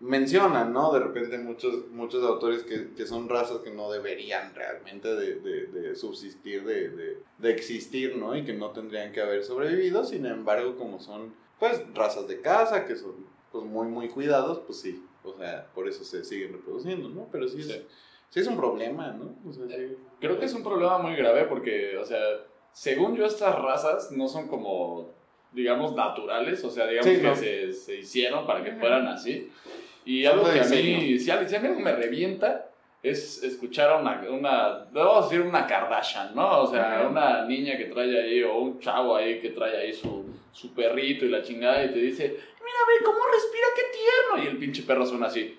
mencionan, 0.00 0.72
¿no? 0.72 0.92
De 0.92 1.00
repente 1.00 1.38
muchos, 1.38 1.88
muchos 1.90 2.22
autores 2.24 2.62
que, 2.62 2.92
que 2.94 3.06
son 3.06 3.28
razas 3.28 3.58
que 3.58 3.70
no 3.70 3.90
deberían 3.90 4.54
realmente 4.54 5.14
de, 5.14 5.36
de- 5.40 5.66
de 5.66 5.96
subsistir, 5.96 6.64
de, 6.64 6.90
de- 6.90 7.18
de 7.38 7.50
existir, 7.50 8.16
¿no? 8.16 8.36
Y 8.36 8.44
que 8.44 8.52
no 8.52 8.70
tendrían 8.70 9.12
que 9.12 9.20
haber 9.20 9.42
sobrevivido, 9.44 10.04
sin 10.04 10.24
embargo, 10.26 10.76
como 10.76 11.00
son, 11.00 11.34
pues, 11.58 11.82
razas 11.94 12.28
de 12.28 12.40
caza, 12.40 12.86
que 12.86 12.94
son, 12.96 13.26
pues, 13.50 13.64
muy, 13.64 13.88
muy 13.88 14.08
cuidados, 14.08 14.60
pues 14.66 14.80
sí, 14.80 15.04
o 15.24 15.34
sea, 15.36 15.66
por 15.74 15.88
eso 15.88 16.04
se 16.04 16.24
siguen 16.24 16.52
reproduciendo, 16.52 17.08
¿no? 17.08 17.28
Pero 17.32 17.48
sí 17.48 17.60
es, 17.60 17.66
Sí. 17.66 17.86
sí 18.30 18.40
es 18.40 18.46
un 18.46 18.56
problema, 18.56 19.10
¿no? 19.12 19.34
O 19.48 19.52
sea, 19.52 19.66
sí. 19.66 19.96
Creo 20.20 20.38
que 20.38 20.44
es 20.46 20.54
un 20.54 20.62
problema 20.62 20.98
muy 20.98 21.16
grave 21.16 21.44
porque, 21.46 21.96
o 21.98 22.04
sea, 22.04 22.20
según 22.72 23.16
yo, 23.16 23.26
estas 23.26 23.58
razas 23.60 24.12
no 24.12 24.28
son 24.28 24.46
como, 24.46 25.10
digamos, 25.52 25.96
naturales, 25.96 26.62
o 26.62 26.70
sea, 26.70 26.86
digamos 26.86 27.10
Sí, 27.10 27.16
que 27.16 27.22
no. 27.26 27.34
se, 27.34 27.72
se 27.72 27.96
hicieron 27.96 28.46
para 28.46 28.62
que 28.62 28.72
fueran 28.72 29.08
así. 29.08 29.50
Y 30.08 30.24
algo 30.24 30.50
que 30.50 30.58
a 30.58 30.64
mí, 30.64 31.18
si, 31.18 31.30
a 31.30 31.38
mí 31.38 31.68
me 31.82 31.92
revienta, 31.92 32.70
es 33.02 33.42
escuchar 33.42 33.90
a 33.90 33.98
una, 33.98 34.24
una, 34.30 34.86
debo 34.90 35.20
decir 35.20 35.42
una 35.42 35.66
Kardashian, 35.66 36.34
¿no? 36.34 36.62
O 36.62 36.66
sea, 36.66 37.06
una 37.10 37.44
niña 37.44 37.76
que 37.76 37.84
trae 37.84 38.18
ahí, 38.18 38.42
o 38.42 38.56
un 38.56 38.80
chavo 38.80 39.14
ahí 39.14 39.38
que 39.38 39.50
trae 39.50 39.76
ahí 39.76 39.92
su, 39.92 40.24
su 40.50 40.72
perrito 40.72 41.26
y 41.26 41.28
la 41.28 41.42
chingada 41.42 41.84
y 41.84 41.92
te 41.92 41.98
dice, 41.98 42.24
mira, 42.24 42.78
ve 42.88 43.04
cómo 43.04 43.18
respira, 43.30 43.66
qué 43.76 43.82
tierno. 43.98 44.44
Y 44.44 44.46
el 44.48 44.56
pinche 44.56 44.82
perro 44.84 45.04
suena 45.04 45.26
así. 45.26 45.58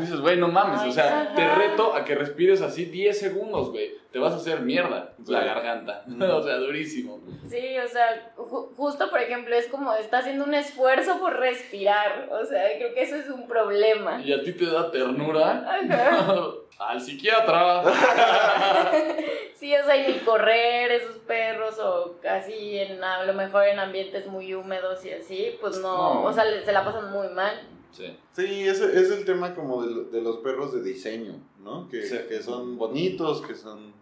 Dices, 0.00 0.20
güey, 0.20 0.36
no 0.36 0.48
mames, 0.48 0.80
Ay, 0.80 0.90
o 0.90 0.92
sea, 0.92 1.20
ajá. 1.22 1.34
te 1.34 1.48
reto 1.54 1.94
a 1.94 2.04
que 2.04 2.14
respires 2.14 2.60
así 2.62 2.84
10 2.86 3.18
segundos, 3.18 3.70
güey. 3.70 3.98
Te 4.10 4.18
vas 4.18 4.32
a 4.32 4.36
hacer 4.36 4.60
mierda 4.60 5.12
la 5.26 5.44
garganta. 5.44 6.02
Mm. 6.06 6.22
o 6.22 6.42
sea, 6.42 6.56
durísimo. 6.56 7.20
Sí, 7.48 7.78
o 7.78 7.86
sea, 7.88 8.32
ju- 8.36 8.74
justo 8.76 9.08
por 9.10 9.20
ejemplo 9.20 9.54
es 9.54 9.68
como 9.68 9.94
está 9.94 10.18
haciendo 10.18 10.44
un 10.44 10.54
esfuerzo 10.54 11.18
por 11.20 11.36
respirar, 11.38 12.28
o 12.30 12.44
sea, 12.44 12.64
creo 12.76 12.92
que 12.94 13.02
eso 13.02 13.16
es 13.16 13.28
un 13.28 13.46
problema. 13.46 14.20
Y 14.22 14.32
a 14.32 14.42
ti 14.42 14.52
te 14.52 14.66
da 14.66 14.90
ternura. 14.90 15.64
Ajá. 15.68 16.44
Al 16.78 17.00
psiquiatra. 17.00 17.82
Sí, 19.54 19.74
o 19.76 19.84
sea, 19.84 19.94
y 19.94 20.10
ni 20.10 20.18
correr 20.20 20.90
esos 20.90 21.16
perros 21.18 21.78
o 21.80 22.14
así, 22.26 22.78
en, 22.78 23.04
a 23.04 23.24
lo 23.24 23.34
mejor 23.34 23.66
en 23.66 23.78
ambientes 23.78 24.26
muy 24.26 24.54
húmedos 24.54 25.04
y 25.04 25.12
así, 25.12 25.54
pues 25.60 25.76
no, 25.80 26.14
No. 26.14 26.22
o 26.24 26.32
sea, 26.32 26.44
le- 26.46 26.64
se 26.64 26.72
la 26.72 26.82
pasan 26.82 27.12
muy 27.12 27.28
mal. 27.28 27.60
Sí. 27.92 28.16
Sí, 28.32 28.44
ese 28.68 28.98
es 29.00 29.10
el 29.10 29.24
tema 29.24 29.54
como 29.54 29.82
de, 29.82 30.04
de 30.04 30.20
los 30.22 30.38
perros 30.38 30.72
de 30.72 30.82
diseño, 30.82 31.34
¿no? 31.62 31.88
Que, 31.88 32.02
Sí. 32.02 32.16
que 32.28 32.42
son 32.42 32.78
bonitos, 32.78 33.42
que 33.42 33.54
son 33.54 33.92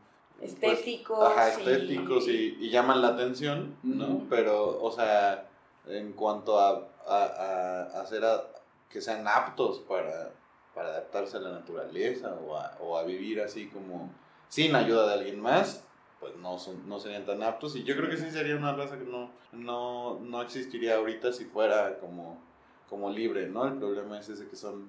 Estéticos. 0.40 1.18
Pues, 1.18 1.30
ajá, 1.30 1.48
y- 1.48 1.52
estéticos 1.68 2.28
y, 2.28 2.56
y 2.60 2.70
llaman 2.70 3.02
la 3.02 3.08
atención, 3.08 3.74
¿no? 3.82 4.22
Pero, 4.30 4.80
o 4.82 4.90
sea, 4.92 5.48
en 5.88 6.12
cuanto 6.12 6.58
a, 6.60 6.86
a, 7.06 7.24
a- 7.24 7.82
a 7.98 8.00
hacer 8.02 8.24
a- 8.24 8.44
que 8.88 9.00
sean 9.00 9.26
aptos 9.26 9.80
para, 9.80 10.32
para 10.74 10.90
adaptarse 10.90 11.36
a 11.38 11.40
la 11.40 11.50
naturaleza 11.50 12.34
o 12.46 12.56
a, 12.56 12.76
o 12.80 12.96
a 12.96 13.02
vivir 13.04 13.40
así 13.40 13.66
como 13.68 14.10
sin 14.48 14.76
ayuda 14.76 15.08
de 15.08 15.14
alguien 15.14 15.40
más, 15.40 15.82
pues 16.20 16.36
no, 16.36 16.58
son, 16.58 16.88
no 16.88 17.00
serían 17.00 17.26
tan 17.26 17.42
aptos. 17.42 17.74
Y 17.76 17.82
yo 17.84 17.96
creo 17.96 18.08
que 18.08 18.16
sí 18.16 18.30
sería 18.30 18.54
una 18.56 18.74
raza 18.74 18.96
que 18.98 19.04
no, 19.04 19.30
no, 19.52 20.20
no 20.20 20.40
existiría 20.42 20.96
ahorita 20.96 21.32
si 21.32 21.46
fuera 21.46 21.98
como, 21.98 22.40
como 22.88 23.10
libre, 23.10 23.48
¿no? 23.48 23.66
El 23.66 23.74
problema 23.74 24.18
es 24.18 24.28
ese 24.28 24.46
que 24.48 24.56
son, 24.56 24.88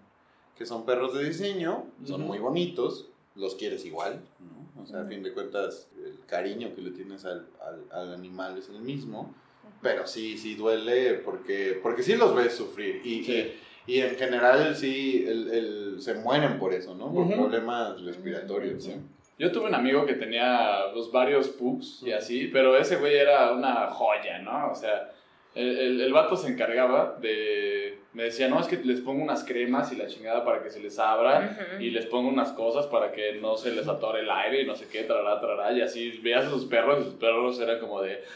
que 0.57 0.65
son 0.65 0.85
perros 0.85 1.13
de 1.13 1.23
diseño, 1.25 1.85
son 2.05 2.21
Ujú. 2.21 2.29
muy 2.29 2.39
bonitos, 2.39 3.07
los 3.35 3.55
quieres 3.55 3.85
igual, 3.85 4.21
¿no? 4.39 4.81
O 4.81 4.85
sea, 4.85 4.99
a 4.99 5.01
Ujú. 5.01 5.09
fin 5.09 5.23
de 5.23 5.33
cuentas, 5.33 5.87
el 5.97 6.19
cariño 6.25 6.73
que 6.75 6.81
le 6.81 6.91
tienes 6.91 7.25
al, 7.25 7.47
al, 7.65 7.83
al 7.91 8.13
animal 8.13 8.57
es 8.57 8.69
el 8.69 8.79
mismo, 8.81 9.33
pero 9.81 10.07
sí, 10.07 10.37
sí 10.37 10.55
duele 10.55 11.13
porque, 11.15 11.79
porque 11.81 12.03
sí 12.03 12.15
los 12.15 12.35
ves 12.35 12.53
sufrir 12.55 13.01
y, 13.05 13.23
Sí. 13.23 13.51
y, 13.87 13.93
y 13.93 14.01
en 14.01 14.15
general 14.15 14.75
sí 14.75 15.25
el, 15.27 15.49
el- 15.51 16.01
se 16.01 16.15
mueren 16.15 16.59
por 16.59 16.73
eso, 16.73 16.95
¿no? 16.95 17.11
Por 17.13 17.27
problemas 17.33 18.01
respiratorios, 18.01 18.83
Sí. 18.83 18.95
Yo 19.37 19.49
tuve 19.53 19.67
un 19.67 19.75
amigo 19.75 20.05
que 20.05 20.15
tenía 20.15 20.79
pues, 20.93 21.09
varios 21.13 21.47
pugs 21.47 22.03
y 22.03 22.11
así, 22.11 22.47
pero 22.51 22.75
ese 22.77 22.97
güey 22.97 23.15
era 23.15 23.53
una 23.53 23.87
joya, 23.87 24.39
¿no? 24.39 24.69
O 24.71 24.75
sea, 24.75 25.09
el, 25.55 25.77
el, 25.77 26.01
el 26.01 26.13
vato 26.13 26.35
se 26.35 26.49
encargaba 26.49 27.17
de... 27.21 27.97
Me 28.13 28.23
decía, 28.23 28.47
no, 28.47 28.59
es 28.59 28.67
que 28.67 28.77
les 28.77 29.01
pongo 29.01 29.23
unas 29.23 29.43
cremas 29.43 29.91
y 29.91 29.95
la 29.95 30.07
chingada 30.07 30.43
para 30.43 30.63
que 30.63 30.69
se 30.69 30.79
les 30.79 30.97
abra 30.97 31.77
y 31.79 31.91
les 31.91 32.05
pongo 32.07 32.27
unas 32.29 32.51
cosas 32.53 32.87
para 32.87 33.11
que 33.11 33.33
no 33.33 33.55
se 33.55 33.71
les 33.71 33.87
atore 33.87 34.21
el 34.21 34.29
aire 34.29 34.61
y 34.61 34.65
no 34.65 34.75
sé 34.75 34.87
qué, 34.91 35.03
trará, 35.03 35.39
trará, 35.39 35.71
y 35.71 35.81
así 35.81 36.19
veías 36.23 36.45
a 36.45 36.49
sus 36.49 36.65
perros 36.65 37.01
y 37.01 37.03
sus 37.05 37.13
perros 37.15 37.59
eran 37.59 37.79
como 37.79 38.01
de... 38.01 38.21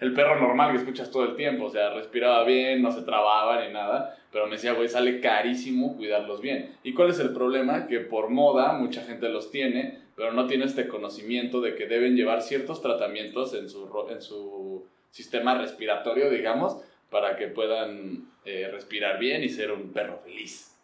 El 0.00 0.14
perro 0.14 0.40
normal 0.40 0.72
que 0.72 0.78
escuchas 0.78 1.10
todo 1.10 1.24
el 1.24 1.36
tiempo, 1.36 1.66
o 1.66 1.70
sea, 1.70 1.90
respiraba 1.90 2.42
bien, 2.44 2.80
no 2.80 2.90
se 2.90 3.02
trababa 3.02 3.62
ni 3.62 3.70
nada, 3.70 4.16
pero 4.32 4.46
me 4.46 4.52
decía, 4.52 4.72
güey, 4.72 4.88
sale 4.88 5.20
carísimo 5.20 5.94
cuidarlos 5.94 6.40
bien. 6.40 6.74
¿Y 6.82 6.94
cuál 6.94 7.10
es 7.10 7.20
el 7.20 7.34
problema? 7.34 7.86
Que 7.86 8.00
por 8.00 8.30
moda 8.30 8.72
mucha 8.72 9.02
gente 9.02 9.28
los 9.28 9.50
tiene, 9.50 9.98
pero 10.16 10.32
no 10.32 10.46
tiene 10.46 10.64
este 10.64 10.88
conocimiento 10.88 11.60
de 11.60 11.74
que 11.74 11.86
deben 11.86 12.16
llevar 12.16 12.40
ciertos 12.40 12.80
tratamientos 12.80 13.52
en 13.52 13.68
su, 13.68 13.90
en 14.10 14.22
su 14.22 14.86
sistema 15.10 15.56
respiratorio, 15.56 16.30
digamos, 16.30 16.76
para 17.10 17.36
que 17.36 17.48
puedan 17.48 18.30
eh, 18.44 18.68
respirar 18.72 19.18
bien 19.18 19.42
y 19.42 19.48
ser 19.48 19.72
un 19.72 19.92
perro 19.92 20.18
feliz. 20.24 20.76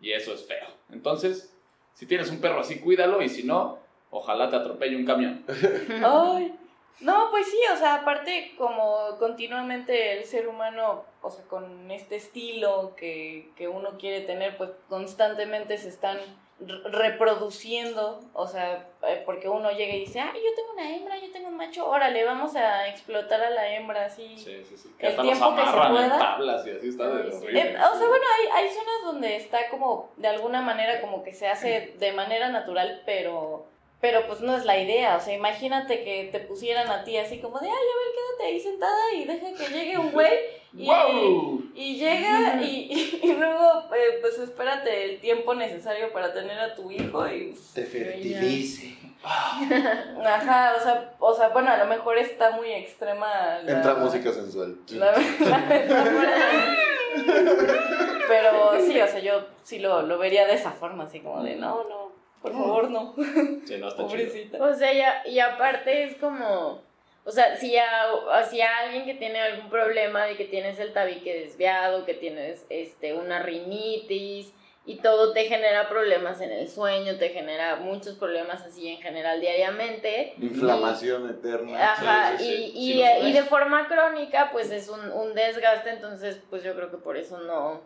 Y 0.00 0.12
eso 0.12 0.34
es 0.34 0.46
feo. 0.46 0.66
Entonces, 0.90 1.54
si 1.94 2.06
tienes 2.06 2.30
un 2.30 2.40
perro 2.40 2.60
así, 2.60 2.80
cuídalo 2.80 3.22
y 3.22 3.28
si 3.28 3.44
no, 3.44 3.78
ojalá 4.10 4.50
te 4.50 4.56
atropelle 4.56 4.96
un 4.96 5.04
camión. 5.04 5.44
Ay, 6.02 6.54
no, 7.00 7.28
pues 7.30 7.46
sí, 7.48 7.58
o 7.72 7.76
sea, 7.76 7.96
aparte 7.96 8.54
como 8.56 9.16
continuamente 9.18 10.18
el 10.18 10.24
ser 10.24 10.46
humano, 10.48 11.04
o 11.22 11.30
sea, 11.30 11.44
con 11.44 11.90
este 11.90 12.16
estilo 12.16 12.94
que, 12.96 13.50
que 13.56 13.66
uno 13.68 13.98
quiere 13.98 14.20
tener, 14.24 14.56
pues 14.56 14.70
constantemente 14.88 15.76
se 15.78 15.88
están 15.88 16.18
reproduciendo, 16.60 18.20
o 18.32 18.46
sea, 18.46 18.86
eh, 19.06 19.22
porque 19.26 19.48
uno 19.48 19.70
llega 19.72 19.94
y 19.94 20.00
dice, 20.00 20.20
ah, 20.20 20.32
yo 20.34 20.54
tengo 20.54 20.72
una 20.72 20.94
hembra, 20.94 21.18
yo 21.18 21.30
tengo 21.32 21.48
un 21.48 21.56
macho, 21.56 21.88
órale, 21.88 22.24
vamos 22.24 22.54
a 22.56 22.88
explotar 22.88 23.40
a 23.42 23.50
la 23.50 23.74
hembra 23.74 24.06
así. 24.06 24.36
Sí, 24.38 24.62
sí, 24.64 24.76
sí. 24.76 24.94
Que 24.98 25.06
El 25.06 25.12
hasta 25.12 25.24
los 25.24 25.38
tiempo 25.38 25.56
que 25.56 25.66
se 25.66 25.88
pueda. 25.88 26.18
tablas 26.18 26.66
y 26.66 26.70
así 26.70 26.88
está 26.88 27.08
de 27.08 27.30
sí. 27.30 27.36
horrible. 27.36 27.60
Eh, 27.60 27.76
o 27.76 27.98
sea, 27.98 28.08
bueno, 28.08 28.24
hay, 28.38 28.64
hay 28.64 28.68
zonas 28.70 29.02
donde 29.04 29.36
está 29.36 29.68
como, 29.68 30.10
de 30.16 30.28
alguna 30.28 30.62
manera, 30.62 31.00
como 31.00 31.22
que 31.22 31.32
se 31.34 31.48
hace 31.48 31.94
de 31.98 32.12
manera 32.12 32.48
natural, 32.48 33.02
pero, 33.04 33.66
pero 34.00 34.26
pues 34.26 34.40
no 34.40 34.56
es 34.56 34.64
la 34.64 34.78
idea. 34.78 35.16
O 35.16 35.20
sea, 35.20 35.34
imagínate 35.34 36.04
que 36.04 36.28
te 36.30 36.40
pusieran 36.40 36.88
a 36.90 37.04
ti 37.04 37.16
así 37.18 37.40
como 37.40 37.58
de, 37.58 37.66
ay, 37.66 37.72
a 37.72 37.76
ver, 37.76 38.14
quédate 38.14 38.52
ahí 38.52 38.60
sentada 38.60 39.12
y 39.12 39.24
deja 39.24 39.52
que 39.52 39.72
llegue 39.72 39.98
un 39.98 40.12
güey. 40.12 40.63
Y, 40.76 40.86
¡Wow! 40.86 41.62
y 41.74 41.96
llega 41.96 42.60
y, 42.62 42.66
y, 42.90 43.20
y 43.22 43.32
luego, 43.34 43.84
eh, 43.94 44.18
pues 44.20 44.38
espérate 44.38 45.04
el 45.12 45.20
tiempo 45.20 45.54
necesario 45.54 46.12
para 46.12 46.32
tener 46.32 46.58
a 46.58 46.74
tu 46.74 46.90
hijo 46.90 47.26
y... 47.28 47.54
Te 47.74 47.84
fertilice. 47.84 48.96
Ajá, 49.24 50.74
o 50.76 50.82
sea, 50.82 51.14
o 51.18 51.34
sea, 51.34 51.48
bueno, 51.50 51.70
a 51.70 51.76
lo 51.78 51.86
mejor 51.86 52.18
está 52.18 52.50
muy 52.52 52.70
extrema 52.72 53.58
la... 53.62 53.72
Entra 53.72 53.94
música 53.94 54.32
sensual. 54.32 54.76
La, 54.90 55.12
la. 55.12 56.74
Pero 58.28 58.80
sí, 58.86 59.00
o 59.00 59.06
sea, 59.06 59.20
yo 59.20 59.46
sí 59.62 59.78
lo, 59.78 60.02
lo 60.02 60.18
vería 60.18 60.46
de 60.46 60.54
esa 60.54 60.72
forma, 60.72 61.04
así 61.04 61.20
como 61.20 61.42
de, 61.42 61.56
no, 61.56 61.84
no, 61.88 62.12
por 62.42 62.52
favor, 62.52 62.90
no, 62.90 63.14
Sí, 63.16 63.76
no 63.78 63.88
está 63.88 63.96
chido. 63.96 64.08
pobrecita. 64.08 64.62
O 64.62 64.74
sea, 64.74 64.92
ya- 64.92 65.22
y 65.26 65.38
aparte 65.38 66.04
es 66.04 66.16
como, 66.16 66.80
o 67.26 67.30
sea, 67.30 67.56
si 67.56 67.76
a, 67.78 68.44
si 68.48 68.60
a 68.60 68.78
alguien 68.78 69.06
que 69.06 69.14
tiene 69.14 69.40
algún 69.40 69.70
problema 69.70 70.26
de 70.26 70.36
que 70.36 70.44
tienes 70.44 70.78
el 70.78 70.92
tabique 70.92 71.40
desviado, 71.40 72.04
que 72.04 72.12
tienes 72.12 72.66
este, 72.68 73.14
una 73.14 73.42
rinitis 73.42 74.52
y 74.84 74.96
todo 74.96 75.32
te 75.32 75.44
genera 75.44 75.88
problemas 75.88 76.42
en 76.42 76.50
el 76.50 76.68
sueño, 76.68 77.16
te 77.16 77.30
genera 77.30 77.76
muchos 77.76 78.16
problemas 78.16 78.60
así 78.62 78.88
en 78.88 79.00
general 79.00 79.40
diariamente. 79.40 80.34
Inflamación 80.38 81.30
eterna. 81.30 81.92
Ajá, 81.92 82.36
sí, 82.36 82.44
sí. 82.44 82.72
y, 82.74 82.92
Sí, 82.92 83.02
y, 83.22 83.32
de 83.32 83.42
forma 83.44 83.88
crónica, 83.88 84.50
pues 84.52 84.70
es 84.70 84.90
un, 84.90 85.10
un 85.10 85.34
desgaste, 85.34 85.88
entonces 85.90 86.38
pues 86.50 86.62
yo 86.62 86.74
creo 86.74 86.90
que 86.90 86.98
por 86.98 87.16
eso 87.16 87.38
no, 87.38 87.80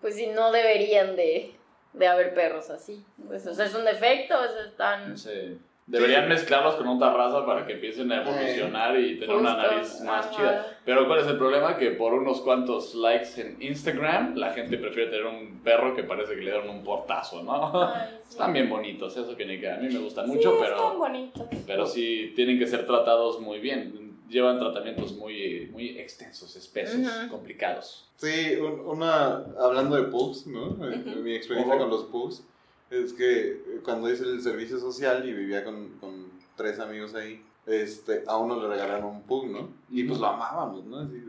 pues 0.00 0.14
sí, 0.14 0.28
no 0.28 0.50
deberían 0.52 1.16
de, 1.16 1.54
de 1.92 2.06
haber 2.06 2.32
perros 2.32 2.70
así. 2.70 3.04
Pues, 3.26 3.46
o 3.46 3.52
sea, 3.52 3.66
es 3.66 3.74
un 3.74 3.84
defecto, 3.84 4.40
o 4.40 4.48
sea, 4.48 4.64
están... 4.64 5.18
Sí. 5.18 5.60
Deberían 5.90 6.28
mezclarlos 6.28 6.76
con 6.76 6.86
otra 6.86 7.12
raza 7.12 7.44
para 7.44 7.66
que 7.66 7.72
empiecen 7.72 8.12
a 8.12 8.22
evolucionar 8.22 8.96
y 8.98 9.18
tener 9.18 9.34
una 9.36 9.54
Justo, 9.54 9.74
nariz 9.74 10.00
más 10.02 10.26
ajá. 10.26 10.36
chida. 10.36 10.66
Pero 10.84 11.06
¿cuál 11.08 11.18
es 11.20 11.26
el 11.26 11.36
problema? 11.36 11.76
Que 11.76 11.90
por 11.90 12.14
unos 12.14 12.40
cuantos 12.42 12.94
likes 12.94 13.40
en 13.40 13.56
Instagram, 13.60 14.36
la 14.36 14.52
gente 14.52 14.78
prefiere 14.78 15.10
tener 15.10 15.26
un 15.26 15.58
perro 15.64 15.94
que 15.96 16.04
parece 16.04 16.30
que 16.36 16.42
le 16.42 16.52
dieron 16.52 16.70
un 16.70 16.84
portazo, 16.84 17.42
¿no? 17.42 17.82
Ay, 17.92 18.06
sí. 18.22 18.28
Están 18.30 18.52
bien 18.52 18.70
bonitos, 18.70 19.16
eso 19.16 19.36
que 19.36 19.44
ni 19.44 19.58
que 19.58 19.68
a 19.68 19.78
mí 19.78 19.88
me 19.92 19.98
gustan 19.98 20.26
Sí, 20.26 20.32
mucho, 20.36 20.54
están 20.62 20.68
pero, 20.78 20.96
bonitos. 20.98 21.42
pero 21.66 21.86
sí 21.86 22.32
tienen 22.36 22.56
que 22.58 22.68
ser 22.68 22.86
tratados 22.86 23.40
muy 23.40 23.58
bien. 23.58 24.10
Llevan 24.28 24.60
tratamientos 24.60 25.12
muy, 25.14 25.68
muy 25.72 25.98
extensos, 25.98 26.54
espesos, 26.54 27.00
complicados. 27.28 28.08
Sí, 28.14 28.54
un- 28.60 28.78
una, 28.86 29.42
hablando 29.58 29.96
de 29.96 30.04
pugs, 30.04 30.46
¿no? 30.46 30.68
Eh. 30.88 31.02
Mi 31.16 31.34
experiencia 31.34 31.76
con 31.76 31.90
los 31.90 32.04
pugs 32.04 32.44
es 32.90 33.12
que 33.12 33.50
eh, 33.50 33.80
cuando 33.84 34.10
hice 34.10 34.24
el 34.24 34.42
servicio 34.42 34.78
social 34.78 35.26
y 35.26 35.32
vivía 35.32 35.64
con, 35.64 35.90
con 36.00 36.30
tres 36.56 36.78
amigos 36.80 37.14
ahí, 37.14 37.44
este, 37.66 38.24
a 38.26 38.36
uno 38.36 38.60
le 38.60 38.68
regalaron 38.68 39.04
un 39.04 39.22
pug, 39.22 39.46
¿no? 39.46 39.68
Y 39.90 40.04
pues 40.04 40.18
lo 40.18 40.26
amábamos, 40.26 40.84
¿no? 40.84 40.98
Así, 40.98 41.22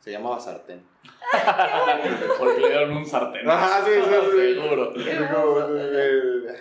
se 0.00 0.12
llamaba 0.12 0.38
sartén. 0.38 0.82
Porque 2.38 2.60
le 2.60 2.68
dieron 2.68 2.96
un 2.96 3.06
sartén. 3.06 3.48
Ajá, 3.48 3.84
sí, 3.84 3.90
sí, 3.92 4.10
sí. 4.30 4.54
Seguro. 4.54 4.92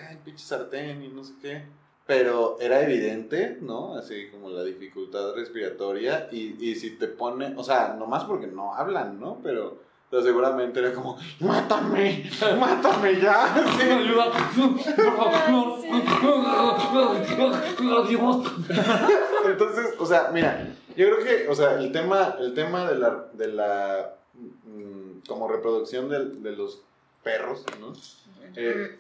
Ay, 0.10 0.18
pinche 0.24 0.44
sartén 0.44 1.04
y 1.04 1.10
no 1.10 1.24
sé 1.24 1.34
qué. 1.42 1.64
Pero 2.08 2.58
era 2.60 2.82
evidente, 2.82 3.58
¿no? 3.62 3.96
Así 3.96 4.30
como 4.30 4.50
la 4.50 4.64
dificultad 4.64 5.36
respiratoria. 5.36 6.28
Y, 6.32 6.56
y 6.60 6.76
si 6.76 6.98
te 6.98 7.08
pone, 7.08 7.54
o 7.58 7.64
sea, 7.64 7.96
nomás 7.98 8.24
porque 8.24 8.48
no 8.48 8.74
hablan, 8.74 9.20
¿no? 9.20 9.40
Pero, 9.44 9.80
seguramente 10.22 10.80
era 10.80 10.94
como, 10.94 11.18
¡mátame! 11.40 12.30
¡mátame 12.60 13.20
ya! 13.20 13.66
Sí. 13.78 13.90
Ayuda, 13.90 14.32
por 14.32 15.22
favor. 15.22 15.80
Entonces, 19.46 19.94
o 20.00 20.06
sea, 20.06 20.30
mira, 20.34 20.68
yo 20.96 21.08
creo 21.08 21.24
que, 21.24 21.48
o 21.50 21.56
sea, 21.56 21.80
el 21.80 21.92
tema, 21.92 22.36
el 22.40 22.54
tema 22.54 22.90
de 22.90 22.98
la, 22.98 23.28
de 23.34 23.48
la 23.48 24.16
mm, 24.34 25.28
como 25.28 25.48
reproducción 25.48 26.10
de, 26.10 26.26
de 26.26 26.56
los 26.56 26.82
perros, 27.24 27.66
¿no? 27.80 27.94
Eh, 28.56 28.98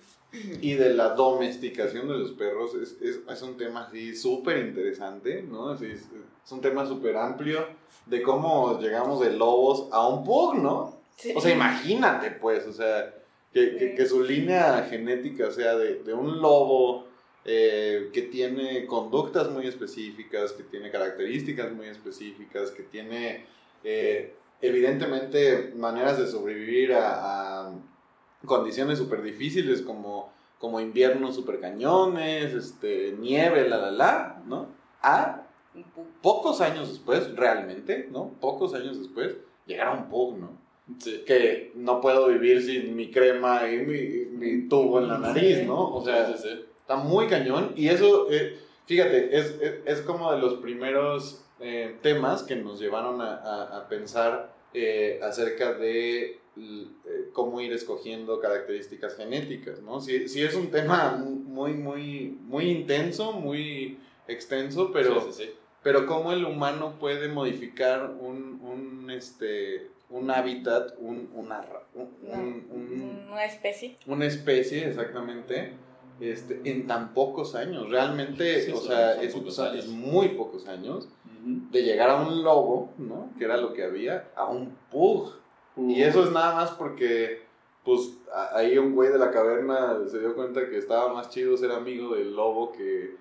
y 0.61 0.73
de 0.73 0.93
la 0.93 1.09
domesticación 1.09 2.07
de 2.09 2.17
los 2.17 2.31
perros 2.31 2.75
es, 2.75 3.01
es, 3.01 3.19
es 3.29 3.41
un 3.41 3.55
tema 3.55 3.85
así 3.85 4.15
súper 4.15 4.57
interesante, 4.57 5.43
¿no? 5.43 5.69
Así 5.69 5.85
es, 5.85 6.01
es 6.45 6.51
un 6.51 6.61
tema 6.61 6.85
súper 6.85 7.15
amplio 7.15 7.65
de 8.05 8.21
cómo 8.21 8.79
llegamos 8.79 9.21
de 9.21 9.31
lobos 9.31 9.87
a 9.91 10.07
un 10.07 10.23
pug, 10.23 10.55
¿no? 10.55 10.94
Sí. 11.15 11.33
O 11.35 11.41
sea, 11.41 11.51
imagínate, 11.53 12.31
pues, 12.31 12.65
o 12.67 12.73
sea, 12.73 13.13
que, 13.53 13.77
que- 13.77 13.95
que 13.95 14.05
su 14.05 14.21
línea 14.21 14.85
genética 14.89 15.51
sea 15.51 15.75
de, 15.77 16.03
de 16.03 16.13
un 16.13 16.41
lobo 16.41 17.07
eh, 17.45 18.09
que 18.13 18.23
tiene 18.23 18.85
conductas 18.85 19.49
muy 19.51 19.67
específicas, 19.67 20.51
que 20.51 20.63
tiene 20.63 20.89
características 20.91 21.71
muy 21.71 21.87
específicas, 21.87 22.71
que 22.71 22.83
tiene 22.83 23.45
eh, 23.83 24.33
evidentemente 24.61 25.71
maneras 25.75 26.17
de 26.17 26.27
sobrevivir 26.27 26.93
a, 26.93 27.67
a 27.67 27.71
condiciones 28.45 28.97
súper 28.97 29.21
difíciles 29.21 29.81
como, 29.81 30.33
como 30.59 30.79
inviernos 30.81 31.35
súper 31.35 31.59
cañones, 31.59 32.53
este, 32.53 33.15
nieve, 33.19 33.69
la, 33.69 33.77
la, 33.77 33.91
la, 33.91 34.43
¿no? 34.47 34.67
A 35.01 35.43
pocos 36.21 36.61
años 36.61 36.89
después, 36.89 37.35
realmente, 37.35 38.07
¿no? 38.11 38.29
Pocos 38.41 38.73
años 38.73 38.97
después, 38.99 39.35
llegar 39.65 39.87
a 39.87 39.91
un 39.93 40.09
pug, 40.09 40.37
¿no? 40.39 40.64
Sí. 40.99 41.23
Que 41.25 41.71
no 41.75 41.99
puedo 41.99 42.27
vivir 42.27 42.61
sin 42.61 42.95
mi 42.95 43.09
crema 43.09 43.67
y 43.71 43.77
mi, 43.77 44.37
mi 44.37 44.67
tubo 44.69 44.99
en 44.99 45.07
la 45.07 45.17
nariz, 45.17 45.63
¿no? 45.65 45.95
O 45.95 46.03
sea, 46.05 46.27
sí, 46.27 46.33
sí, 46.41 46.47
sí. 46.49 46.65
está 46.81 46.95
muy 46.95 47.27
cañón. 47.27 47.73
Y 47.75 47.87
eso, 47.89 48.27
eh, 48.31 48.57
fíjate, 48.85 49.35
es, 49.35 49.57
es, 49.61 49.73
es 49.85 50.01
como 50.01 50.31
de 50.31 50.39
los 50.39 50.55
primeros 50.55 51.43
eh, 51.59 51.95
temas 52.03 52.43
que 52.43 52.55
nos 52.55 52.79
llevaron 52.79 53.19
a, 53.21 53.35
a- 53.35 53.77
a 53.79 53.87
pensar 53.89 54.53
eh, 54.73 55.19
acerca 55.23 55.73
de 55.73 56.39
cómo 57.33 57.59
ir 57.61 57.73
escogiendo 57.73 58.39
características 58.39 59.17
genéticas, 59.17 59.81
¿no? 59.81 59.99
Sí, 59.99 60.29
sí 60.29 60.41
es 60.41 60.55
un 60.55 60.69
tema 60.71 61.17
muy, 61.17 61.73
muy, 61.73 62.37
muy 62.43 62.69
intenso, 62.69 63.33
muy 63.33 63.97
extenso, 64.27 64.91
pero 64.93 65.19
Sí, 65.21 65.27
sí, 65.31 65.43
sí. 65.45 65.49
pero 65.83 66.05
cómo 66.05 66.31
el 66.31 66.45
humano 66.45 66.95
puede 66.99 67.27
modificar 67.27 68.09
un, 68.19 68.61
un, 68.61 69.11
este, 69.11 69.89
un 70.09 70.29
hábitat, 70.31 70.93
un, 70.99 71.29
una, 71.33 71.61
ra- 71.61 71.83
un- 71.93 72.09
un- 72.31 72.67
un- 72.71 73.27
Una 73.31 73.45
especie. 73.45 73.97
una 74.07 74.25
especie 74.25 74.87
exactamente, 74.87 75.73
este, 76.19 76.61
en 76.63 76.87
tan 76.87 77.13
pocos 77.13 77.55
años. 77.55 77.89
Realmente, 77.89 78.61
Sí, 78.61 78.71
o 78.71 78.77
sea, 78.77 79.21
es, 79.21 79.33
pocos 79.33 79.59
años. 79.59 79.87
muy 79.87 80.29
pocos 80.29 80.67
años 80.67 81.09
de 81.43 81.81
llegar 81.83 82.09
a 82.09 82.15
un 82.21 82.43
lobo, 82.43 82.91
¿no? 82.97 83.29
Que 83.37 83.45
era 83.45 83.57
lo 83.57 83.73
que 83.73 83.83
había, 83.83 84.29
a 84.35 84.45
un 84.45 84.75
pug. 84.91 85.31
Y 85.77 86.01
eso 86.01 86.23
es 86.23 86.31
nada 86.31 86.55
más 86.55 86.71
porque, 86.71 87.41
pues, 87.83 88.17
a- 88.33 88.57
ahí 88.57 88.77
un 88.77 88.95
güey 88.95 89.11
de 89.11 89.19
la 89.19 89.29
caverna 89.31 89.97
se 90.07 90.19
dio 90.19 90.33
cuenta 90.35 90.69
que 90.69 90.77
estaba 90.77 91.13
más 91.13 91.29
chido 91.29 91.57
ser 91.57 91.71
amigo 91.71 92.15
del 92.15 92.33
lobo 92.35 92.71
que, 92.71 93.17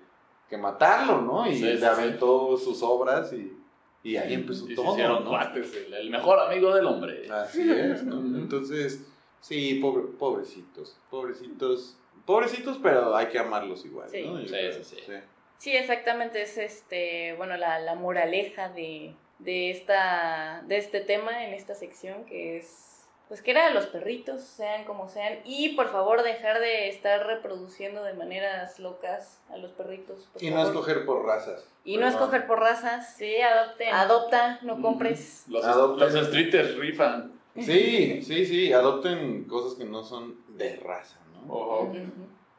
que 0.49 0.57
matarlo, 0.57 1.21
¿no? 1.21 1.47
Y 1.49 1.55
Sí, 1.55 1.63
le 1.65 1.77
sí. 1.79 1.83
aventó 1.85 2.55
sus 2.57 2.81
obras 2.81 3.33
y, 3.33 3.57
y 4.05 4.17
ahí 4.17 4.33
empezó 4.35 4.65
Y 4.65 4.69
se 4.69 4.75
todo, 4.75 4.91
hicieron 4.93 5.23
¿no? 5.23 5.29
cuates, 5.31 5.73
el, 5.75 5.93
el 5.93 6.09
mejor 6.09 6.39
amigo 6.39 6.73
del 6.75 6.85
hombre. 6.85 7.27
Así 7.31 7.69
es, 7.69 8.03
¿no? 8.03 8.19
Entonces, 8.37 9.05
sí, 9.41 9.79
pobre- 9.81 10.17
pobrecitos, 10.17 10.97
pobrecitos, 11.09 11.97
pobrecitos, 12.25 12.79
pero 12.81 13.15
hay 13.15 13.27
que 13.27 13.39
amarlos 13.39 13.83
igual, 13.85 14.09
Sí. 14.09 14.23
¿no? 14.25 14.39
Sí, 14.39 14.45
creo, 14.47 14.73
sí, 14.73 14.83
sí. 14.83 15.13
Sí, 15.57 15.71
exactamente, 15.75 16.41
es 16.41 16.57
este, 16.57 17.33
bueno, 17.37 17.57
la, 17.57 17.79
la 17.79 17.95
moraleja 17.95 18.69
de, 18.69 19.15
de, 19.39 19.71
esta, 19.71 20.63
de 20.67 20.77
este 20.77 20.99
tema 20.99 21.43
en 21.45 21.53
esta 21.53 21.73
sección, 21.75 22.25
que 22.25 22.57
es, 22.57 22.94
pues 23.27 23.41
que 23.41 23.51
era 23.51 23.71
los 23.71 23.87
perritos, 23.87 24.41
sean 24.41 24.83
como 24.85 25.09
sean, 25.09 25.39
y 25.45 25.75
por 25.75 25.89
favor 25.89 26.23
dejar 26.23 26.59
de 26.59 26.89
estar 26.89 27.25
reproduciendo 27.25 28.03
de 28.03 28.13
maneras 28.13 28.79
locas 28.79 29.41
a 29.49 29.57
los 29.57 29.71
perritos. 29.71 30.27
por 30.31 30.43
Y 30.43 30.51
no 30.51 30.63
escoger 30.63 31.05
por 31.05 31.25
razas. 31.25 31.67
Y 31.83 31.97
no 31.97 32.07
escoger 32.07 32.45
por 32.47 32.59
razas. 32.59 33.15
Sí, 33.15 33.41
adopten. 33.41 33.93
Adopta, 33.93 34.59
no 34.61 34.81
compres. 34.81 35.45
Los, 35.47 35.65
Adopten. 35.65 36.13
los 36.13 36.27
streeters 36.27 36.75
rifan. 36.77 37.33
Sí, 37.55 38.21
sí, 38.21 38.45
sí, 38.45 38.73
adopten 38.73 39.45
cosas 39.45 39.77
que 39.77 39.85
no 39.85 40.03
son 40.03 40.35
de 40.57 40.75
raza, 40.77 41.19
¿no? 41.33 41.53
Ojo. 41.53 41.83
Ujú. 41.83 42.09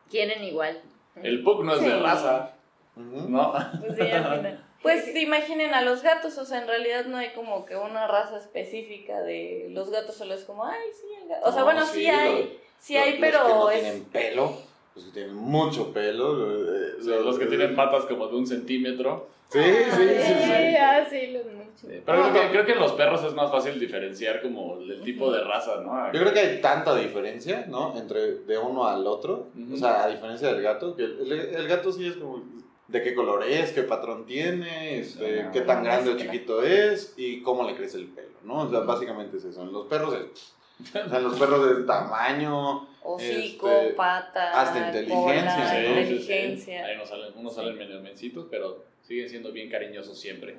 Quieren 0.09 0.43
igual. 0.43 0.81
El 1.17 1.43
pug 1.43 1.65
no 1.65 1.75
es 1.75 1.83
de 1.83 1.99
raza. 2.01 2.53
¿no? 2.97 3.53
Pues 3.81 3.97
sí, 3.97 4.11
al 4.11 4.37
final. 4.37 4.66
Pues 4.83 5.17
imaginen 5.17 5.75
a 5.75 5.81
los 5.83 6.03
gatos, 6.03 6.39
o 6.39 6.45
sea, 6.45 6.61
en 6.63 6.69
realidad 6.69 7.07
no 7.07 7.17
hay 7.17 7.31
como 7.31 7.65
que 7.67 7.77
una 7.77 8.07
raza 8.07 8.39
específica 8.39 9.21
de 9.23 9.69
los 9.71 9.91
gatos, 9.91 10.15
solo 10.17 10.35
es 10.35 10.45
como, 10.45 10.65
ay, 10.65 10.79
sí, 10.93 11.07
el 11.23 11.29
gato. 11.29 11.49
O 11.49 11.51
sea, 11.51 11.61
No, 11.61 11.65
bueno, 11.67 11.85
sí, 11.87 12.07
hay, 12.07 12.59
sí 12.79 12.95
los- 12.95 13.03
hay, 13.05 13.11
los 13.13 13.21
pero 13.21 13.47
que 13.47 13.53
no 13.53 13.71
es... 13.71 13.81
tienen 13.83 14.05
pelo, 14.05 14.53
los 14.95 15.05
que 15.05 15.11
tienen 15.13 15.35
mucho 15.35 15.93
pelo. 15.93 16.33
lo- 16.35 16.75
eh, 16.77 16.93
Los, 17.03 17.25
los 17.25 17.39
que 17.39 17.47
tienen 17.47 17.75
patas 17.75 18.05
como 18.05 18.29
de 18.29 18.37
un 18.37 18.47
centímetro. 18.47 19.29
Sí, 19.49 19.61
sí, 19.63 19.91
sí, 19.91 20.09
sí. 20.19 20.35
Sí, 20.45 20.77
ah, 20.77 21.07
sí, 21.09 21.27
los 21.29 21.47
muchos. 21.47 21.83
Pero 22.05 22.23
creo, 22.31 22.33
que, 22.33 22.51
creo 22.51 22.67
que 22.67 22.73
en 22.73 22.79
los 22.81 22.93
perros 22.93 23.23
es 23.25 23.33
más 23.35 23.51
fácil 23.51 23.79
diferenciar 23.79 24.43
como 24.43 24.79
el 24.81 25.03
tipo 25.03 25.31
de 25.31 25.43
raza, 25.45 25.81
¿no? 25.83 26.13
Yo 26.13 26.21
creo 26.21 26.33
que 26.33 26.41
hay 26.41 26.61
tanta 26.61 26.97
diferencia, 26.97 27.65
¿no? 27.69 27.97
Entre 27.97 28.39
de 28.39 28.59
uno 28.59 28.87
al 28.89 29.07
otro. 29.07 29.49
O 29.73 29.77
sea, 29.77 30.05
a 30.05 30.09
diferencia 30.09 30.49
del 30.53 30.63
gato, 30.63 30.97
que 30.97 31.05
el, 31.05 31.33
el- 31.33 31.55
el 31.55 31.69
gato 31.69 31.93
sí 31.93 32.07
es 32.09 32.17
como 32.17 32.43
de 32.89 33.03
qué 33.03 33.15
color 33.15 33.43
es, 33.45 33.73
qué 33.73 33.83
patrón 33.83 34.27
tiene, 34.27 34.99
este, 35.01 35.41
Ah, 35.43 35.51
qué 35.53 35.61
tan 35.63 35.79
no, 35.79 35.85
grande 35.85 36.11
o 36.11 36.15
no. 36.15 36.21
chiquito 36.21 36.63
es 36.63 37.15
y 37.17 37.43
cómo 37.43 37.65
le 37.69 37.75
crece 37.77 37.99
el 37.99 38.07
pelo, 38.09 38.39
¿no? 38.45 38.61
O 38.63 38.71
sea, 38.71 38.81
básicamente 38.81 39.37
es 39.39 39.45
eso. 39.45 39.63
En 39.63 39.73
los 39.73 39.87
perros 39.87 40.15
es... 40.15 40.53
O 40.95 41.09
sea, 41.09 41.19
en 41.19 41.25
los 41.25 41.39
perros 41.39 41.79
es 41.79 41.87
tamaño, 41.87 42.87
Hocico, 43.03 43.71
Este, 43.71 43.95
pata, 43.95 44.61
hasta 44.61 44.87
inteligencia, 44.89 45.23
cola, 45.25 45.43
¿no? 45.45 45.71
Sí, 45.71 45.83
sí, 45.87 46.05
sí. 46.07 46.15
inteligencia. 46.33 46.85
Ahí 46.85 46.95
unos 46.97 47.09
salen, 47.09 47.33
unos 47.37 47.55
salen 47.55 47.79
medio 47.79 48.01
mencitos, 48.03 48.47
pero 48.51 48.85
siguen 49.03 49.29
siendo 49.31 49.53
bien 49.53 49.71
cariñosos 49.71 50.21
siempre. 50.21 50.57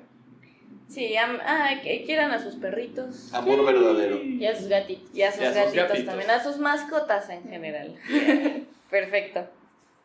Sí, 0.88 1.14
am- 1.16 1.38
ah, 1.44 1.70
que 1.82 2.02
quieran 2.04 2.30
a 2.32 2.38
sus 2.42 2.54
perritos 2.56 3.32
amor 3.34 3.64
verdadero. 3.64 4.22
Y 4.24 4.44
a 4.46 4.56
sus 4.56 4.68
gatitos. 4.68 5.14
y 5.14 5.22
a 5.22 5.30
sus, 5.30 5.42
Y 5.42 5.44
a 5.44 5.48
sus 5.48 5.56
gatitos, 5.56 5.76
gatitos. 5.88 6.04
también, 6.06 6.30
a 6.30 6.42
sus 6.42 6.58
mascotas 6.58 7.28
en 7.28 7.42
general. 7.44 7.94
Perfecto. 8.90 9.46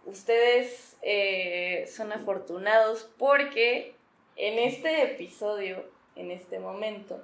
Ustedes 0.06 0.98
eh, 1.02 1.90
son 1.94 2.12
afortunados 2.12 3.10
porque 3.18 3.96
en 4.36 4.60
este 4.60 5.04
episodio, 5.04 5.86
en 6.16 6.32
este 6.32 6.60
momento, 6.60 7.22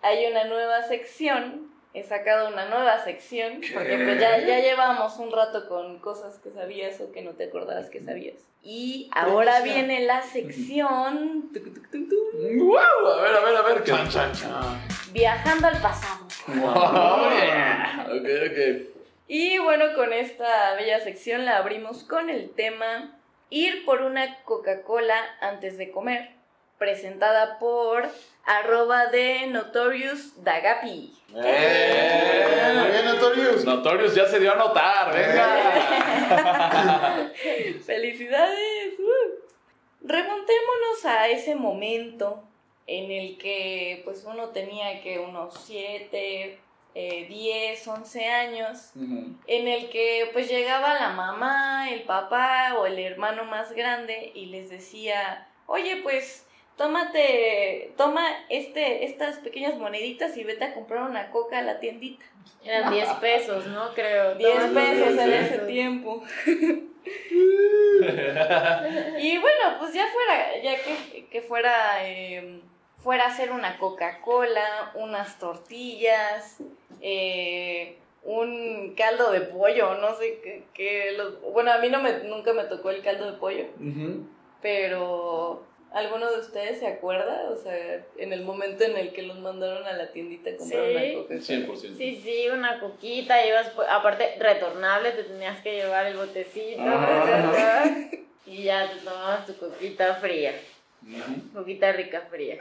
hay 0.00 0.26
una 0.26 0.44
nueva 0.44 0.82
sección. 0.84 1.70
He 1.94 2.04
sacado 2.04 2.48
una 2.48 2.70
nueva 2.70 3.04
sección 3.04 3.60
porque 3.74 3.98
pues 3.98 4.18
ya, 4.18 4.38
ya 4.38 4.60
llevamos 4.60 5.18
un 5.18 5.30
rato 5.30 5.68
con 5.68 5.98
cosas 5.98 6.38
que 6.38 6.50
sabías 6.50 6.98
o 7.02 7.12
que 7.12 7.20
no 7.20 7.32
te 7.32 7.44
acordabas 7.44 7.90
que 7.90 8.00
sabías. 8.00 8.36
Y 8.62 9.10
ahora 9.12 9.60
viene 9.60 10.00
la 10.06 10.22
sección 10.22 11.50
tuc, 11.52 11.64
tuc, 11.64 11.90
tuc, 11.90 12.08
tuc, 12.08 12.58
¡Wow! 12.60 12.78
A 12.78 13.22
ver, 13.22 13.34
a 13.34 13.40
ver, 13.40 13.56
a 13.56 13.62
ver. 13.62 13.84
Chan, 13.84 14.08
chan, 14.08 14.32
chan. 14.32 14.80
Viajando 15.12 15.66
al 15.68 15.82
pasado. 15.82 16.26
Oh, 16.48 17.28
yeah. 17.30 18.06
Ok, 18.08 18.28
ok. 18.50 19.01
Y 19.34 19.56
bueno, 19.56 19.94
con 19.94 20.12
esta 20.12 20.74
bella 20.74 21.00
sección 21.00 21.46
la 21.46 21.56
abrimos 21.56 22.04
con 22.04 22.28
el 22.28 22.50
tema 22.50 23.18
Ir 23.48 23.86
por 23.86 24.02
una 24.02 24.42
Coca-Cola 24.42 25.16
antes 25.40 25.78
de 25.78 25.90
comer, 25.90 26.32
presentada 26.76 27.58
por 27.58 28.10
arroba 28.44 29.06
de 29.06 29.46
Notorious 29.46 30.44
Dagapi. 30.44 31.14
¡Eh! 31.34 32.74
Muy 32.78 32.90
bien, 32.90 33.06
Notorious. 33.06 33.64
Notorious 33.64 34.14
ya 34.14 34.26
se 34.26 34.38
dio 34.38 34.52
a 34.52 34.56
notar, 34.56 35.14
venga. 35.14 35.48
¡Felicidades! 37.86 38.98
¡Uh! 38.98 39.38
Remontémonos 40.02 41.06
a 41.06 41.28
ese 41.28 41.54
momento 41.54 42.42
en 42.86 43.10
el 43.10 43.38
que 43.38 44.02
pues 44.04 44.26
uno 44.26 44.50
tenía 44.50 45.00
que 45.00 45.18
unos 45.20 45.54
7, 45.64 46.58
10, 46.94 47.88
11 47.88 48.26
años 48.26 48.92
en 48.94 49.68
el 49.68 49.88
que 49.90 50.28
pues 50.32 50.48
llegaba 50.48 50.94
la 50.94 51.10
mamá, 51.10 51.90
el 51.90 52.02
papá 52.02 52.74
o 52.78 52.86
el 52.86 52.98
hermano 52.98 53.44
más 53.44 53.72
grande 53.72 54.32
y 54.34 54.46
les 54.46 54.70
decía, 54.70 55.48
oye 55.66 56.00
pues 56.02 56.46
tómate, 56.76 57.92
toma 57.96 58.26
este, 58.48 59.04
estas 59.04 59.38
pequeñas 59.38 59.78
moneditas 59.78 60.36
y 60.36 60.44
vete 60.44 60.64
a 60.64 60.74
comprar 60.74 61.02
una 61.08 61.30
coca 61.30 61.58
a 61.58 61.62
la 61.62 61.80
tiendita. 61.80 62.24
Eran 62.64 62.92
10 62.92 63.08
pesos, 63.14 63.66
¿no? 63.66 63.92
Creo. 63.94 64.34
10 64.36 64.56
Todos 64.56 64.70
pesos 64.70 65.18
en 65.18 65.32
ese 65.32 65.58
tiempo. 65.58 66.22
y 69.20 69.38
bueno, 69.38 69.78
pues 69.78 69.92
ya 69.92 70.06
fuera, 70.08 70.60
ya 70.62 70.76
que, 70.76 71.26
que 71.26 71.42
fuera, 71.42 72.08
eh, 72.08 72.60
fuera 72.98 73.24
a 73.24 73.28
hacer 73.28 73.52
una 73.52 73.78
Coca-Cola, 73.78 74.92
unas 74.94 75.38
tortillas, 75.38 76.58
eh, 77.02 77.98
un 78.24 78.94
caldo 78.96 79.32
de 79.32 79.40
pollo, 79.40 79.94
no 79.96 80.14
sé 80.16 80.38
qué, 80.42 80.62
qué 80.72 81.12
los- 81.16 81.40
bueno, 81.52 81.72
a 81.72 81.78
mí 81.78 81.88
no 81.90 82.00
me, 82.00 82.20
nunca 82.24 82.52
me 82.52 82.64
tocó 82.64 82.90
el 82.90 83.02
caldo 83.02 83.30
de 83.32 83.38
pollo, 83.38 83.66
pero 84.60 85.64
¿alguno 85.92 86.30
de 86.30 86.38
ustedes 86.40 86.78
se 86.78 86.86
acuerda? 86.86 87.48
O 87.50 87.56
sea, 87.56 88.04
en 88.16 88.32
el 88.32 88.42
momento 88.44 88.84
en 88.84 88.96
el 88.96 89.12
que 89.12 89.22
los 89.22 89.38
mandaron 89.40 89.84
a 89.86 89.92
la 89.92 90.12
tiendita 90.12 90.50
a 90.50 90.56
comprar 90.56 90.84
Sí. 90.86 91.16
una. 91.28 91.40
100%. 91.40 91.96
Sí, 91.98 92.20
sí, 92.22 92.48
una 92.48 92.78
coquita, 92.80 93.44
ibas, 93.46 93.72
aparte, 93.90 94.36
retornable, 94.38 95.10
te 95.12 95.24
tenías 95.24 95.60
que 95.62 95.72
llevar 95.74 96.06
el 96.06 96.16
botecito. 96.16 96.82
¿verdad? 96.82 97.84
y 98.46 98.64
ya 98.64 98.90
te 98.90 98.98
tomabas 99.00 99.46
tu 99.46 99.56
coquita 99.56 100.14
fría, 100.16 100.52
Ujú. 101.02 101.58
coquita 101.60 101.92
rica 101.92 102.22
fría. 102.30 102.58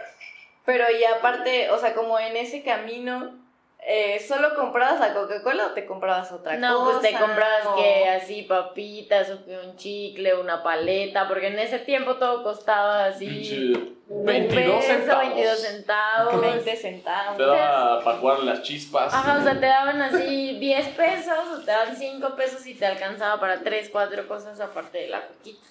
Pero 0.66 0.86
y 0.92 1.04
aparte, 1.04 1.70
o 1.72 1.78
sea, 1.80 1.94
como 1.96 2.20
en 2.20 2.36
ese 2.38 2.62
camino, 2.64 3.41
eh, 3.84 4.24
¿solo 4.28 4.56
comprabas 4.56 5.00
la 5.00 5.14
Coca-Cola 5.14 5.68
o 5.68 5.72
te 5.72 5.86
comprabas 5.86 6.32
otra 6.32 6.56
cosa? 6.56 6.60
No, 6.60 6.84
pues 6.86 7.02
te 7.02 7.18
comprabas 7.18 7.68
que 7.76 8.10
así 8.10 8.44
papitas 8.44 9.30
o 9.32 9.44
que 9.44 9.58
un 9.58 9.76
chicle, 9.76 10.36
una 10.36 10.62
paleta, 10.64 11.28
porque 11.28 11.48
en 11.48 11.60
ese 11.60 11.80
tiempo 11.80 12.16
todo 12.16 12.44
costaba 12.44 13.06
así 13.06 13.26
Pinche 13.28 13.92
un 14.08 14.26
22 14.26 14.76
peso, 14.76 14.88
centavos. 14.88 15.28
22 15.30 15.60
centavos. 15.60 16.42
20 16.42 16.76
centavos. 16.76 17.38
Te 17.38 17.44
daba 17.44 18.04
para 18.04 18.18
jugar 18.18 18.40
las 18.40 18.62
chispas. 18.62 19.14
Ajá, 19.14 19.38
o 19.40 19.44
sea, 19.44 19.60
te 19.60 19.66
daban 19.66 20.02
así 20.02 20.58
10 20.60 20.88
pesos 20.90 21.48
o 21.56 21.60
te 21.60 21.72
daban 21.72 21.96
5 21.96 22.36
pesos 22.36 22.66
y 22.68 22.76
te 22.76 22.86
alcanzaba 22.86 23.40
para 23.40 23.62
3, 23.62 23.90
4 23.90 24.28
cosas 24.28 24.60
aparte 24.60 25.00
de 25.00 25.08
la 25.08 25.28
coquita. 25.28 25.66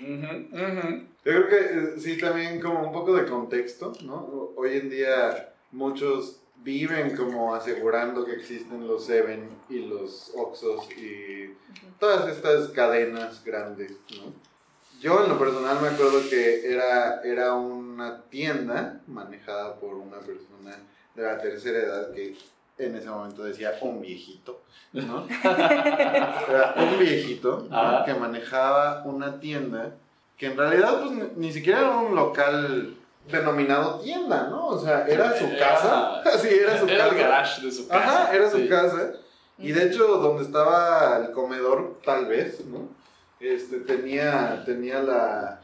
Ujú, 0.00 0.48
ujú. 0.52 1.06
Yo 1.24 1.46
creo 1.46 1.48
que 1.48 1.56
eh, 1.56 2.00
sí, 2.00 2.18
también 2.18 2.60
como 2.60 2.80
un 2.82 2.92
poco 2.92 3.14
de 3.14 3.24
contexto, 3.26 3.92
¿no? 4.02 4.50
Hoy 4.56 4.78
en 4.78 4.90
día 4.90 5.50
muchos 5.70 6.41
viven 6.62 7.16
como 7.16 7.54
asegurando 7.54 8.24
que 8.24 8.32
existen 8.32 8.86
los 8.86 9.06
Seven 9.06 9.48
y 9.68 9.80
los 9.80 10.32
Oxos 10.36 10.88
y 10.92 11.54
todas 11.98 12.28
estas 12.28 12.68
cadenas 12.68 13.42
grandes, 13.44 13.92
¿no? 14.16 14.32
Yo 15.00 15.24
en 15.24 15.30
lo 15.30 15.38
personal 15.38 15.80
me 15.80 15.88
acuerdo 15.88 16.20
que 16.30 16.70
era, 16.72 17.22
era 17.22 17.54
una 17.54 18.22
tienda 18.22 19.00
manejada 19.08 19.74
por 19.80 19.94
una 19.94 20.18
persona 20.18 20.76
de 21.16 21.22
la 21.22 21.38
tercera 21.38 21.78
edad 21.78 22.12
que 22.12 22.36
en 22.78 22.96
ese 22.96 23.10
momento 23.10 23.42
decía 23.42 23.76
un 23.80 24.00
viejito, 24.00 24.62
¿no? 24.92 25.26
Era 25.44 26.74
un 26.76 26.98
viejito 26.98 27.66
¿no? 27.68 27.76
Ajá. 27.76 28.04
que 28.04 28.14
manejaba 28.14 29.02
una 29.04 29.38
tienda 29.40 29.94
que 30.36 30.46
en 30.46 30.56
realidad 30.56 31.00
pues 31.00 31.12
ni, 31.12 31.46
ni 31.46 31.52
siquiera 31.52 31.80
era 31.80 31.96
un 31.98 32.14
local 32.14 32.96
denominado 33.30 34.00
tienda, 34.00 34.48
¿no? 34.48 34.68
O 34.68 34.78
sea, 34.78 35.06
era 35.06 35.36
su 35.38 35.44
Era- 35.46 35.58
casa. 35.58 36.22
Sí, 36.40 36.48
era 36.48 36.78
su 36.78 36.86
Era 36.88 37.04
el 37.04 37.10
casa. 37.10 37.22
garage 37.22 37.62
de 37.66 37.72
su 37.72 37.88
casa. 37.88 38.22
Ajá, 38.24 38.34
era 38.34 38.50
su 38.50 38.58
sí. 38.58 38.68
casa. 38.68 39.12
Y 39.58 39.72
de 39.72 39.84
hecho, 39.86 40.06
donde 40.18 40.42
estaba 40.44 41.18
el 41.18 41.30
comedor, 41.32 42.00
tal 42.04 42.26
vez, 42.26 42.64
¿no? 42.66 42.88
Este, 43.38 43.78
tenía, 43.80 44.62
tenía 44.64 45.00
la, 45.02 45.60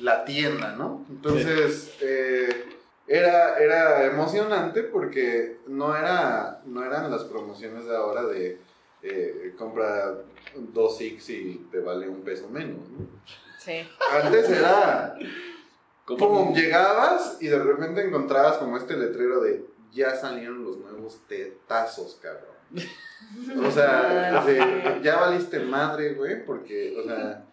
la 0.00 0.24
tienda, 0.24 0.72
¿no? 0.76 1.06
Entonces, 1.08 1.94
eh, 2.00 2.66
era, 3.06 3.58
era 3.58 4.04
emocionante 4.04 4.82
porque 4.82 5.58
no, 5.66 5.96
era, 5.96 6.60
no 6.66 6.84
eran 6.84 7.10
las 7.10 7.24
promociones 7.24 7.86
de 7.86 7.96
ahora 7.96 8.24
de 8.24 8.58
eh, 9.02 9.54
compra 9.56 10.14
dos 10.54 11.00
X 11.00 11.30
y 11.30 11.66
te 11.70 11.80
vale 11.80 12.08
un 12.08 12.22
peso 12.22 12.48
menos, 12.48 12.88
¿no? 12.90 13.06
Sí. 13.58 13.86
Antes 14.22 14.48
era, 14.50 15.14
pum, 16.16 16.54
llegabas 16.54 17.38
y 17.40 17.48
de 17.48 17.58
repente 17.58 18.06
encontrabas 18.06 18.58
como 18.58 18.76
este 18.76 18.96
letrero 18.96 19.40
de 19.40 19.64
ya 19.92 20.14
salieron 20.14 20.64
los 20.64 20.78
nuevos 20.78 21.20
tetazos, 21.26 22.18
cabrón. 22.20 22.50
O 23.66 23.70
sea, 23.70 25.00
ya 25.02 25.20
valiste 25.20 25.60
madre, 25.60 26.14
güey, 26.14 26.44
porque, 26.44 26.96
o 26.98 27.02
sea, 27.04 27.44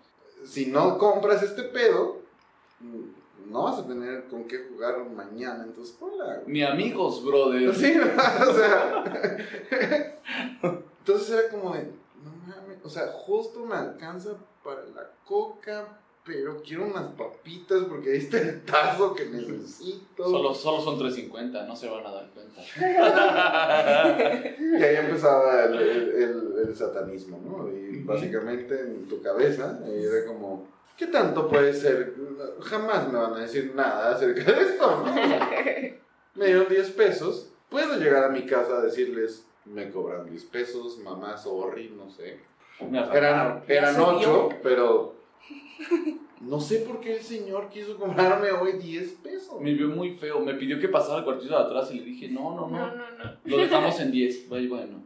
si 0.46 0.68
no 0.68 0.98
compras 0.98 1.44
este 1.44 1.64
pedo, 1.64 2.22
no 3.50 3.64
vas 3.64 3.80
a 3.80 3.88
tener 3.88 4.26
con 4.26 4.46
qué 4.46 4.68
jugar 4.70 5.04
mañana 5.10 5.64
en 5.64 5.74
tu 5.74 5.84
escuela, 5.84 6.42
güey. 6.42 6.48
Ni 6.48 6.64
amigos, 6.64 7.24
brother. 7.24 7.74
Sí, 7.76 7.98
o 8.48 8.54
sea. 8.54 9.04
Entonces 11.00 11.30
era 11.30 11.50
como 11.50 11.74
de, 11.74 11.84
no 12.24 12.32
mames, 12.46 12.78
o 12.84 12.90
sea, 12.90 13.08
justo 13.08 13.66
me 13.66 13.76
alcanza 13.76 14.32
para 14.64 14.84
la 14.88 15.10
coca, 15.26 16.00
pero 16.28 16.62
quiero 16.62 16.86
unas 16.88 17.06
papitas 17.14 17.84
porque 17.88 18.12
ahí 18.12 18.18
está 18.18 18.38
el 18.40 18.62
tazo 18.64 19.16
que 19.16 19.26
necesito. 19.26 20.26
Solo, 20.30 20.54
solo 20.54 20.82
son 20.82 21.00
3.50, 21.00 21.66
no 21.66 21.76
se 21.76 21.88
van 21.90 22.06
a 22.06 22.12
dar 22.12 22.30
cuenta. 22.32 22.62
Y 24.60 24.84
ahí 24.84 24.96
empezaba 24.98 25.64
el, 25.66 25.76
el- 25.78 26.10
el- 26.22 26.54
el 26.68 26.76
satanismo, 26.76 27.40
¿no? 27.44 27.72
Y 27.72 28.04
básicamente 28.04 28.80
en 28.80 29.08
tu 29.08 29.22
cabeza 29.22 29.80
era 29.88 30.26
como, 30.26 30.68
¿qué 30.98 31.08
tanto 31.08 31.48
puede 31.48 31.74
ser? 31.74 32.14
Jamás 32.62 33.12
me 33.12 33.18
van 33.20 33.34
a 33.36 33.40
decir 33.40 33.74
nada 33.76 34.12
acerca 34.16 34.44
de 34.52 34.62
esto, 34.62 35.04
¿no? 35.06 35.14
Me 36.36 36.46
dieron 36.46 36.68
10 36.70 36.92
pesos, 36.92 37.50
puedo 37.70 37.96
llegar 37.98 38.26
a 38.26 38.30
mi 38.30 38.46
casa 38.46 38.78
a 38.78 38.82
decirles, 38.82 39.46
me 39.66 39.90
cobran 39.90 40.30
10 40.30 40.44
pesos, 40.46 41.00
mamá, 41.00 41.38
sorry, 41.38 41.90
no 41.98 42.10
sé. 42.12 42.40
Eran, 43.14 43.64
eran 43.68 43.96
se 43.96 44.02
8, 44.02 44.50
pero 44.62 45.16
no 46.42 46.60
sé 46.60 46.80
por 46.80 47.00
qué 47.00 47.18
el 47.18 47.22
señor 47.24 47.70
quiso 47.70 47.98
cobrarme 47.98 48.52
hoy 48.52 48.74
10 48.74 49.12
pesos. 49.24 49.62
Me 49.62 49.74
vio 49.74 49.90
muy 49.90 50.12
feo. 50.16 50.40
Me 50.40 50.54
pidió 50.56 50.80
que 50.80 50.88
pasara 50.90 51.20
al 51.20 51.24
cuartito 51.24 51.58
de 51.58 51.64
atrás 51.64 51.92
y 51.92 52.00
le 52.00 52.06
dije, 52.06 52.30
no, 52.30 52.56
no, 52.56 52.68
No, 52.68 52.88
no. 52.88 52.96
no, 52.96 53.12
no. 53.18 53.32
Lo 53.44 53.58
dejamos 53.58 54.00
en 54.00 54.12
10. 54.12 54.50
Vaya, 54.50 54.70
bueno. 54.70 55.04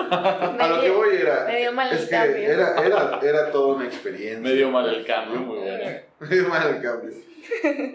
A 0.60 0.68
lo 0.68 0.80
que 0.80 0.90
voy 0.90 1.16
era, 1.16 1.44
me 1.46 1.58
dio 1.60 1.72
mal 1.72 1.92
es 1.92 2.00
el 2.02 2.04
que 2.08 2.10
cambio. 2.14 2.36
era, 2.50 2.74
era, 2.84 3.20
era 3.22 3.50
toda 3.50 3.74
una 3.76 3.84
experiencia. 3.86 4.38
Me 4.40 4.52
dio 4.52 4.70
mal 4.70 4.88
el 4.88 5.04
cambio, 5.04 5.40
muy 5.40 5.58
bueno. 5.58 5.84
Me 6.20 6.26
dio 6.28 6.48
mal 6.48 6.68
el 6.68 6.82
cambio. 6.82 7.10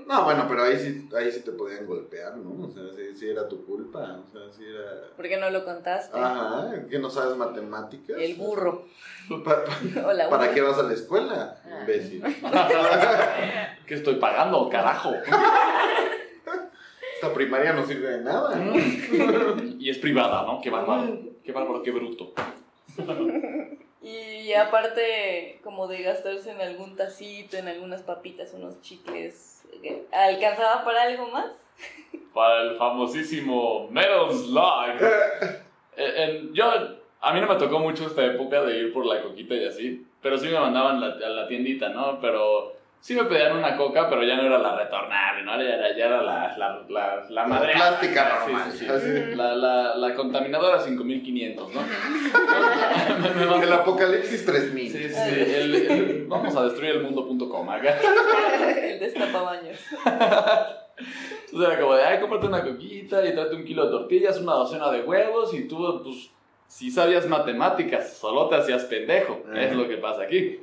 No, 0.07 0.23
bueno, 0.25 0.45
pero 0.49 0.63
ahí 0.63 0.77
sí, 0.77 1.07
ahí 1.17 1.31
sí 1.31 1.39
te 1.41 1.51
podían 1.51 1.85
golpear, 1.85 2.35
¿no? 2.35 2.65
O 2.65 2.69
sea, 2.69 2.83
sí, 2.95 3.15
sí 3.15 3.29
era 3.29 3.47
tu 3.47 3.63
culpa. 3.65 4.19
O 4.27 4.27
sea, 4.31 4.41
sí 4.51 4.63
era. 4.65 5.07
¿Por 5.15 5.27
qué 5.27 5.37
no 5.37 5.49
lo 5.49 5.63
contaste? 5.63 6.19
Ajá, 6.19 6.71
que 6.89 6.99
no 6.99 7.09
sabes 7.09 7.37
matemáticas. 7.37 8.17
El 8.19 8.35
burro. 8.35 8.85
Pa- 9.45 9.63
pa- 9.63 9.77
O 10.07 10.11
la 10.13 10.29
¿Para 10.29 10.43
burra. 10.43 10.53
qué 10.53 10.61
vas 10.61 10.77
a 10.79 10.83
la 10.83 10.93
escuela, 10.93 11.57
Ah. 11.63 11.79
imbécil? 11.81 12.23
¿Qué 13.85 13.93
estoy 13.93 14.15
pagando, 14.15 14.67
carajo? 14.69 15.13
Esta 17.15 17.33
primaria 17.33 17.73
no 17.73 17.85
sirve 17.85 18.09
de 18.09 18.21
nada, 18.23 18.55
¿no? 18.55 18.73
Y 19.79 19.89
es 19.89 19.97
privada, 19.99 20.43
¿no? 20.43 20.59
Qué 20.61 20.69
bárbaro. 20.69 21.17
Qué 21.45 21.51
bárbaro, 21.51 21.83
qué 21.83 21.91
bruto. 21.91 22.33
Y 24.01 24.53
aparte, 24.53 25.59
como 25.63 25.87
de 25.87 26.03
gastarse 26.03 26.51
en 26.51 26.61
algún 26.61 26.95
tacito, 26.95 27.57
en 27.57 27.67
algunas 27.67 28.03
papitas, 28.03 28.53
unos 28.53 28.79
chicles, 28.81 29.63
¿qué? 29.81 30.03
¿alcanzaba 30.11 30.85
para 30.85 31.03
algo 31.03 31.27
más? 31.29 31.47
Para 32.33 32.61
el 32.63 32.77
famosísimo 32.77 33.87
Metal 33.89 34.31
Slug. 34.31 34.99
Eh, 35.97 36.49
yo, 36.51 36.65
a 37.21 37.33
mí 37.33 37.39
no 37.39 37.47
me 37.47 37.55
tocó 37.55 37.79
mucho 37.79 38.05
esta 38.05 38.25
época 38.25 38.61
de 38.63 38.77
ir 38.79 38.93
por 38.93 39.05
la 39.05 39.23
coquita 39.23 39.55
y 39.55 39.65
así, 39.65 40.05
pero 40.21 40.37
sí 40.37 40.47
me 40.47 40.59
mandaban 40.59 40.99
la- 40.99 41.25
a 41.25 41.29
la 41.29 41.47
tiendita, 41.47 41.87
¿no? 41.87 42.19
Pero 42.19 42.73
sí 43.05 43.13
me 43.13 43.25
pedían 43.25 43.55
una 43.55 43.77
coca, 43.77 44.09
pero 44.09 44.23
ya 44.23 44.35
no 44.35 44.47
era 44.47 44.57
la 44.57 44.75
retornable, 44.77 45.43
¿no? 45.43 45.55
Ya 45.61 45.75
era, 45.75 45.95
ya 45.95 46.05
era 46.07 46.21
la, 46.23 46.55
la, 46.57 46.81
la, 46.89 47.15
la 47.17 47.29
La 47.29 47.45
madre. 47.45 47.73
plástica 47.73 48.39
Sí, 48.47 48.51
normal. 48.51 48.71
sí, 48.71 48.77
sí. 48.79 48.85
así. 48.87 49.35
La, 49.35 49.55
la, 49.55 49.95
la 49.95 50.15
contaminadora 50.15 50.79
5500, 50.79 51.71
¿no? 51.71 51.81
Me- 51.81 53.29
me 53.39 53.45
mandó- 53.45 53.63
El 53.63 53.73
apocalipsis 53.73 54.43
3000. 54.43 54.91
Sí, 54.91 55.09
sí, 55.09 55.19
el- 55.29 55.75
el- 55.75 56.25
vamos 56.27 56.55
a 56.55 56.63
destruir 56.63 56.93
el 56.95 57.03
mundo.com 57.03 57.69
acá. 57.69 57.95
El 58.81 58.99
destapabaños. 58.99 59.77
Entonces 60.97 61.69
era 61.69 61.79
como 61.79 61.93
de, 61.93 62.03
ay, 62.03 62.19
cómprate 62.19 62.47
una 62.47 62.63
coquita 62.63 63.23
y 63.23 63.33
tráete 63.35 63.55
un 63.55 63.65
kilo 63.65 63.85
de 63.85 63.91
tortillas, 63.91 64.39
una 64.39 64.53
docena 64.53 64.89
de 64.91 65.01
huevos 65.03 65.53
y 65.53 65.67
tú, 65.67 66.01
pues, 66.03 66.31
si 66.67 66.89
sabías 66.89 67.27
matemáticas, 67.27 68.17
solo 68.17 68.47
te 68.49 68.55
hacías 68.55 68.85
pendejo. 68.85 69.43
Es 69.55 69.75
lo 69.75 69.87
que 69.87 69.97
pasa 69.97 70.23
aquí. 70.23 70.59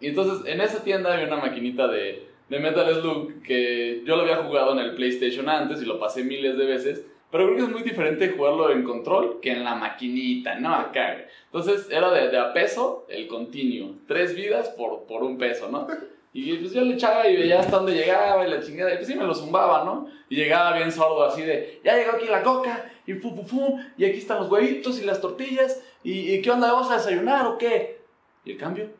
Y 0.00 0.08
entonces, 0.08 0.46
en 0.46 0.60
esa 0.60 0.82
tienda 0.84 1.12
había 1.14 1.26
una 1.26 1.36
maquinita 1.36 1.88
de, 1.88 2.26
de 2.48 2.58
Metal 2.58 2.94
Slug 2.94 3.42
que 3.42 4.02
yo 4.04 4.16
lo 4.16 4.22
había 4.22 4.36
jugado 4.36 4.72
en 4.72 4.78
el 4.78 4.94
PlayStation 4.94 5.48
antes 5.48 5.82
y 5.82 5.86
lo 5.86 5.98
pasé 5.98 6.24
miles 6.24 6.56
de 6.56 6.66
veces. 6.66 7.06
Pero 7.30 7.46
creo 7.46 7.56
que 7.56 7.62
es 7.64 7.70
muy 7.70 7.82
diferente 7.82 8.28
jugarlo 8.36 8.70
en 8.70 8.84
control 8.84 9.40
que 9.40 9.50
en 9.50 9.64
la 9.64 9.74
maquinita, 9.74 10.54
¿no? 10.60 10.74
Acá. 10.74 11.26
Entonces 11.46 11.88
era 11.90 12.10
de, 12.12 12.28
de 12.28 12.38
a 12.38 12.52
peso 12.52 13.06
el 13.08 13.26
continuo. 13.26 13.96
Tres 14.06 14.36
vidas 14.36 14.68
por, 14.70 15.04
por 15.06 15.24
un 15.24 15.36
peso, 15.36 15.68
¿no? 15.68 15.88
Y 16.32 16.54
pues 16.58 16.72
yo 16.72 16.82
le 16.82 16.94
echaba 16.94 17.28
y 17.28 17.36
veía 17.36 17.60
hasta 17.60 17.76
dónde 17.76 17.94
llegaba 17.94 18.46
y 18.46 18.50
la 18.50 18.60
chingada. 18.60 18.92
Y 18.92 18.96
pues 18.96 19.06
sí 19.06 19.14
me 19.14 19.24
lo 19.24 19.34
zumbaba, 19.34 19.84
¿no? 19.84 20.08
Y 20.28 20.36
llegaba 20.36 20.76
bien 20.76 20.90
sordo 20.92 21.24
así 21.24 21.42
de, 21.42 21.80
ya 21.84 21.96
llegó 21.96 22.12
aquí 22.12 22.26
la 22.26 22.42
coca 22.42 22.90
y 23.06 23.14
fu, 23.14 23.34
fu, 23.34 23.44
fu, 23.44 23.78
y 23.96 24.04
aquí 24.04 24.18
están 24.18 24.38
los 24.38 24.50
huevitos 24.50 25.00
y 25.00 25.04
las 25.04 25.20
tortillas. 25.20 25.82
¿Y, 26.02 26.34
y 26.34 26.42
qué 26.42 26.50
onda? 26.50 26.72
¿Vamos 26.72 26.90
a 26.90 26.96
desayunar 26.96 27.46
o 27.46 27.56
qué? 27.56 28.00
¿Y 28.44 28.52
el 28.52 28.58
cambio? 28.58 28.90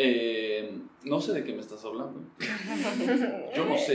Eh, 0.00 0.72
no 1.04 1.20
sé 1.20 1.32
de 1.32 1.42
qué 1.44 1.52
me 1.52 1.60
estás 1.60 1.84
hablando. 1.84 2.20
Yo 3.56 3.64
no 3.64 3.76
sé 3.76 3.94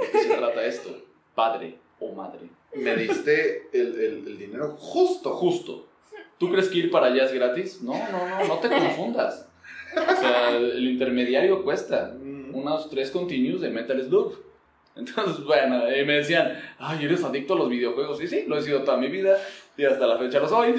de 0.00 0.10
qué 0.10 0.18
se 0.18 0.34
trata 0.36 0.64
esto, 0.64 0.90
padre 1.34 1.78
o 2.00 2.12
madre. 2.12 2.40
Me 2.74 2.96
diste 2.96 3.68
el, 3.72 3.94
el, 4.00 4.26
el 4.26 4.38
dinero 4.38 4.76
justo. 4.78 5.30
Justo. 5.34 5.86
¿Tú 6.38 6.50
crees 6.50 6.68
que 6.68 6.78
ir 6.78 6.90
para 6.90 7.06
allá 7.06 7.24
es 7.24 7.32
gratis? 7.32 7.80
No, 7.82 7.92
no, 7.92 8.28
no, 8.28 8.44
no 8.48 8.58
te 8.58 8.68
confundas. 8.68 9.46
O 9.94 10.16
sea, 10.20 10.56
el 10.56 10.84
intermediario 10.88 11.62
cuesta 11.62 12.14
Mm. 12.18 12.54
unos 12.54 12.88
tres 12.90 13.10
continuos 13.10 13.60
de 13.60 13.70
Metal 13.70 14.02
Slug. 14.02 14.34
Entonces, 14.96 15.44
bueno, 15.44 15.86
eh, 15.86 16.04
me 16.04 16.14
decían, 16.14 16.58
ay, 16.78 17.04
eres 17.04 17.22
adicto 17.22 17.54
a 17.54 17.58
los 17.58 17.68
videojuegos. 17.68 18.20
Y 18.22 18.26
sí, 18.28 18.44
lo 18.48 18.56
he 18.58 18.62
sido 18.62 18.82
toda 18.82 18.96
mi 18.96 19.08
vida 19.08 19.36
y 19.76 19.84
hasta 19.84 20.06
la 20.06 20.18
fecha 20.18 20.40
lo 20.40 20.48
soy. 20.48 20.72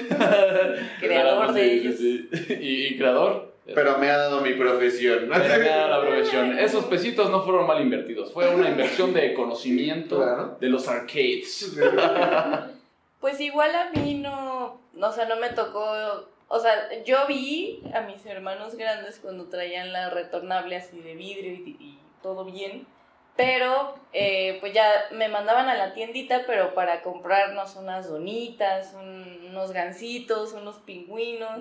Creador 0.99 1.53
de 1.53 1.73
ellos. 1.73 1.95
sí, 1.97 2.27
sí. 2.31 2.53
Y, 2.59 2.85
y 2.87 2.97
creador. 2.97 3.50
Pero 3.73 3.97
me 3.97 4.09
ha 4.09 4.17
dado 4.17 4.41
mi 4.41 4.53
profesión. 4.53 5.27
Pero 5.31 5.43
me 5.59 5.67
da 5.69 5.87
la 5.89 6.01
profesión. 6.01 6.57
Esos 6.59 6.85
pesitos 6.85 7.29
no 7.29 7.41
fueron 7.43 7.65
mal 7.67 7.81
invertidos. 7.81 8.31
Fue 8.33 8.53
una 8.53 8.69
inversión 8.69 9.13
de 9.13 9.33
conocimiento 9.33 10.17
Claro. 10.17 10.57
de 10.59 10.67
los 10.69 10.87
arcades. 10.87 11.75
Pues 13.19 13.39
igual 13.39 13.71
a 13.75 13.91
mí 13.91 14.15
no, 14.15 14.79
no, 14.93 15.07
o 15.09 15.11
sea, 15.11 15.25
no 15.25 15.35
me 15.35 15.49
tocó, 15.49 15.85
o 16.47 16.59
sea, 16.59 16.73
yo 17.05 17.27
vi 17.27 17.83
a 17.93 18.01
mis 18.01 18.25
hermanos 18.25 18.75
grandes 18.75 19.19
cuando 19.19 19.45
traían 19.45 19.93
la 19.93 20.09
retornable 20.09 20.75
así 20.75 20.99
de 21.01 21.13
vidrio 21.13 21.51
y, 21.53 21.77
y 21.79 21.99
todo 22.23 22.45
bien, 22.45 22.87
pero 23.37 23.93
eh, 24.11 24.57
pues 24.59 24.73
ya 24.73 24.87
me 25.11 25.29
mandaban 25.29 25.69
a 25.69 25.75
la 25.75 25.93
tiendita, 25.93 26.45
pero 26.47 26.73
para 26.73 27.03
comprarnos 27.03 27.75
unas 27.75 28.09
donitas, 28.09 28.95
un- 28.95 29.49
unos 29.51 29.71
gansitos, 29.71 30.53
unos 30.53 30.77
pingüinos, 30.77 31.59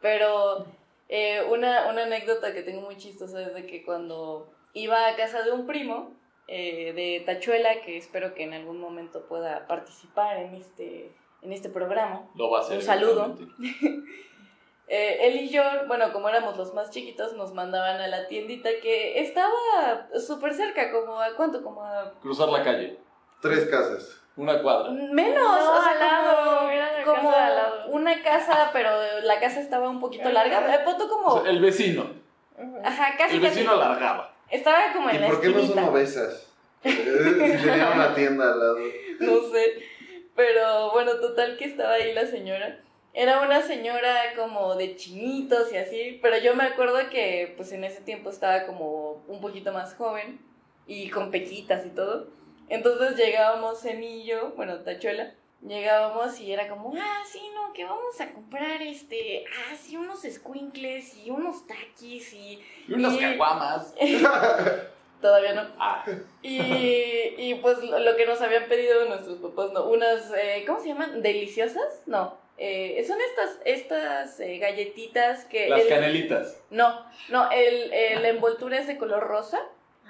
pero 0.00 0.64
eh, 1.08 1.42
una, 1.50 1.88
una 1.88 2.02
anécdota 2.02 2.52
que 2.52 2.62
tengo 2.62 2.82
muy 2.82 2.96
chistosa 2.96 3.40
es 3.42 3.54
de 3.54 3.66
que 3.66 3.84
cuando 3.84 4.52
iba 4.74 5.06
a 5.06 5.16
casa 5.16 5.42
de 5.42 5.52
un 5.52 5.66
primo 5.66 6.12
eh, 6.46 6.92
de 6.94 7.22
Tachuela, 7.24 7.80
que 7.82 7.96
espero 7.96 8.34
que 8.34 8.44
en 8.44 8.54
algún 8.54 8.80
momento 8.80 9.26
pueda 9.26 9.66
participar 9.66 10.38
en 10.38 10.54
este, 10.54 11.14
en 11.42 11.52
este 11.52 11.68
programa, 11.68 12.28
Lo 12.34 12.50
va 12.50 12.58
a 12.58 12.60
hacer. 12.62 12.76
Un 12.76 12.82
saludo. 12.82 13.36
eh, 14.88 15.18
él 15.20 15.36
y 15.36 15.48
yo, 15.48 15.62
bueno, 15.86 16.12
como 16.12 16.28
éramos 16.28 16.56
los 16.56 16.74
más 16.74 16.90
chiquitos, 16.90 17.34
nos 17.34 17.54
mandaban 17.54 18.00
a 18.00 18.08
la 18.08 18.28
tiendita 18.28 18.68
que 18.82 19.20
estaba 19.20 20.08
súper 20.26 20.54
cerca, 20.54 20.90
como 20.90 21.20
a 21.20 21.34
cuánto, 21.36 21.62
como 21.62 21.82
a 21.82 22.14
Cruzar 22.20 22.48
la 22.48 22.62
calle. 22.62 22.98
Tres 23.40 23.66
casas. 23.66 24.22
Una 24.36 24.62
cuadra. 24.62 24.90
menos, 24.90 25.42
No, 25.42 25.54
o 25.54 25.82
sea, 25.82 25.92
al 25.92 25.98
lado, 25.98 26.58
como, 26.58 26.68
como 27.14 27.30
casa 27.30 27.84
una 27.88 28.22
casa, 28.22 28.70
pero 28.72 28.90
la 29.22 29.40
casa 29.40 29.60
estaba 29.60 29.88
un 29.88 30.00
poquito 30.00 30.28
larga, 30.30 30.84
punto 30.84 31.08
como, 31.08 31.26
O 31.28 31.42
sea, 31.42 31.50
el 31.50 31.60
vecino. 31.60 32.06
Ajá, 32.84 33.16
casi, 33.16 33.36
El 33.36 33.40
vecino 33.40 33.70
casi. 33.72 33.82
alargaba. 33.82 34.34
Estaba 34.50 34.92
como 34.92 35.10
¿Y 35.10 35.16
en 35.16 35.22
la 35.22 35.28
por 35.28 35.40
qué 35.40 35.48
no 35.48 35.62
son 35.62 35.78
obesas? 35.84 36.46
Eh, 36.84 36.92
Si 37.58 37.64
tenía 37.66 37.90
una 37.94 38.14
tienda 38.14 38.52
al 38.52 38.58
lado. 38.58 38.78
no 39.20 39.40
sé. 39.52 39.82
Pero 40.34 40.92
bueno, 40.92 41.16
total 41.20 41.56
que 41.56 41.64
estaba 41.64 41.94
ahí 41.94 42.12
la 42.14 42.26
señora. 42.26 42.78
Era 43.14 43.40
una 43.40 43.62
señora 43.62 44.14
como 44.36 44.76
de 44.76 44.94
chinitos 44.94 45.72
y 45.72 45.76
así, 45.76 46.18
pero 46.22 46.38
yo 46.38 46.54
me 46.54 46.64
acuerdo 46.64 46.98
que 47.10 47.54
pues 47.56 47.72
en 47.72 47.82
ese 47.82 48.00
tiempo 48.02 48.30
estaba 48.30 48.64
como 48.64 49.24
un 49.26 49.40
poquito 49.40 49.72
más 49.72 49.94
joven 49.94 50.40
y 50.86 51.10
con 51.10 51.30
pequitas 51.32 51.84
y 51.84 51.90
todo. 51.90 52.28
Entonces 52.68 53.16
llegábamos 53.16 53.80
Cenillo, 53.80 54.50
bueno, 54.56 54.76
Tachuela, 54.80 55.34
llegábamos 55.66 56.38
y 56.40 56.52
era 56.52 56.68
como, 56.68 56.92
ah, 56.98 57.22
sí, 57.30 57.42
no, 57.54 57.72
que 57.72 57.84
vamos 57.84 58.20
a 58.20 58.32
comprar 58.32 58.80
este, 58.82 59.44
ah, 59.46 59.74
sí, 59.76 59.96
unos 59.96 60.22
squinkles 60.22 61.16
y 61.16 61.30
unos 61.30 61.66
taquis 61.66 62.32
y 62.32 62.62
Y 62.86 62.92
unas 62.94 63.14
Y- 63.14 63.18
caguamas. 63.18 63.94
todavía 65.20 65.52
no. 65.54 65.62
Ah, 65.78 66.04
Y, 66.42 67.34
y 67.36 67.58
pues 67.60 67.78
lo 67.82 68.16
que 68.16 68.26
nos 68.26 68.40
habían 68.40 68.66
pedido 68.68 69.04
nuestros 69.06 69.38
papás, 69.38 69.72
¿no? 69.72 69.84
Unas, 69.88 70.32
eh, 70.36 70.64
¿cómo 70.66 70.80
se 70.80 70.88
llaman? 70.88 71.22
¿Deliciosas? 71.22 72.02
No. 72.06 72.36
Eh, 72.60 73.04
son 73.06 73.18
estas, 73.20 73.58
estas 73.64 74.40
eh, 74.40 74.58
galletitas 74.58 75.44
que... 75.44 75.68
las 75.68 75.82
el- 75.82 75.88
canelitas. 75.88 76.60
No, 76.70 77.04
no, 77.28 77.50
el, 77.50 77.92
el- 77.92 78.22
la 78.22 78.28
envoltura 78.28 78.78
es 78.78 78.86
de 78.86 78.96
color 78.98 79.24
rosa. 79.26 79.60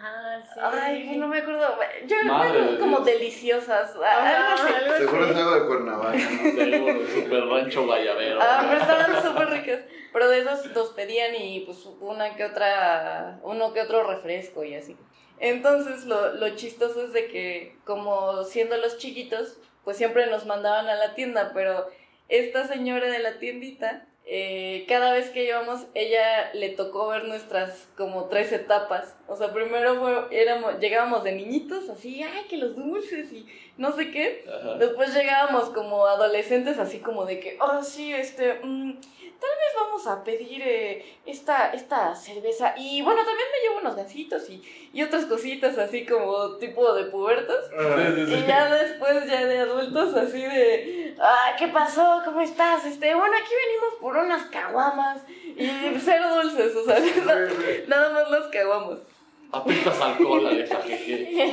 Ah, 0.00 0.40
sí. 0.42 0.60
Ay, 0.62 1.16
no 1.16 1.26
me 1.26 1.38
acuerdo. 1.38 1.76
Yo 2.06 2.16
de 2.16 2.78
como 2.78 3.00
Dios. 3.00 3.06
deliciosas. 3.06 3.96
Ajá, 3.96 4.36
algo 4.36 4.62
así. 4.62 4.74
algo 4.74 4.92
así. 4.92 5.04
Seguro 5.04 5.26
es 5.26 5.36
algo 5.36 5.54
de 5.54 5.66
Cuernavaca, 5.66 6.18
¿no? 6.18 6.50
Seguro, 6.64 7.06
super 7.06 7.44
rancho 7.46 7.86
guayabero. 7.86 8.38
Ah, 8.40 8.66
pero 8.68 8.80
estaban 8.80 9.22
súper 9.22 9.50
ricas. 9.50 9.80
Pero 10.12 10.28
de 10.28 10.38
esos 10.38 10.66
nos 10.66 10.88
pedían 10.90 11.34
y 11.34 11.60
pues 11.60 11.84
una 12.00 12.36
que 12.36 12.44
otra, 12.44 13.40
uno 13.42 13.72
que 13.72 13.82
otro 13.82 14.04
refresco 14.04 14.62
y 14.64 14.74
así. 14.74 14.96
Entonces 15.40 16.04
lo, 16.04 16.34
lo 16.34 16.54
chistoso 16.56 17.04
es 17.04 17.12
de 17.12 17.28
que 17.28 17.76
como 17.84 18.44
siendo 18.44 18.76
los 18.76 18.98
chiquitos, 18.98 19.58
pues 19.84 19.96
siempre 19.96 20.26
nos 20.26 20.46
mandaban 20.46 20.88
a 20.88 20.94
la 20.94 21.14
tienda, 21.14 21.52
pero 21.54 21.86
esta 22.28 22.66
señora 22.66 23.10
de 23.10 23.20
la 23.20 23.38
tiendita, 23.38 24.06
eh, 24.30 24.84
cada 24.86 25.14
vez 25.14 25.30
que 25.30 25.44
íbamos, 25.44 25.86
ella 25.94 26.52
le 26.52 26.68
tocó 26.68 27.08
ver 27.08 27.24
nuestras 27.24 27.88
como 27.96 28.26
tres 28.26 28.52
etapas. 28.52 29.16
O 29.26 29.34
sea, 29.34 29.54
primero 29.54 29.96
fue, 30.00 30.38
éramos, 30.38 30.78
llegábamos 30.80 31.24
de 31.24 31.32
niñitos, 31.32 31.88
así, 31.88 32.22
ay, 32.22 32.44
que 32.46 32.58
los 32.58 32.76
dulces 32.76 33.32
y 33.32 33.46
no 33.78 33.90
sé 33.92 34.10
qué. 34.10 34.44
Ajá. 34.46 34.74
Después 34.74 35.14
llegábamos 35.14 35.70
como 35.70 36.06
adolescentes, 36.06 36.78
así 36.78 36.98
como 36.98 37.24
de 37.24 37.40
que, 37.40 37.56
oh, 37.58 37.82
sí, 37.82 38.12
este, 38.12 38.60
mm, 38.62 39.00
tal 39.40 39.50
vez 39.50 39.74
vamos 39.76 40.06
a 40.06 40.22
pedir 40.24 40.60
eh, 40.62 41.04
esta, 41.24 41.70
esta 41.72 42.14
cerveza. 42.14 42.74
Y 42.76 43.00
bueno, 43.02 43.24
también 43.24 43.48
me 43.50 43.66
llevo 43.66 43.80
unos 43.80 43.96
gansitos 43.96 44.50
y, 44.50 44.62
y 44.92 45.02
otras 45.02 45.24
cositas 45.24 45.78
así 45.78 46.04
como 46.04 46.56
tipo 46.56 46.92
de 46.92 47.04
pubertos. 47.04 47.64
Ah, 47.78 47.96
Sí, 47.96 48.14
sí, 48.14 48.26
sí. 48.26 48.34
Y 48.34 48.46
ya 48.46 48.74
después, 48.74 49.26
ya 49.26 49.46
de 49.46 49.58
adultos, 49.60 50.14
así 50.14 50.42
de, 50.42 51.14
ah, 51.20 51.54
¿qué 51.58 51.68
pasó? 51.68 52.20
¿Cómo 52.24 52.40
estás? 52.40 52.84
Este, 52.84 53.14
bueno, 53.14 53.34
aquí 53.36 53.52
venimos 53.66 53.94
por 54.00 54.17
unas 54.24 54.46
caguamas 54.46 55.22
y 55.28 55.66
cero 56.04 56.42
dulces, 56.42 56.74
o 56.76 56.84
sea, 56.84 56.98
nada, 57.24 57.48
nada 57.86 58.10
más 58.12 58.30
las 58.30 58.46
caguamos. 58.48 59.00
Apuntas 59.50 59.98
alcohol, 60.00 60.46
Alexa, 60.46 60.82
jeje. 60.82 61.28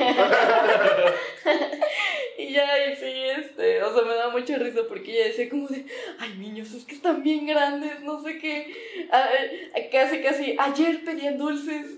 Y 2.38 2.52
ya, 2.52 2.86
y 2.86 2.94
sí, 2.94 3.06
este, 3.06 3.82
o 3.82 3.94
sea, 3.94 4.04
me 4.04 4.14
da 4.14 4.28
mucha 4.28 4.58
risa 4.58 4.82
porque 4.86 5.10
ella 5.10 5.28
decía 5.28 5.48
como 5.48 5.66
de, 5.68 5.86
ay, 6.18 6.34
niños, 6.36 6.70
es 6.74 6.84
que 6.84 6.94
están 6.94 7.22
bien 7.22 7.46
grandes, 7.46 8.02
no 8.02 8.22
sé 8.22 8.38
qué. 8.38 8.74
Eh, 9.10 9.88
casi, 9.90 10.20
casi, 10.20 10.54
ayer 10.58 11.02
pedían 11.02 11.38
dulces, 11.38 11.96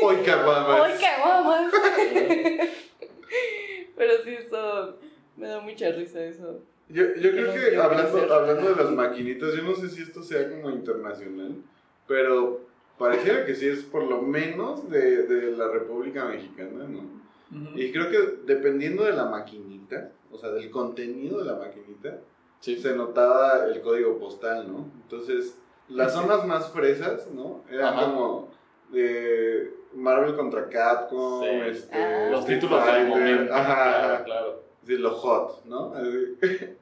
Hoy 0.00 0.16
caguamas. 0.24 0.80
hoy 0.80 0.92
caguamas. 0.98 1.70
Pero 3.96 4.24
sí, 4.24 4.34
eso, 4.38 4.98
me 5.36 5.48
da 5.48 5.60
mucha 5.60 5.90
risa 5.90 6.24
eso. 6.24 6.62
Yo, 6.90 7.04
yo 7.16 7.30
creo 7.32 7.52
que 7.52 7.76
hablando, 7.76 8.34
hablando 8.34 8.70
de 8.74 8.76
las 8.82 8.90
maquinitas, 8.92 9.54
yo 9.54 9.62
no 9.62 9.74
sé 9.74 9.88
si 9.90 10.02
esto 10.02 10.22
sea 10.22 10.48
como 10.50 10.70
internacional, 10.70 11.56
pero 12.06 12.60
pareciera 12.96 13.44
que 13.44 13.54
sí 13.54 13.68
es 13.68 13.82
por 13.82 14.04
lo 14.04 14.22
menos 14.22 14.88
de, 14.90 15.24
de 15.26 15.56
la 15.56 15.68
República 15.68 16.24
Mexicana, 16.24 16.84
¿no? 16.88 17.18
Y 17.76 17.92
creo 17.92 18.10
que 18.10 18.40
dependiendo 18.46 19.04
de 19.04 19.12
la 19.12 19.26
maquinita, 19.26 20.10
o 20.30 20.36
sea, 20.38 20.50
del 20.50 20.70
contenido 20.70 21.38
de 21.38 21.44
la 21.44 21.54
maquinita, 21.56 22.18
Sí. 22.60 22.76
se 22.76 22.94
notaba 22.96 23.66
el 23.66 23.80
código 23.82 24.18
postal, 24.18 24.66
¿no? 24.70 24.90
Entonces, 25.02 25.56
las 25.88 26.12
zonas 26.12 26.44
más 26.46 26.70
fresas, 26.72 27.28
¿no? 27.32 27.62
Eran 27.70 27.94
Ajá. 27.94 28.04
como 28.06 28.48
de 28.90 29.72
Marvel 29.94 30.34
contra 30.36 30.68
Capcom, 30.68 31.42
Sí. 31.44 31.48
este, 31.68 31.96
Ah. 31.96 32.28
Los 32.32 32.44
títulos 32.46 32.84
del 32.84 33.06
momento. 33.06 33.54
Ajá, 33.54 33.74
Claro, 33.74 34.14
ajá. 34.14 34.24
claro. 34.24 34.62
Sí, 34.86 34.96
lo 34.96 35.10
hot, 35.12 35.64
¿no? 35.66 35.92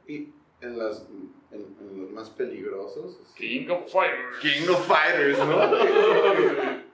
Y 0.08 0.28
en, 0.60 0.78
las, 0.78 1.06
en, 1.52 1.66
en 1.80 2.00
los 2.02 2.10
más 2.12 2.30
peligrosos. 2.30 3.18
así. 3.24 3.34
King 3.36 3.68
of 3.70 3.90
Fighters. 3.92 4.38
King 4.40 4.68
of 4.70 4.86
Fighters, 4.86 5.38
¿no? 5.38 5.56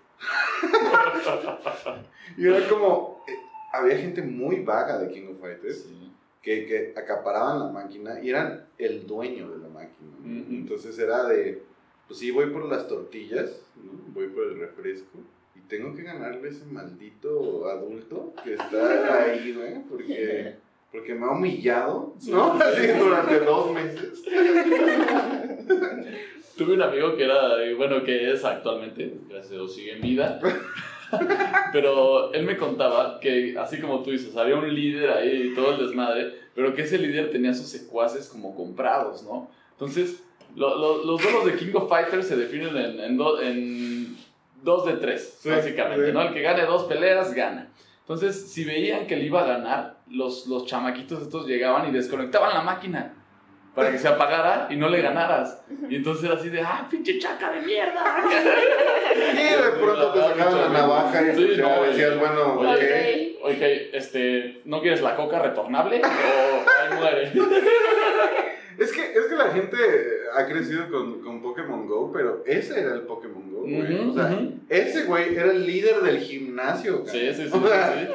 y 2.36 2.46
era 2.46 2.68
como. 2.68 3.24
eh, 3.28 3.32
había 3.72 3.96
gente 3.98 4.22
muy 4.22 4.60
vaga 4.62 4.98
de 4.98 5.12
King 5.12 5.28
of 5.32 5.40
Fighters 5.40 5.82
Sí. 5.84 6.12
que, 6.42 6.66
que 6.66 6.94
acaparaban 6.96 7.58
la 7.60 7.68
máquina 7.68 8.20
y 8.22 8.30
eran 8.30 8.66
el 8.78 9.06
dueño 9.06 9.50
de 9.50 9.58
la 9.58 9.68
máquina. 9.68 10.10
Entonces 10.24 10.98
era 10.98 11.24
de. 11.28 11.62
Pues 12.08 12.18
sí, 12.18 12.30
voy 12.30 12.46
por 12.50 12.64
las 12.66 12.88
tortillas, 12.88 13.62
¿no? 13.76 13.92
voy 14.12 14.26
por 14.28 14.44
el 14.44 14.58
refresco. 14.58 15.18
Y 15.54 15.60
tengo 15.60 15.94
que 15.94 16.02
ganarle 16.02 16.48
ese 16.48 16.64
maldito 16.66 17.68
adulto 17.68 18.34
que 18.42 18.54
está 18.54 19.22
ahí, 19.24 19.56
¿no? 19.56 19.84
Porque, 19.88 20.56
porque 20.92 21.14
me 21.14 21.26
ha 21.26 21.30
humillado, 21.30 22.14
¿no? 22.28 22.52
Así 22.60 22.86
durante 22.86 23.40
dos 23.40 23.72
meses. 23.72 24.22
Tuve 26.56 26.74
un 26.74 26.82
amigo 26.82 27.16
que 27.16 27.24
era, 27.24 27.62
eh, 27.64 27.74
bueno, 27.74 28.04
que 28.04 28.30
es 28.30 28.44
actualmente, 28.44 29.14
gracias 29.28 29.52
a 29.52 29.54
Dios, 29.54 29.74
sigue 29.74 29.94
en 29.94 30.02
vida. 30.02 30.38
Pero 31.72 32.32
él 32.32 32.44
me 32.44 32.56
contaba 32.56 33.18
que, 33.20 33.54
así 33.58 33.78
como 33.80 34.02
tú 34.02 34.10
dices, 34.12 34.34
había 34.36 34.56
un 34.56 34.72
líder 34.74 35.10
ahí 35.10 35.50
y 35.50 35.54
todo 35.54 35.74
el 35.74 35.86
desmadre, 35.86 36.32
pero 36.54 36.74
que 36.74 36.82
ese 36.82 36.96
líder 36.98 37.30
tenía 37.30 37.52
sus 37.52 37.66
secuaces 37.68 38.28
como 38.28 38.54
comprados, 38.54 39.22
¿no? 39.22 39.50
Entonces, 39.72 40.22
lo- 40.56 40.74
lo- 40.78 41.04
los 41.04 41.22
duelos 41.22 41.44
de 41.46 41.56
King 41.56 41.72
of 41.74 41.88
Fighters 41.90 42.26
se 42.28 42.36
definen 42.36 42.74
en, 42.76 43.00
en, 43.00 43.16
do- 43.18 43.40
en 43.42 44.16
dos 44.62 44.86
de 44.86 44.94
tres, 44.94 45.36
Sí, 45.40 45.50
básicamente, 45.50 46.06
sí. 46.06 46.12
¿no? 46.12 46.22
El 46.22 46.32
que 46.32 46.40
gane 46.40 46.64
dos 46.64 46.84
peleas, 46.84 47.34
gana. 47.34 47.68
Entonces, 48.00 48.50
si 48.50 48.64
veían 48.64 49.06
que 49.06 49.16
le 49.16 49.24
iba 49.26 49.42
a 49.42 49.46
ganar, 49.46 49.98
los, 50.12 50.46
los 50.46 50.66
chamaquitos 50.66 51.22
estos 51.22 51.46
llegaban 51.46 51.88
y 51.88 51.90
desconectaban 51.92 52.54
la 52.54 52.62
máquina 52.62 53.14
para 53.74 53.90
que 53.90 53.98
se 53.98 54.06
apagara 54.08 54.68
y 54.70 54.76
no 54.76 54.88
le 54.88 55.00
ganaras. 55.00 55.64
Y 55.88 55.96
entonces 55.96 56.24
era 56.24 56.34
así 56.34 56.50
de, 56.50 56.60
¡ah, 56.60 56.86
pinche 56.90 57.18
chaca 57.18 57.50
de 57.52 57.62
mierda! 57.62 58.04
Y 59.14 59.62
de 59.62 59.70
pronto 59.78 60.12
te 60.12 60.20
sacaban 60.20 60.60
la 60.60 60.68
navaja 60.80 61.22
y 61.22 61.34
Sí, 61.36 61.60
no, 61.60 61.82
decías, 61.82 62.18
bueno, 62.18 62.54
Oye, 62.60 63.36
ok. 63.42 63.50
ok, 63.50 63.62
este, 63.92 64.62
¿no 64.64 64.80
quieres 64.80 65.02
la 65.02 65.14
coca 65.16 65.38
retornable? 65.38 66.00
O 66.00 66.04
ahí 66.04 66.98
muere. 66.98 67.32
Es 68.78 68.90
que, 68.90 69.12
es 69.12 69.26
que 69.26 69.36
la 69.36 69.50
gente 69.50 69.76
ha 70.34 70.46
crecido 70.46 70.88
con, 70.90 71.20
con 71.20 71.42
Pokémon 71.42 71.86
Go, 71.86 72.10
pero 72.12 72.42
ese 72.46 72.80
era 72.80 72.94
el 72.94 73.02
Pokémon 73.02 73.50
Go. 73.50 73.60
güey. 73.60 73.94
Ujú, 73.94 74.10
o 74.10 74.14
sea, 74.14 74.24
ujú. 74.26 74.52
ese 74.68 75.04
güey 75.04 75.34
era 75.36 75.50
el 75.52 75.66
líder 75.66 76.00
del 76.00 76.18
gimnasio, 76.18 77.04
Sí, 77.06 77.32
sí, 77.32 77.48
sí, 77.48 77.50
O 77.52 77.66
sea, 77.66 77.94
sí. 77.94 78.08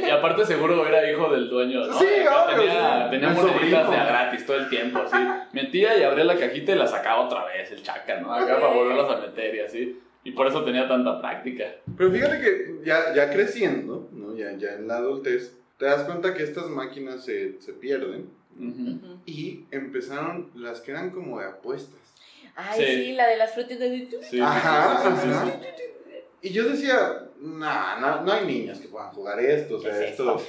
Y 0.06 0.10
aparte 0.10 0.44
seguro 0.44 0.86
era 0.86 1.10
hijo 1.10 1.30
del 1.30 1.48
dueño, 1.48 1.86
¿no? 1.86 1.92
Sí, 1.98 2.06
obvio, 2.06 2.56
tenía, 2.56 3.04
sí. 3.04 3.10
tenía 3.10 3.28
moneditas 3.30 3.90
de 3.90 3.96
a 3.96 4.04
gratis 4.06 4.46
todo 4.46 4.56
el 4.56 4.68
tiempo, 4.68 5.00
así. 5.00 5.16
Metía 5.52 5.96
y 5.98 6.02
abría 6.02 6.24
la 6.24 6.36
cajita 6.36 6.72
y 6.72 6.76
la 6.76 6.86
sacaba 6.86 7.22
otra 7.26 7.44
vez, 7.46 7.70
el 7.70 7.82
chaca, 7.82 8.20
¿no? 8.20 8.32
Acá 8.32 8.58
para 8.60 8.72
volverlas 8.74 9.10
a 9.10 9.20
meter 9.20 9.54
y 9.54 9.60
así. 9.60 10.00
Y 10.24 10.32
por 10.32 10.46
eso 10.46 10.64
tenía 10.64 10.88
tanta 10.88 11.20
práctica. 11.20 11.64
Pero 11.96 12.10
fíjate 12.10 12.40
que 12.40 12.80
ya, 12.84 13.14
ya 13.14 13.30
creciendo, 13.30 14.08
¿no? 14.12 14.36
ya, 14.36 14.52
ya 14.56 14.74
en 14.74 14.88
la 14.88 14.96
adultez, 14.96 15.56
te 15.78 15.86
das 15.86 16.02
cuenta 16.04 16.34
que 16.34 16.42
estas 16.42 16.68
máquinas 16.68 17.24
se, 17.24 17.60
se 17.60 17.72
pierden 17.72 18.28
Y 19.26 19.64
empezaron 19.70 20.50
las 20.54 20.80
que 20.80 20.90
eran 20.92 21.10
como 21.10 21.38
de 21.40 21.46
apuestas. 21.46 21.98
Ay, 22.56 22.84
Sí. 22.84 23.04
sí. 23.04 23.12
la 23.12 23.26
de 23.28 23.36
las 23.36 23.54
frutas 23.54 23.78
de... 23.78 24.08
Sí, 24.28 24.40
Ajá, 24.40 25.00
sí, 25.02 25.08
sí, 25.08 25.20
sí, 25.22 25.28
ajá. 25.30 25.44
sí. 25.46 25.52
Y 26.42 26.50
yo 26.50 26.68
decía, 26.68 27.26
nah, 27.40 27.98
no, 28.00 28.22
no 28.22 28.32
hay 28.32 28.46
niños 28.46 28.78
que 28.78 28.88
puedan 28.88 29.10
jugar 29.10 29.38
esto, 29.40 29.76
o 29.76 29.80
sea, 29.80 29.92
¿Qué 29.92 30.04
es 30.04 30.10
esto, 30.12 30.42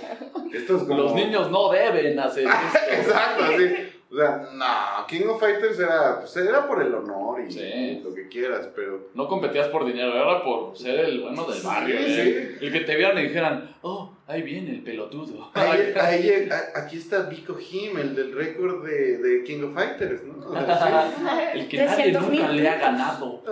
esto 0.54 0.78
es 0.78 0.84
como... 0.84 0.98
Los 1.04 1.14
niños 1.16 1.52
no 1.52 1.70
deben 1.72 2.18
hacer 2.20 2.48
esto. 2.48 2.80
Exacto, 3.12 3.44
sí. 3.58 3.88
O 4.10 4.16
sea, 4.18 4.50
no, 4.54 5.08
King 5.08 5.26
of 5.30 5.40
Fighters 5.40 5.80
era, 5.80 6.20
pues, 6.20 6.36
era 6.36 6.68
por 6.68 6.82
el 6.82 6.94
honor 6.94 7.42
y 7.48 7.52
Sí. 7.52 8.02
lo 8.04 8.14
que 8.14 8.28
quieras, 8.28 8.68
pero... 8.76 9.10
No 9.14 9.28
competías 9.28 9.68
por 9.70 9.86
dinero, 9.86 10.14
era 10.16 10.44
por 10.44 10.78
ser 10.78 11.00
el 11.06 11.22
bueno 11.22 11.46
del 11.46 11.62
barrio. 11.62 11.98
Sí, 11.98 12.04
¿eh? 12.08 12.56
sí. 12.60 12.66
El 12.66 12.72
que 12.74 12.82
te 12.82 12.96
vieran 12.96 13.18
y 13.20 13.24
dijeran, 13.24 13.76
oh, 13.82 14.11
ahí 14.32 14.42
viene 14.42 14.72
el 14.72 14.82
pelotudo. 14.84 15.52
Ahí, 15.54 15.94
ahí- 16.00 16.50
a- 16.50 16.80
aquí 16.80 16.98
está 16.98 17.24
Vico 17.24 17.56
Jim, 17.56 17.98
el 17.98 18.16
del 18.16 18.34
récord 18.34 18.86
de, 18.86 19.18
de 19.18 19.44
King 19.44 19.64
of 19.64 19.74
Fighters, 19.76 20.24
¿no? 20.24 20.40
O 20.50 20.54
sea, 20.54 21.52
el 21.54 21.68
que 21.68 21.78
nadie 21.78 22.12
300,000 22.12 22.40
nunca 22.42 22.54
le 22.54 22.70
ha 22.70 22.78
ganado. 22.78 23.44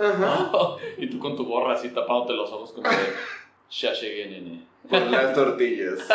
y 0.98 1.08
tú 1.08 1.18
con 1.18 1.36
tu 1.36 1.44
gorra 1.46 1.74
así 1.74 1.88
tapándote 1.90 2.32
los 2.34 2.50
ojos 2.52 2.72
como 2.72 2.88
de, 2.88 2.96
ya 3.70 3.92
llegué, 3.92 4.26
nene. 4.26 4.66
Con 4.88 5.10
las 5.12 5.34
tortillas. 5.34 6.00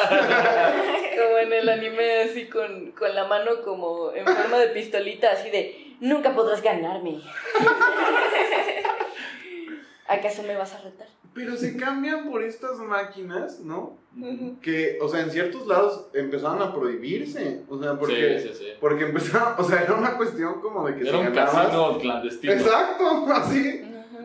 Como 1.15 1.37
en 1.37 1.53
el 1.53 1.69
anime, 1.69 2.23
así 2.23 2.47
con, 2.47 2.91
con 2.91 3.13
la 3.15 3.25
mano 3.25 3.61
como 3.63 4.11
en 4.11 4.25
forma 4.25 4.57
de 4.57 4.67
pistolita, 4.69 5.31
así 5.31 5.49
de, 5.49 5.95
nunca 6.01 6.33
podrás 6.35 6.61
ganarme. 6.61 7.21
¿Acaso 10.07 10.43
me 10.43 10.55
vas 10.55 10.73
a 10.73 10.81
retar? 10.81 11.07
Pero 11.35 11.55
se 11.57 11.75
cambian 11.77 12.29
por 12.31 12.41
estas 12.41 12.79
máquinas, 12.79 13.59
¿no? 13.59 13.97
Que, 14.61 14.97
o 15.01 15.09
sea, 15.09 15.19
en 15.19 15.29
ciertos 15.29 15.67
lados 15.67 16.07
empezaron 16.13 16.61
a 16.61 16.73
prohibirse. 16.73 17.61
O 17.69 17.77
sea, 17.77 17.99
porque, 17.99 18.39
Sí, 18.39 18.47
sí, 18.47 18.53
sí. 18.57 18.65
porque 18.79 19.03
empezaron, 19.03 19.53
o 19.57 19.63
sea, 19.63 19.83
era 19.83 19.93
una 19.95 20.15
cuestión 20.15 20.61
como 20.61 20.87
de 20.87 20.95
que 20.95 21.01
Era 21.01 21.11
si 21.11 21.17
un 21.17 21.33
ganabas- 21.33 21.97
clandestino. 21.99 22.53
Exacto, 22.53 23.27
así. 23.33 23.81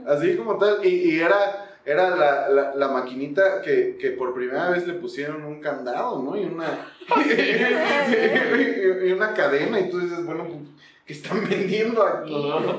Así 0.07 0.37
como 0.37 0.57
tal, 0.57 0.85
y, 0.85 0.89
y 0.89 1.19
era, 1.21 1.67
era 1.85 2.11
la, 2.17 2.49
la, 2.49 2.75
la 2.75 2.89
maquinita 2.89 3.61
que, 3.61 3.97
que 4.01 4.13
por 4.13 4.33
primera 4.33 4.71
vez 4.71 4.87
le 4.87 4.95
pusieron 4.95 5.45
un 5.45 5.61
candado, 5.61 6.23
¿no? 6.23 6.37
Y 6.37 6.45
una, 6.45 6.87
y, 9.05 9.13
una 9.13 9.35
cadena, 9.35 9.81
y 9.81 9.91
tú 9.91 9.99
dices, 10.01 10.25
bueno, 10.25 10.45
pues, 10.47 10.59
¿qué 11.05 11.13
están 11.13 11.47
vendiendo 11.49 12.03
aquí? 12.03 12.35
Ajá. 12.35 12.77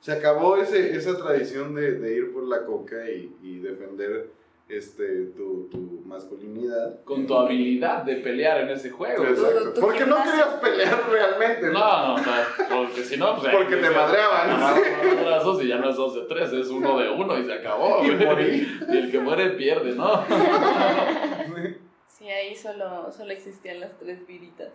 Se 0.00 0.12
acabó 0.12 0.56
ese, 0.56 0.96
esa 0.96 1.16
tradición 1.16 1.74
de, 1.74 1.92
de 1.98 2.14
ir 2.14 2.32
por 2.32 2.44
la 2.44 2.64
coca 2.64 3.10
y, 3.10 3.34
y 3.42 3.58
defender 3.58 4.30
este, 4.68 5.26
tu, 5.36 5.68
tu 5.70 6.02
masculinidad. 6.04 7.02
Con 7.04 7.26
tu 7.26 7.34
habilidad 7.34 8.02
de 8.02 8.16
pelear 8.16 8.60
en 8.60 8.68
ese 8.70 8.90
juego. 8.90 9.24
Exacto. 9.24 9.80
Porque 9.80 10.04
no 10.04 10.16
querías 10.16 10.54
pelear 10.60 11.04
realmente, 11.10 11.66
¿no? 11.68 11.78
No, 11.78 12.08
no, 12.08 12.14
o 12.14 12.18
sea, 12.18 12.46
porque 12.68 13.02
si 13.02 13.16
no, 13.16 13.36
pues. 13.38 13.54
Porque 13.54 13.76
te 13.76 13.90
madreaban. 13.90 14.60
Brazos 15.24 15.62
y 15.62 15.68
ya 15.68 15.78
no 15.78 15.90
es 15.90 15.96
dos 15.96 16.14
de 16.14 16.22
tres, 16.22 16.52
es 16.52 16.68
uno 16.68 16.98
de 16.98 17.10
uno 17.10 17.38
y 17.38 17.44
se 17.44 17.52
acabó. 17.52 18.04
Y 18.08 18.10
morí. 18.10 18.68
Y 18.88 18.96
el 18.96 19.10
que 19.10 19.18
muere 19.18 19.50
pierde, 19.50 19.94
¿no? 19.94 20.24
Sí, 22.18 22.28
ahí 22.28 22.56
solo, 22.56 23.12
solo 23.12 23.32
existían 23.32 23.78
las 23.78 23.96
tres 23.96 24.26
viritas. 24.26 24.72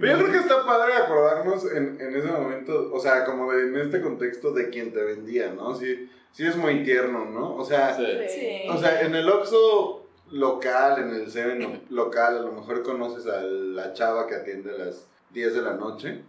Pero 0.00 0.12
yo 0.16 0.24
creo 0.24 0.32
que 0.32 0.38
está 0.38 0.64
padre 0.64 0.94
acordarnos 0.94 1.70
en, 1.70 2.00
en 2.00 2.16
ese 2.16 2.28
momento, 2.28 2.90
o 2.90 2.98
sea, 2.98 3.24
como 3.26 3.52
de, 3.52 3.68
en 3.68 3.76
este 3.76 4.00
contexto 4.00 4.52
de 4.52 4.70
quien 4.70 4.94
te 4.94 5.02
vendía, 5.02 5.52
¿no? 5.52 5.74
Sí, 5.74 6.08
sí 6.32 6.46
es 6.46 6.56
muy 6.56 6.84
tierno, 6.84 7.26
¿no? 7.26 7.54
O 7.54 7.64
sea, 7.66 7.94
Sí. 7.94 8.06
Sí. 8.28 8.62
o 8.70 8.78
sea 8.78 9.02
en 9.02 9.14
el 9.14 9.28
Oxxo 9.28 10.06
local, 10.30 11.02
en 11.02 11.10
el 11.10 11.30
Seven 11.30 11.84
local, 11.90 12.38
a 12.38 12.40
lo 12.40 12.52
mejor 12.52 12.82
conoces 12.82 13.26
a 13.26 13.42
la 13.42 13.92
chava 13.92 14.26
que 14.26 14.36
atiende 14.36 14.70
a 14.70 14.78
las 14.86 15.06
10 15.32 15.54
de 15.54 15.62
la 15.62 15.74
noche, 15.74 16.22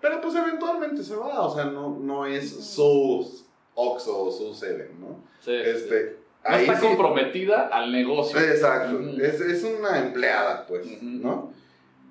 pero 0.00 0.22
pues 0.22 0.34
eventualmente 0.34 1.02
se 1.02 1.14
va, 1.14 1.42
o 1.42 1.54
sea, 1.54 1.66
no, 1.66 1.90
no 1.90 2.24
es 2.24 2.48
su 2.50 3.44
Oxxo 3.74 4.18
o 4.24 4.32
su 4.32 4.54
Seven, 4.54 4.98
¿no? 4.98 5.22
Sí, 5.40 5.52
sí. 5.62 5.94
Este, 6.48 6.50
No 6.50 6.56
ahí 6.56 6.64
está 6.64 6.80
sí- 6.80 6.86
comprometida 6.86 7.68
al 7.68 7.92
negocio. 7.92 8.38
Exacto, 8.40 9.00
es, 9.20 9.40
es 9.40 9.64
una 9.64 9.98
empleada, 9.98 10.66
pues. 10.66 11.02
¿no? 11.02 11.52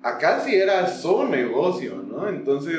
Acá 0.02 0.40
sí 0.40 0.54
era 0.54 0.86
su 0.86 1.24
negocio, 1.24 1.96
¿no? 2.06 2.28
Entonces, 2.28 2.76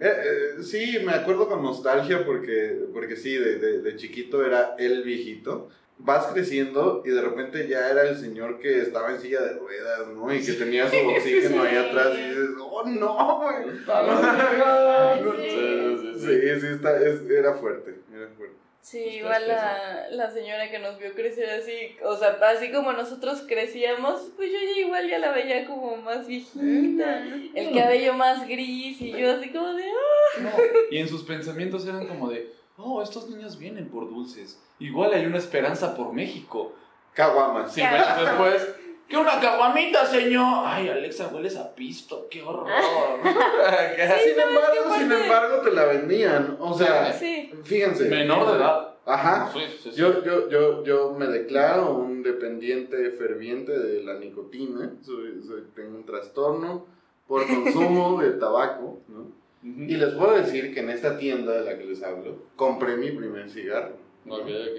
eh, 0.00 0.12
eh, 0.58 0.62
sí, 0.62 0.98
me 1.04 1.12
acuerdo 1.12 1.48
con 1.48 1.62
nostalgia 1.62 2.24
porque, 2.26 2.86
porque 2.92 3.16
sí, 3.16 3.34
de, 3.36 3.58
de, 3.58 3.80
de 3.82 3.96
chiquito 3.96 4.44
era 4.44 4.74
el 4.78 5.02
viejito. 5.04 5.68
Vas 5.96 6.26
creciendo 6.32 7.02
y 7.04 7.10
de 7.10 7.22
repente 7.22 7.68
ya 7.68 7.88
era 7.88 8.02
el 8.02 8.16
señor 8.16 8.58
que 8.58 8.80
estaba 8.80 9.12
en 9.12 9.20
silla 9.20 9.40
de 9.42 9.52
ruedas, 9.52 10.08
¿no? 10.12 10.34
Y 10.34 10.44
que 10.44 10.54
tenía 10.54 10.90
su 10.90 10.96
oxígeno 11.08 11.62
ahí 11.62 11.76
atrás 11.76 12.08
y 12.18 12.30
dices, 12.30 12.48
oh, 12.60 12.82
no, 12.84 13.42
güey. 13.42 13.78
Sí, 16.18 16.60
sí, 16.60 16.66
está, 16.66 16.96
es- 16.98 17.30
era 17.30 17.54
fuerte, 17.54 17.94
era 18.12 18.26
fuerte. 18.36 18.56
Sí, 18.84 18.98
Está 18.98 19.16
igual 19.16 19.48
la, 19.48 20.06
la 20.10 20.30
señora 20.30 20.70
que 20.70 20.78
nos 20.78 20.98
vio 20.98 21.14
crecer 21.14 21.48
así, 21.48 21.96
o 22.04 22.14
sea, 22.16 22.36
así 22.54 22.70
como 22.70 22.92
nosotros 22.92 23.42
crecíamos, 23.48 24.30
pues 24.36 24.52
yo 24.52 24.58
ya 24.58 24.78
igual 24.82 25.08
ya 25.08 25.18
la 25.18 25.32
veía 25.32 25.64
como 25.66 25.96
más 25.96 26.26
viejita, 26.26 27.24
el 27.54 27.74
cabello 27.74 28.12
más 28.12 28.46
gris 28.46 29.00
y 29.00 29.12
yo 29.12 29.32
así 29.32 29.48
como 29.48 29.72
de... 29.72 29.84
"Ah". 29.84 30.40
No, 30.42 30.50
Y 30.90 30.98
en 30.98 31.08
sus 31.08 31.22
pensamientos 31.22 31.86
eran 31.86 32.06
como 32.06 32.28
de, 32.28 32.52
oh, 32.76 33.02
estos 33.02 33.30
niños 33.30 33.58
vienen 33.58 33.88
por 33.88 34.06
dulces. 34.10 34.60
Igual 34.78 35.14
hay 35.14 35.24
una 35.24 35.38
esperanza 35.38 35.96
por 35.96 36.12
México. 36.12 36.74
Caguamas. 37.14 37.72
Cinco 37.72 37.88
años 37.88 38.20
después, 38.20 38.74
¿qué 39.08 39.16
una 39.16 39.40
caguamita, 39.40 40.06
señor? 40.06 40.64
Ay, 40.66 40.88
Alexa, 40.88 41.28
hueles 41.28 41.56
a 41.56 41.74
pisto, 41.74 42.26
qué 42.30 42.42
horror. 42.42 42.66
sin 44.24 44.40
embargo, 44.40 44.94
sin 44.98 45.12
embargo, 45.12 45.56
te 45.62 45.70
la 45.72 45.84
vendían. 45.84 46.56
O 46.60 46.76
sea, 46.76 47.12
Sí, 47.12 47.50
fíjense. 47.64 48.08
Menor 48.08 48.46
de 48.50 48.56
edad. 48.58 48.94
Ajá. 49.06 49.50
Sí, 49.52 49.60
sí, 49.82 49.90
sí. 49.90 49.96
Yo, 49.96 50.24
yo, 50.24 50.48
yo, 50.48 50.82
yo 50.84 51.12
me 51.12 51.26
declaro 51.26 51.94
un 51.94 52.22
dependiente 52.22 53.10
ferviente 53.10 53.78
de 53.78 54.02
la 54.02 54.14
nicotina. 54.14 54.92
Soy, 55.02 55.42
soy- 55.46 55.64
tengo 55.74 55.96
un 55.96 56.06
trastorno 56.06 56.86
por 57.28 57.46
consumo 57.46 58.20
de 58.22 58.30
tabaco. 58.32 58.98
¿no? 59.08 59.26
Y 59.62 59.96
les 59.96 60.14
puedo 60.14 60.34
decir 60.36 60.72
que 60.74 60.80
en 60.80 60.90
esta 60.90 61.16
tienda 61.18 61.52
de 61.52 61.64
la 61.64 61.78
que 61.78 61.84
les 61.84 62.02
hablo, 62.02 62.36
compré 62.56 62.96
mi 62.96 63.10
primer 63.10 63.48
cigarro. 63.50 63.96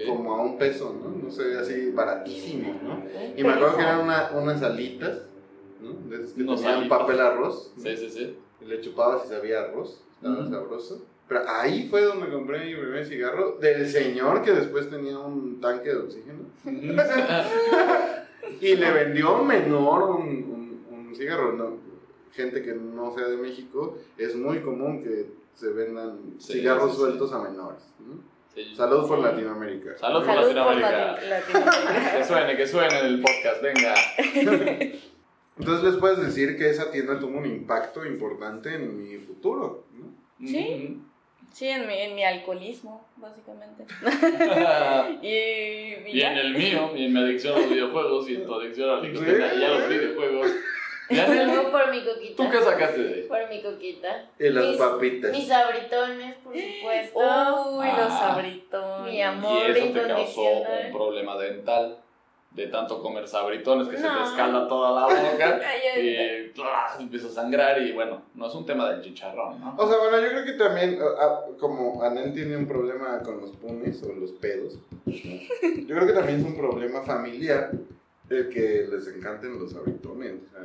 Como 0.06 0.34
a 0.34 0.42
un 0.42 0.58
peso, 0.58 0.94
¿no? 1.02 1.24
No 1.24 1.30
sé, 1.30 1.56
así 1.58 1.90
baratísimo, 1.90 2.74
¿no? 2.82 3.02
Y 3.36 3.42
me 3.44 3.52
acuerdo 3.52 3.76
que 3.76 3.82
eran 3.82 4.00
una- 4.00 4.30
unas 4.34 4.62
alitas, 4.62 5.22
¿no? 5.80 5.92
De 6.10 6.16
esas 6.16 6.32
que 6.32 6.42
Unos 6.42 6.60
tenían 6.60 6.80
alitas. 6.80 6.98
papel 6.98 7.20
arroz. 7.20 7.72
¿no? 7.76 7.82
Sí, 7.82 7.96
sí, 7.96 8.10
sí. 8.10 8.36
Y 8.60 8.64
le 8.64 8.80
chupabas 8.80 9.24
y 9.26 9.28
sabía 9.28 9.60
arroz. 9.60 10.00
Estaba 10.16 10.48
sabroso. 10.48 11.02
Pero 11.28 11.40
ahí 11.48 11.88
fue 11.90 12.02
donde 12.02 12.28
compré 12.30 12.64
mi 12.66 12.74
primer 12.74 13.04
cigarro 13.06 13.56
del 13.60 13.88
señor 13.88 14.42
que 14.42 14.52
después 14.52 14.88
tenía 14.90 15.18
un 15.18 15.60
tanque 15.60 15.90
de 15.90 15.96
oxígeno. 15.96 16.40
Y 18.60 18.76
le 18.76 18.90
vendió 18.92 19.42
menor 19.42 20.10
un, 20.10 20.26
un, 20.90 21.06
un 21.08 21.14
cigarro. 21.16 21.52
¿no? 21.52 21.76
Gente 22.32 22.62
que 22.62 22.74
no 22.74 23.12
sea 23.14 23.26
de 23.28 23.36
México, 23.36 23.98
es 24.16 24.36
muy 24.36 24.60
común 24.60 25.02
que 25.02 25.26
se 25.54 25.70
vendan 25.70 26.18
Sí, 26.38 26.54
cigarros 26.54 26.90
sí, 26.92 26.96
sí. 26.96 27.02
sueltos 27.02 27.32
a 27.32 27.42
menores. 27.42 27.82
¿no? 27.98 28.35
Sí. 28.56 28.74
Salud 28.74 29.06
por. 29.06 29.18
Latinoamérica. 29.20 29.96
Salud 29.98 30.24
por 30.24 30.34
salud 30.34 30.46
por 30.64 30.76
Latinoamérica. 30.76 31.16
Lati- 31.20 31.28
Latinoamérica. 31.28 32.16
Que 32.18 32.24
suene, 32.24 32.56
que 32.56 32.66
suene 32.66 32.98
en 32.98 33.06
el 33.06 33.20
podcast, 33.22 33.62
venga. 33.62 33.94
Entonces 35.58 35.84
les 35.84 35.96
puedes 35.96 36.18
decir 36.20 36.56
que 36.58 36.68
esa 36.70 36.90
tienda 36.90 37.18
tuvo 37.20 37.38
un 37.38 37.46
impacto 37.46 38.04
importante 38.04 38.74
en 38.74 39.02
mi 39.02 39.16
futuro. 39.18 39.84
¿no? 39.92 40.46
Sí. 40.48 40.98
Sí, 41.52 41.68
en 41.68 41.86
mi, 41.86 41.94
en 41.98 42.14
mi 42.14 42.24
alcoholismo, 42.24 43.06
básicamente. 43.16 43.86
Y, 45.22 45.28
y 45.28 46.10
y 46.12 46.18
ya. 46.20 46.32
en 46.32 46.38
el 46.38 46.54
mío, 46.54 46.90
y 46.94 47.06
en 47.06 47.12
mi 47.14 47.20
adicción 47.20 47.54
a 47.56 47.60
los 47.60 47.70
videojuegos, 47.70 48.28
y 48.28 48.34
en 48.36 48.44
tu 48.46 48.54
adicción 48.54 48.90
a 48.90 48.96
la 48.96 49.02
Sí. 49.02 49.08
y 49.60 49.64
a 49.64 49.68
los 49.68 49.88
videojuegos. 49.88 50.50
Ya 51.08 51.28
Luego 51.44 51.70
por 51.70 51.90
mi 51.90 52.04
coquita. 52.04 52.36
¿Tú 52.42 52.50
qué 52.50 52.60
sacaste 52.60 53.02
de 53.02 53.14
ahí? 53.14 53.22
Por 53.28 53.48
mi 53.48 53.62
coquita. 53.62 54.26
Y 54.38 54.48
las 54.50 54.64
Mis- 54.66 54.76
papitas. 54.76 55.30
Mis 55.30 55.50
abritones, 55.50 56.34
por 56.36 56.52
supuesto. 56.58 57.18
Uy, 57.78 57.86
los 57.86 58.10
Ah. 58.12 58.18
sabritos. 58.34 59.04
Mi 59.06 59.22
amor 59.22 59.68
Y 59.68 59.72
eso 59.78 59.92
te 59.92 60.06
causó 60.08 60.42
un 60.42 60.92
problema 60.92 61.36
dental. 61.38 61.98
de 62.52 62.68
tanto 62.68 63.02
comer 63.02 63.28
sabritones 63.28 63.86
que 63.86 63.96
se 63.98 64.02
te 64.02 64.08
No. 64.08 64.24
escalda 64.24 64.66
toda 64.66 64.90
la 64.98 65.06
boca 65.14 65.36
Cállate. 65.60 66.00
y 66.02 66.52
¡ah! 66.62 66.96
empieza 66.98 67.26
a 67.26 67.30
sangrar 67.30 67.82
y 67.82 67.92
bueno, 67.92 68.22
no 68.34 68.46
es 68.46 68.54
un 68.54 68.64
tema 68.64 68.88
del 68.88 69.02
chicharrón, 69.02 69.60
¿no? 69.60 69.74
O 69.76 69.86
sea, 69.86 69.98
bueno, 69.98 70.18
yo 70.22 70.28
creo 70.30 70.44
que 70.46 70.52
también, 70.52 70.98
ah, 71.20 71.40
como 71.60 72.02
Anel 72.02 72.32
tiene 72.32 72.56
un 72.56 72.66
problema 72.66 73.18
con 73.22 73.42
los 73.42 73.50
punes 73.50 74.02
o 74.04 74.12
los 74.14 74.32
pedos, 74.32 74.78
yo 75.04 75.94
creo 75.94 76.06
que 76.06 76.14
también 76.14 76.38
es 76.40 76.46
un 76.46 76.56
problema 76.56 77.02
familiar 77.02 77.72
el 78.30 78.48
que 78.48 78.86
les 78.90 79.06
encanten 79.08 79.58
los 79.58 79.74
abritones. 79.76 80.32
O 80.46 80.50
sea, 80.50 80.60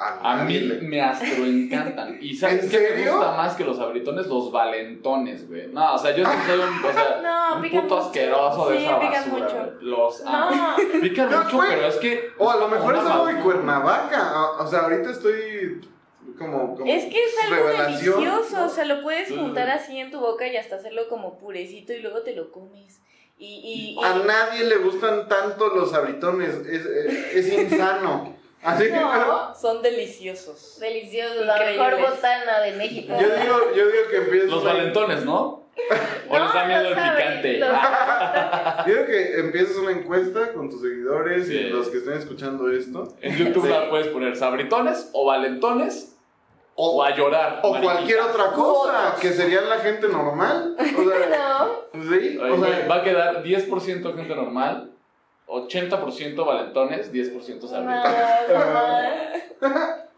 a, 0.00 0.32
A 0.40 0.44
mí 0.44 0.58
me 0.82 1.00
astroencantan. 1.02 2.18
¿Y 2.22 2.34
sabes 2.34 2.64
¿En 2.64 2.70
qué 2.70 2.78
me 2.80 2.88
serio? 2.88 3.12
gusta 3.18 3.32
más 3.36 3.54
que 3.54 3.64
los 3.64 3.78
abritones? 3.78 4.26
Los 4.26 4.50
valentones, 4.50 5.48
güey. 5.48 5.68
No, 5.68 5.94
o 5.94 5.98
sea, 5.98 6.16
yo 6.16 6.24
sí 6.24 6.32
soy 6.46 6.58
un, 6.58 6.84
o 6.84 6.92
sea, 6.92 7.20
No, 7.22 7.56
un 7.56 7.62
puto 7.62 7.82
mucho. 7.82 7.98
asqueroso 7.98 8.70
de 8.70 8.78
Sí, 8.78 8.84
esa 8.84 8.98
pican 9.00 9.24
basura. 9.30 9.44
mucho. 9.46 9.72
Los 9.82 10.26
amo. 10.26 10.56
No, 10.56 11.00
Pican 11.02 11.30
No, 11.30 11.44
mucho, 11.44 11.56
güey. 11.56 11.68
pero 11.70 11.86
es 11.86 11.96
que... 11.96 12.30
O 12.38 12.50
a 12.50 12.56
lo 12.56 12.68
mejor 12.68 12.94
es 12.96 13.02
una 13.02 13.12
algo 13.14 13.26
de. 13.26 13.34
Cuernavaca. 13.40 14.50
O, 14.60 14.66
sea, 14.66 14.80
ahorita 14.80 15.10
estoy 15.10 15.80
como. 16.38 16.74
como 16.76 16.90
Es 16.90 17.04
que 17.04 17.22
es 17.24 17.34
algo 17.44 17.56
revelación, 17.56 18.20
delicioso, 18.20 18.64
o 18.64 18.68
sea, 18.70 18.84
lo 18.86 19.02
puedes 19.02 19.28
juntar 19.28 19.68
así 19.70 19.98
en 19.98 20.10
tu 20.10 20.18
boca 20.20 20.46
y 20.48 20.56
hasta 20.56 20.76
hacerlo 20.76 21.08
como 21.08 21.38
purecito 21.38 21.92
y 21.92 22.00
luego 22.00 22.22
te 22.22 22.34
lo 22.34 22.50
comes. 22.50 23.00
Y, 23.38 23.46
y, 23.46 23.98
y- 24.00 24.04
A 24.04 24.14
nadie 24.26 24.64
le 24.64 24.76
gustan 24.76 25.28
tanto 25.28 25.68
los 25.74 25.92
abritones. 25.94 26.54
Es, 26.66 26.84
es, 26.86 27.34
es 27.34 27.58
insano. 27.72 28.39
Así 28.62 28.84
que. 28.84 28.90
No, 28.90 29.54
son 29.54 29.80
deliciosos. 29.82 30.78
delicioso, 30.80 31.44
la 31.44 31.56
mejor 31.58 32.00
botana 32.00 32.60
de 32.60 32.72
México. 32.72 33.14
Yo 33.18 33.26
digo, 33.28 33.56
yo 33.74 33.86
digo 33.86 34.08
que 34.10 34.16
empieces. 34.18 34.50
Los 34.50 34.64
valentones, 34.64 35.24
¿no? 35.24 35.60
¿O 36.28 36.38
No, 36.38 36.44
les 36.44 36.52
da 36.54 36.64
miedo 36.66 36.82
no 36.82 36.88
el 36.88 36.94
picante? 36.94 37.58
Yo 38.86 38.92
digo 38.94 39.06
que 39.06 39.40
empieces 39.40 39.76
una 39.78 39.92
encuesta 39.92 40.52
con 40.52 40.68
tus 40.68 40.82
seguidores 40.82 41.46
Sí. 41.46 41.54
y 41.56 41.70
los 41.70 41.88
que 41.88 41.98
estén 41.98 42.14
escuchando 42.14 42.70
esto. 42.70 43.14
En 43.22 43.36
YouTube 43.36 43.64
Sí. 43.64 43.70
la 43.70 43.88
puedes 43.88 44.08
poner 44.08 44.36
sabritones 44.36 45.08
o 45.14 45.24
valentones 45.26 46.16
o 46.74 46.98
O, 46.98 47.02
a 47.02 47.16
llorar. 47.16 47.60
o 47.62 47.70
mariquita. 47.72 47.92
cualquier 47.94 48.20
otra 48.20 48.52
cosa, 48.52 49.16
que 49.20 49.32
sería 49.32 49.62
la 49.62 49.78
gente 49.78 50.08
normal. 50.08 50.76
O 50.78 51.08
sea, 51.08 51.78
No, 51.94 52.02
sí, 52.04 52.38
Oye, 52.38 52.52
o 52.52 52.64
sea, 52.64 52.86
va 52.88 52.96
a 52.96 53.02
quedar 53.04 53.42
10% 53.42 54.14
gente 54.16 54.34
normal, 54.36 54.90
80% 55.50 56.46
valentones, 56.46 57.12
10% 57.12 57.68
sabritones. 57.68 59.44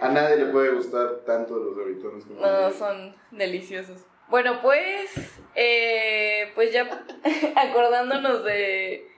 A 0.00 0.08
nadie 0.08 0.36
le 0.36 0.46
puede 0.46 0.74
gustar 0.74 1.20
tanto 1.24 1.56
los 1.56 1.78
abritones 1.78 2.24
como 2.24 2.44
a 2.44 2.50
no, 2.50 2.70
son 2.72 3.14
deliciosos. 3.30 4.02
Bueno, 4.28 4.60
pues, 4.60 5.14
eh, 5.54 6.50
pues 6.54 6.72
ya 6.72 7.06
acordándonos 7.56 8.44
de 8.44 9.08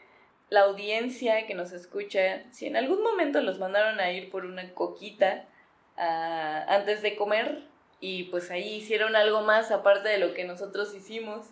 la 0.51 0.61
audiencia 0.61 1.47
que 1.47 1.55
nos 1.55 1.73
escucha, 1.73 2.45
si 2.53 2.67
en 2.67 2.77
algún 2.77 3.03
momento 3.03 3.41
los 3.41 3.59
mandaron 3.59 3.99
a 4.01 4.13
ir 4.13 4.31
por 4.31 4.45
una 4.45 4.75
coquita 4.75 5.47
ah, 5.97 6.65
antes 6.69 7.03
de 7.03 7.17
comer 7.17 7.63
y 8.01 8.25
pues 8.25 8.51
ahí 8.51 8.75
hicieron 8.77 9.17
algo 9.17 9.41
más 9.41 9.71
aparte 9.71 10.09
de 10.09 10.19
lo 10.19 10.35
que 10.35 10.45
nosotros 10.45 10.95
hicimos, 10.95 11.47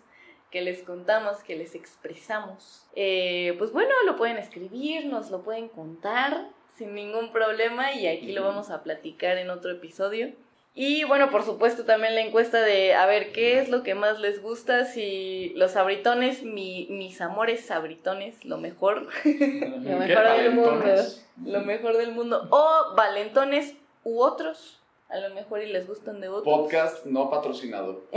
que 0.55 0.61
les 0.61 0.83
contamos, 0.83 1.43
que 1.43 1.57
les 1.57 1.75
expresamos, 1.75 2.85
eh, 2.95 3.55
pues 3.57 3.73
bueno, 3.73 3.89
lo 4.05 4.15
pueden 4.15 4.37
escribir, 4.37 5.05
nos 5.07 5.29
lo 5.29 5.41
pueden 5.43 5.67
contar 5.67 6.47
sin 6.77 6.95
ningún 6.95 7.33
problema 7.33 7.91
y 7.91 8.07
aquí 8.07 8.31
lo 8.31 8.41
vamos 8.45 8.69
a 8.69 8.81
platicar 8.81 9.35
en 9.37 9.49
otro 9.49 9.69
episodio. 9.71 10.31
Y 10.73 11.03
bueno, 11.03 11.29
por 11.29 11.43
supuesto 11.43 11.83
también 11.83 12.15
la 12.15 12.21
encuesta 12.21 12.61
de 12.61 12.93
a 12.95 13.05
ver 13.05 13.33
qué 13.33 13.59
es 13.59 13.67
lo 13.67 13.83
que 13.83 13.95
más 13.95 14.21
les 14.21 14.41
gusta, 14.41 14.85
si 14.85 15.51
los 15.57 15.71
sabritones, 15.71 16.43
mi- 16.43 16.87
mis 16.89 17.19
amores 17.19 17.65
sabritones, 17.65 18.45
lo 18.45 18.57
mejor, 18.57 19.09
Lo 19.25 19.77
mejor 19.97 20.37
del 20.37 20.51
mundo. 20.53 20.85
lo 21.45 21.59
mejor 21.63 21.97
del 21.97 22.13
mundo, 22.13 22.47
o 22.49 22.95
valentones 22.95 23.75
u 24.05 24.21
otros, 24.21 24.79
a 25.09 25.17
lo 25.17 25.35
mejor 25.35 25.61
y 25.63 25.65
les 25.67 25.85
gustan 25.85 26.21
de 26.21 26.29
otros. 26.29 26.43
Podcast 26.43 27.05
no 27.05 27.29
patrocinado. 27.29 28.03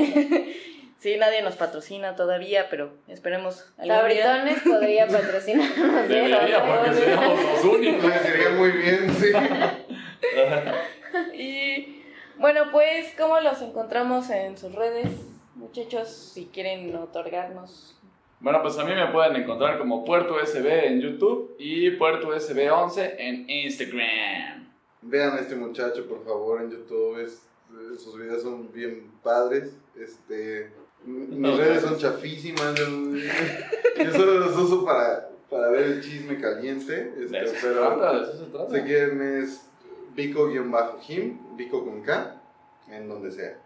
Sí, 0.98 1.16
nadie 1.16 1.42
nos 1.42 1.54
patrocina 1.54 2.16
todavía, 2.16 2.68
pero 2.68 2.90
esperemos 3.06 3.72
algún 3.78 4.08
día. 4.08 4.24
Sabritones 4.24 4.62
podría 4.64 5.06
patrocinarnos. 5.06 6.08
Debería, 6.08 6.64
porque 6.64 6.94
seríamos 6.94 7.40
los 7.40 7.64
únicos. 7.64 8.04
Me 8.04 8.18
sería 8.18 8.50
muy 8.50 8.70
bien, 8.72 9.14
sí. 9.14 9.32
Y 11.34 12.02
bueno, 12.38 12.64
pues, 12.70 13.14
¿cómo 13.16 13.40
los 13.40 13.62
encontramos 13.62 14.28
en 14.30 14.58
sus 14.58 14.74
redes, 14.74 15.08
muchachos? 15.54 16.08
Si 16.08 16.46
quieren 16.46 16.94
otorgarnos. 16.94 17.96
Bueno, 18.40 18.62
pues 18.62 18.78
a 18.78 18.84
mí 18.84 18.94
me 18.94 19.06
pueden 19.06 19.36
encontrar 19.36 19.78
como 19.78 20.04
Puerto 20.04 20.34
USB 20.34 20.66
en 20.66 21.00
YouTube 21.00 21.56
y 21.58 21.90
Puerto 21.92 22.28
USB 22.28 22.70
11 22.72 23.16
en 23.18 23.48
Instagram. 23.48 24.68
Vean 25.02 25.36
a 25.36 25.40
este 25.40 25.56
muchacho, 25.56 26.06
por 26.08 26.24
favor, 26.24 26.62
en 26.62 26.70
YouTube. 26.70 27.18
Es, 27.18 27.48
sus 27.98 28.18
videos 28.18 28.42
son 28.42 28.72
bien 28.72 29.10
padres. 29.22 29.76
Este, 29.96 30.70
mis 31.04 31.28
No, 31.38 31.56
redes 31.56 31.82
son 31.82 31.98
chafísimas. 31.98 32.74
Yo, 32.74 32.86
yo 34.04 34.12
solo 34.12 34.40
los 34.40 34.56
uso 34.56 34.84
para, 34.84 35.28
para 35.50 35.68
ver 35.68 35.82
el 35.84 36.02
chisme 36.02 36.38
caliente. 36.40 37.12
Este, 37.18 37.44
eso 37.44 37.54
se 37.54 37.66
pero 37.66 37.80
trata, 37.80 38.12
de 38.14 38.22
eso 38.22 38.44
se 38.44 38.50
trata. 38.50 38.74
si 38.74 38.80
quieren 38.82 39.42
es 39.42 39.68
Vico-Him, 40.14 41.56
Vico 41.56 41.84
con 41.84 42.02
K, 42.02 42.40
en 42.90 43.08
donde 43.08 43.30
sea. 43.30 43.56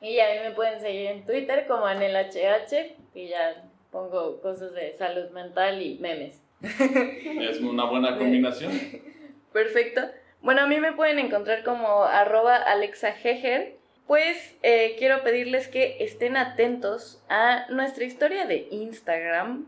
Y 0.00 0.20
a 0.20 0.26
mí 0.34 0.48
me 0.48 0.54
pueden 0.54 0.80
seguir 0.80 1.06
en 1.06 1.24
Twitter 1.26 1.66
como 1.66 1.86
AnelHH 1.86 2.96
y 3.14 3.28
ya 3.28 3.64
pongo 3.90 4.40
cosas 4.40 4.72
de 4.74 4.92
salud 4.92 5.30
mental 5.30 5.82
y 5.82 5.98
memes. 5.98 6.40
Es 6.62 7.60
una 7.60 7.84
buena 7.84 8.16
combinación. 8.18 8.72
Perfecto. 9.52 10.02
Bueno, 10.40 10.62
a 10.62 10.66
mí 10.66 10.78
me 10.78 10.92
pueden 10.92 11.18
encontrar 11.18 11.64
como 11.64 12.04
arroba. 12.04 12.60
Pues 14.08 14.56
eh, 14.62 14.96
quiero 14.98 15.22
pedirles 15.22 15.68
que 15.68 15.98
estén 16.00 16.36
atentos 16.36 17.22
a 17.28 17.66
nuestra 17.68 18.04
historia 18.04 18.46
de 18.46 18.66
Instagram, 18.70 19.66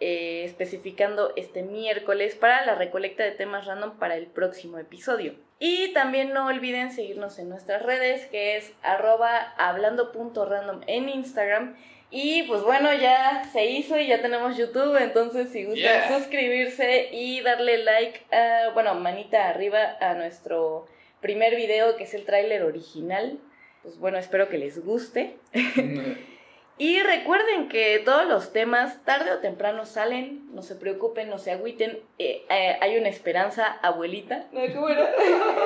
eh, 0.00 0.42
especificando 0.44 1.32
este 1.36 1.62
miércoles 1.62 2.34
para 2.34 2.64
la 2.66 2.74
recolecta 2.74 3.22
de 3.22 3.32
temas 3.32 3.66
random 3.66 3.98
para 3.98 4.16
el 4.16 4.26
próximo 4.26 4.78
episodio. 4.78 5.34
Y 5.60 5.92
también 5.92 6.32
no 6.32 6.46
olviden 6.46 6.90
seguirnos 6.92 7.38
en 7.38 7.50
nuestras 7.50 7.82
redes, 7.82 8.24
que 8.26 8.56
es 8.56 8.72
arroba 8.82 9.52
hablando.random 9.58 10.80
en 10.86 11.08
Instagram. 11.10 11.76
Y 12.10 12.44
pues 12.44 12.62
bueno, 12.62 12.92
ya 12.94 13.44
se 13.52 13.66
hizo 13.66 13.98
y 13.98 14.06
ya 14.06 14.22
tenemos 14.22 14.56
YouTube, 14.56 14.96
entonces 14.96 15.50
si 15.50 15.64
gustan 15.64 15.82
Yeah. 16.08 16.16
suscribirse 16.18 17.08
y 17.12 17.40
darle 17.42 17.78
like, 17.84 18.22
a- 18.34 18.70
bueno, 18.72 18.94
manita 18.94 19.48
arriba 19.48 19.96
a 20.00 20.14
nuestro 20.14 20.86
primer 21.20 21.54
video, 21.56 21.96
que 21.96 22.04
es 22.04 22.14
el 22.14 22.24
tráiler 22.24 22.62
original. 22.62 23.38
Pues 23.84 23.98
bueno, 23.98 24.18
espero 24.18 24.48
que 24.48 24.58
les 24.58 24.84
guste. 24.84 25.36
Y 26.76 27.00
recuerden 27.00 27.68
que 27.68 28.02
todos 28.04 28.26
los 28.26 28.52
temas 28.52 29.04
tarde 29.04 29.30
o 29.30 29.38
temprano 29.38 29.86
salen, 29.86 30.52
no 30.52 30.62
se 30.62 30.74
preocupen, 30.74 31.30
no 31.30 31.38
se 31.38 31.52
agüiten, 31.52 32.00
eh, 32.18 32.44
eh, 32.50 32.78
hay 32.80 32.98
una 32.98 33.08
esperanza, 33.08 33.78
abuelita. 33.80 34.46
No, 34.50 34.60
¿cómo 34.74 34.88
era? 34.88 35.08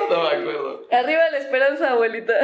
No 0.07 0.21
me 0.21 0.27
acuerdo. 0.27 0.85
Arriba 0.91 1.31
la 1.31 1.39
esperanza, 1.39 1.93
abuelita. 1.93 2.33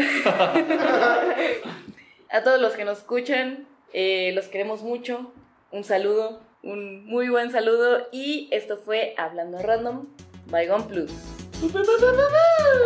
A 2.31 2.41
todos 2.41 2.59
los 2.59 2.73
que 2.73 2.85
nos 2.85 2.97
escuchan, 2.97 3.67
eh, 3.93 4.31
los 4.33 4.47
queremos 4.47 4.81
mucho. 4.81 5.31
Un 5.69 5.83
saludo, 5.83 6.41
un 6.63 7.05
muy 7.05 7.29
buen 7.29 7.51
saludo. 7.51 8.07
Y 8.11 8.49
esto 8.51 8.77
fue 8.77 9.13
Hablando 9.17 9.59
Random 9.59 10.07
by 10.47 10.65
Gon 10.65 10.87
Plus. 10.87 11.11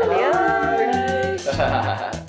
Adiós. 0.04 1.50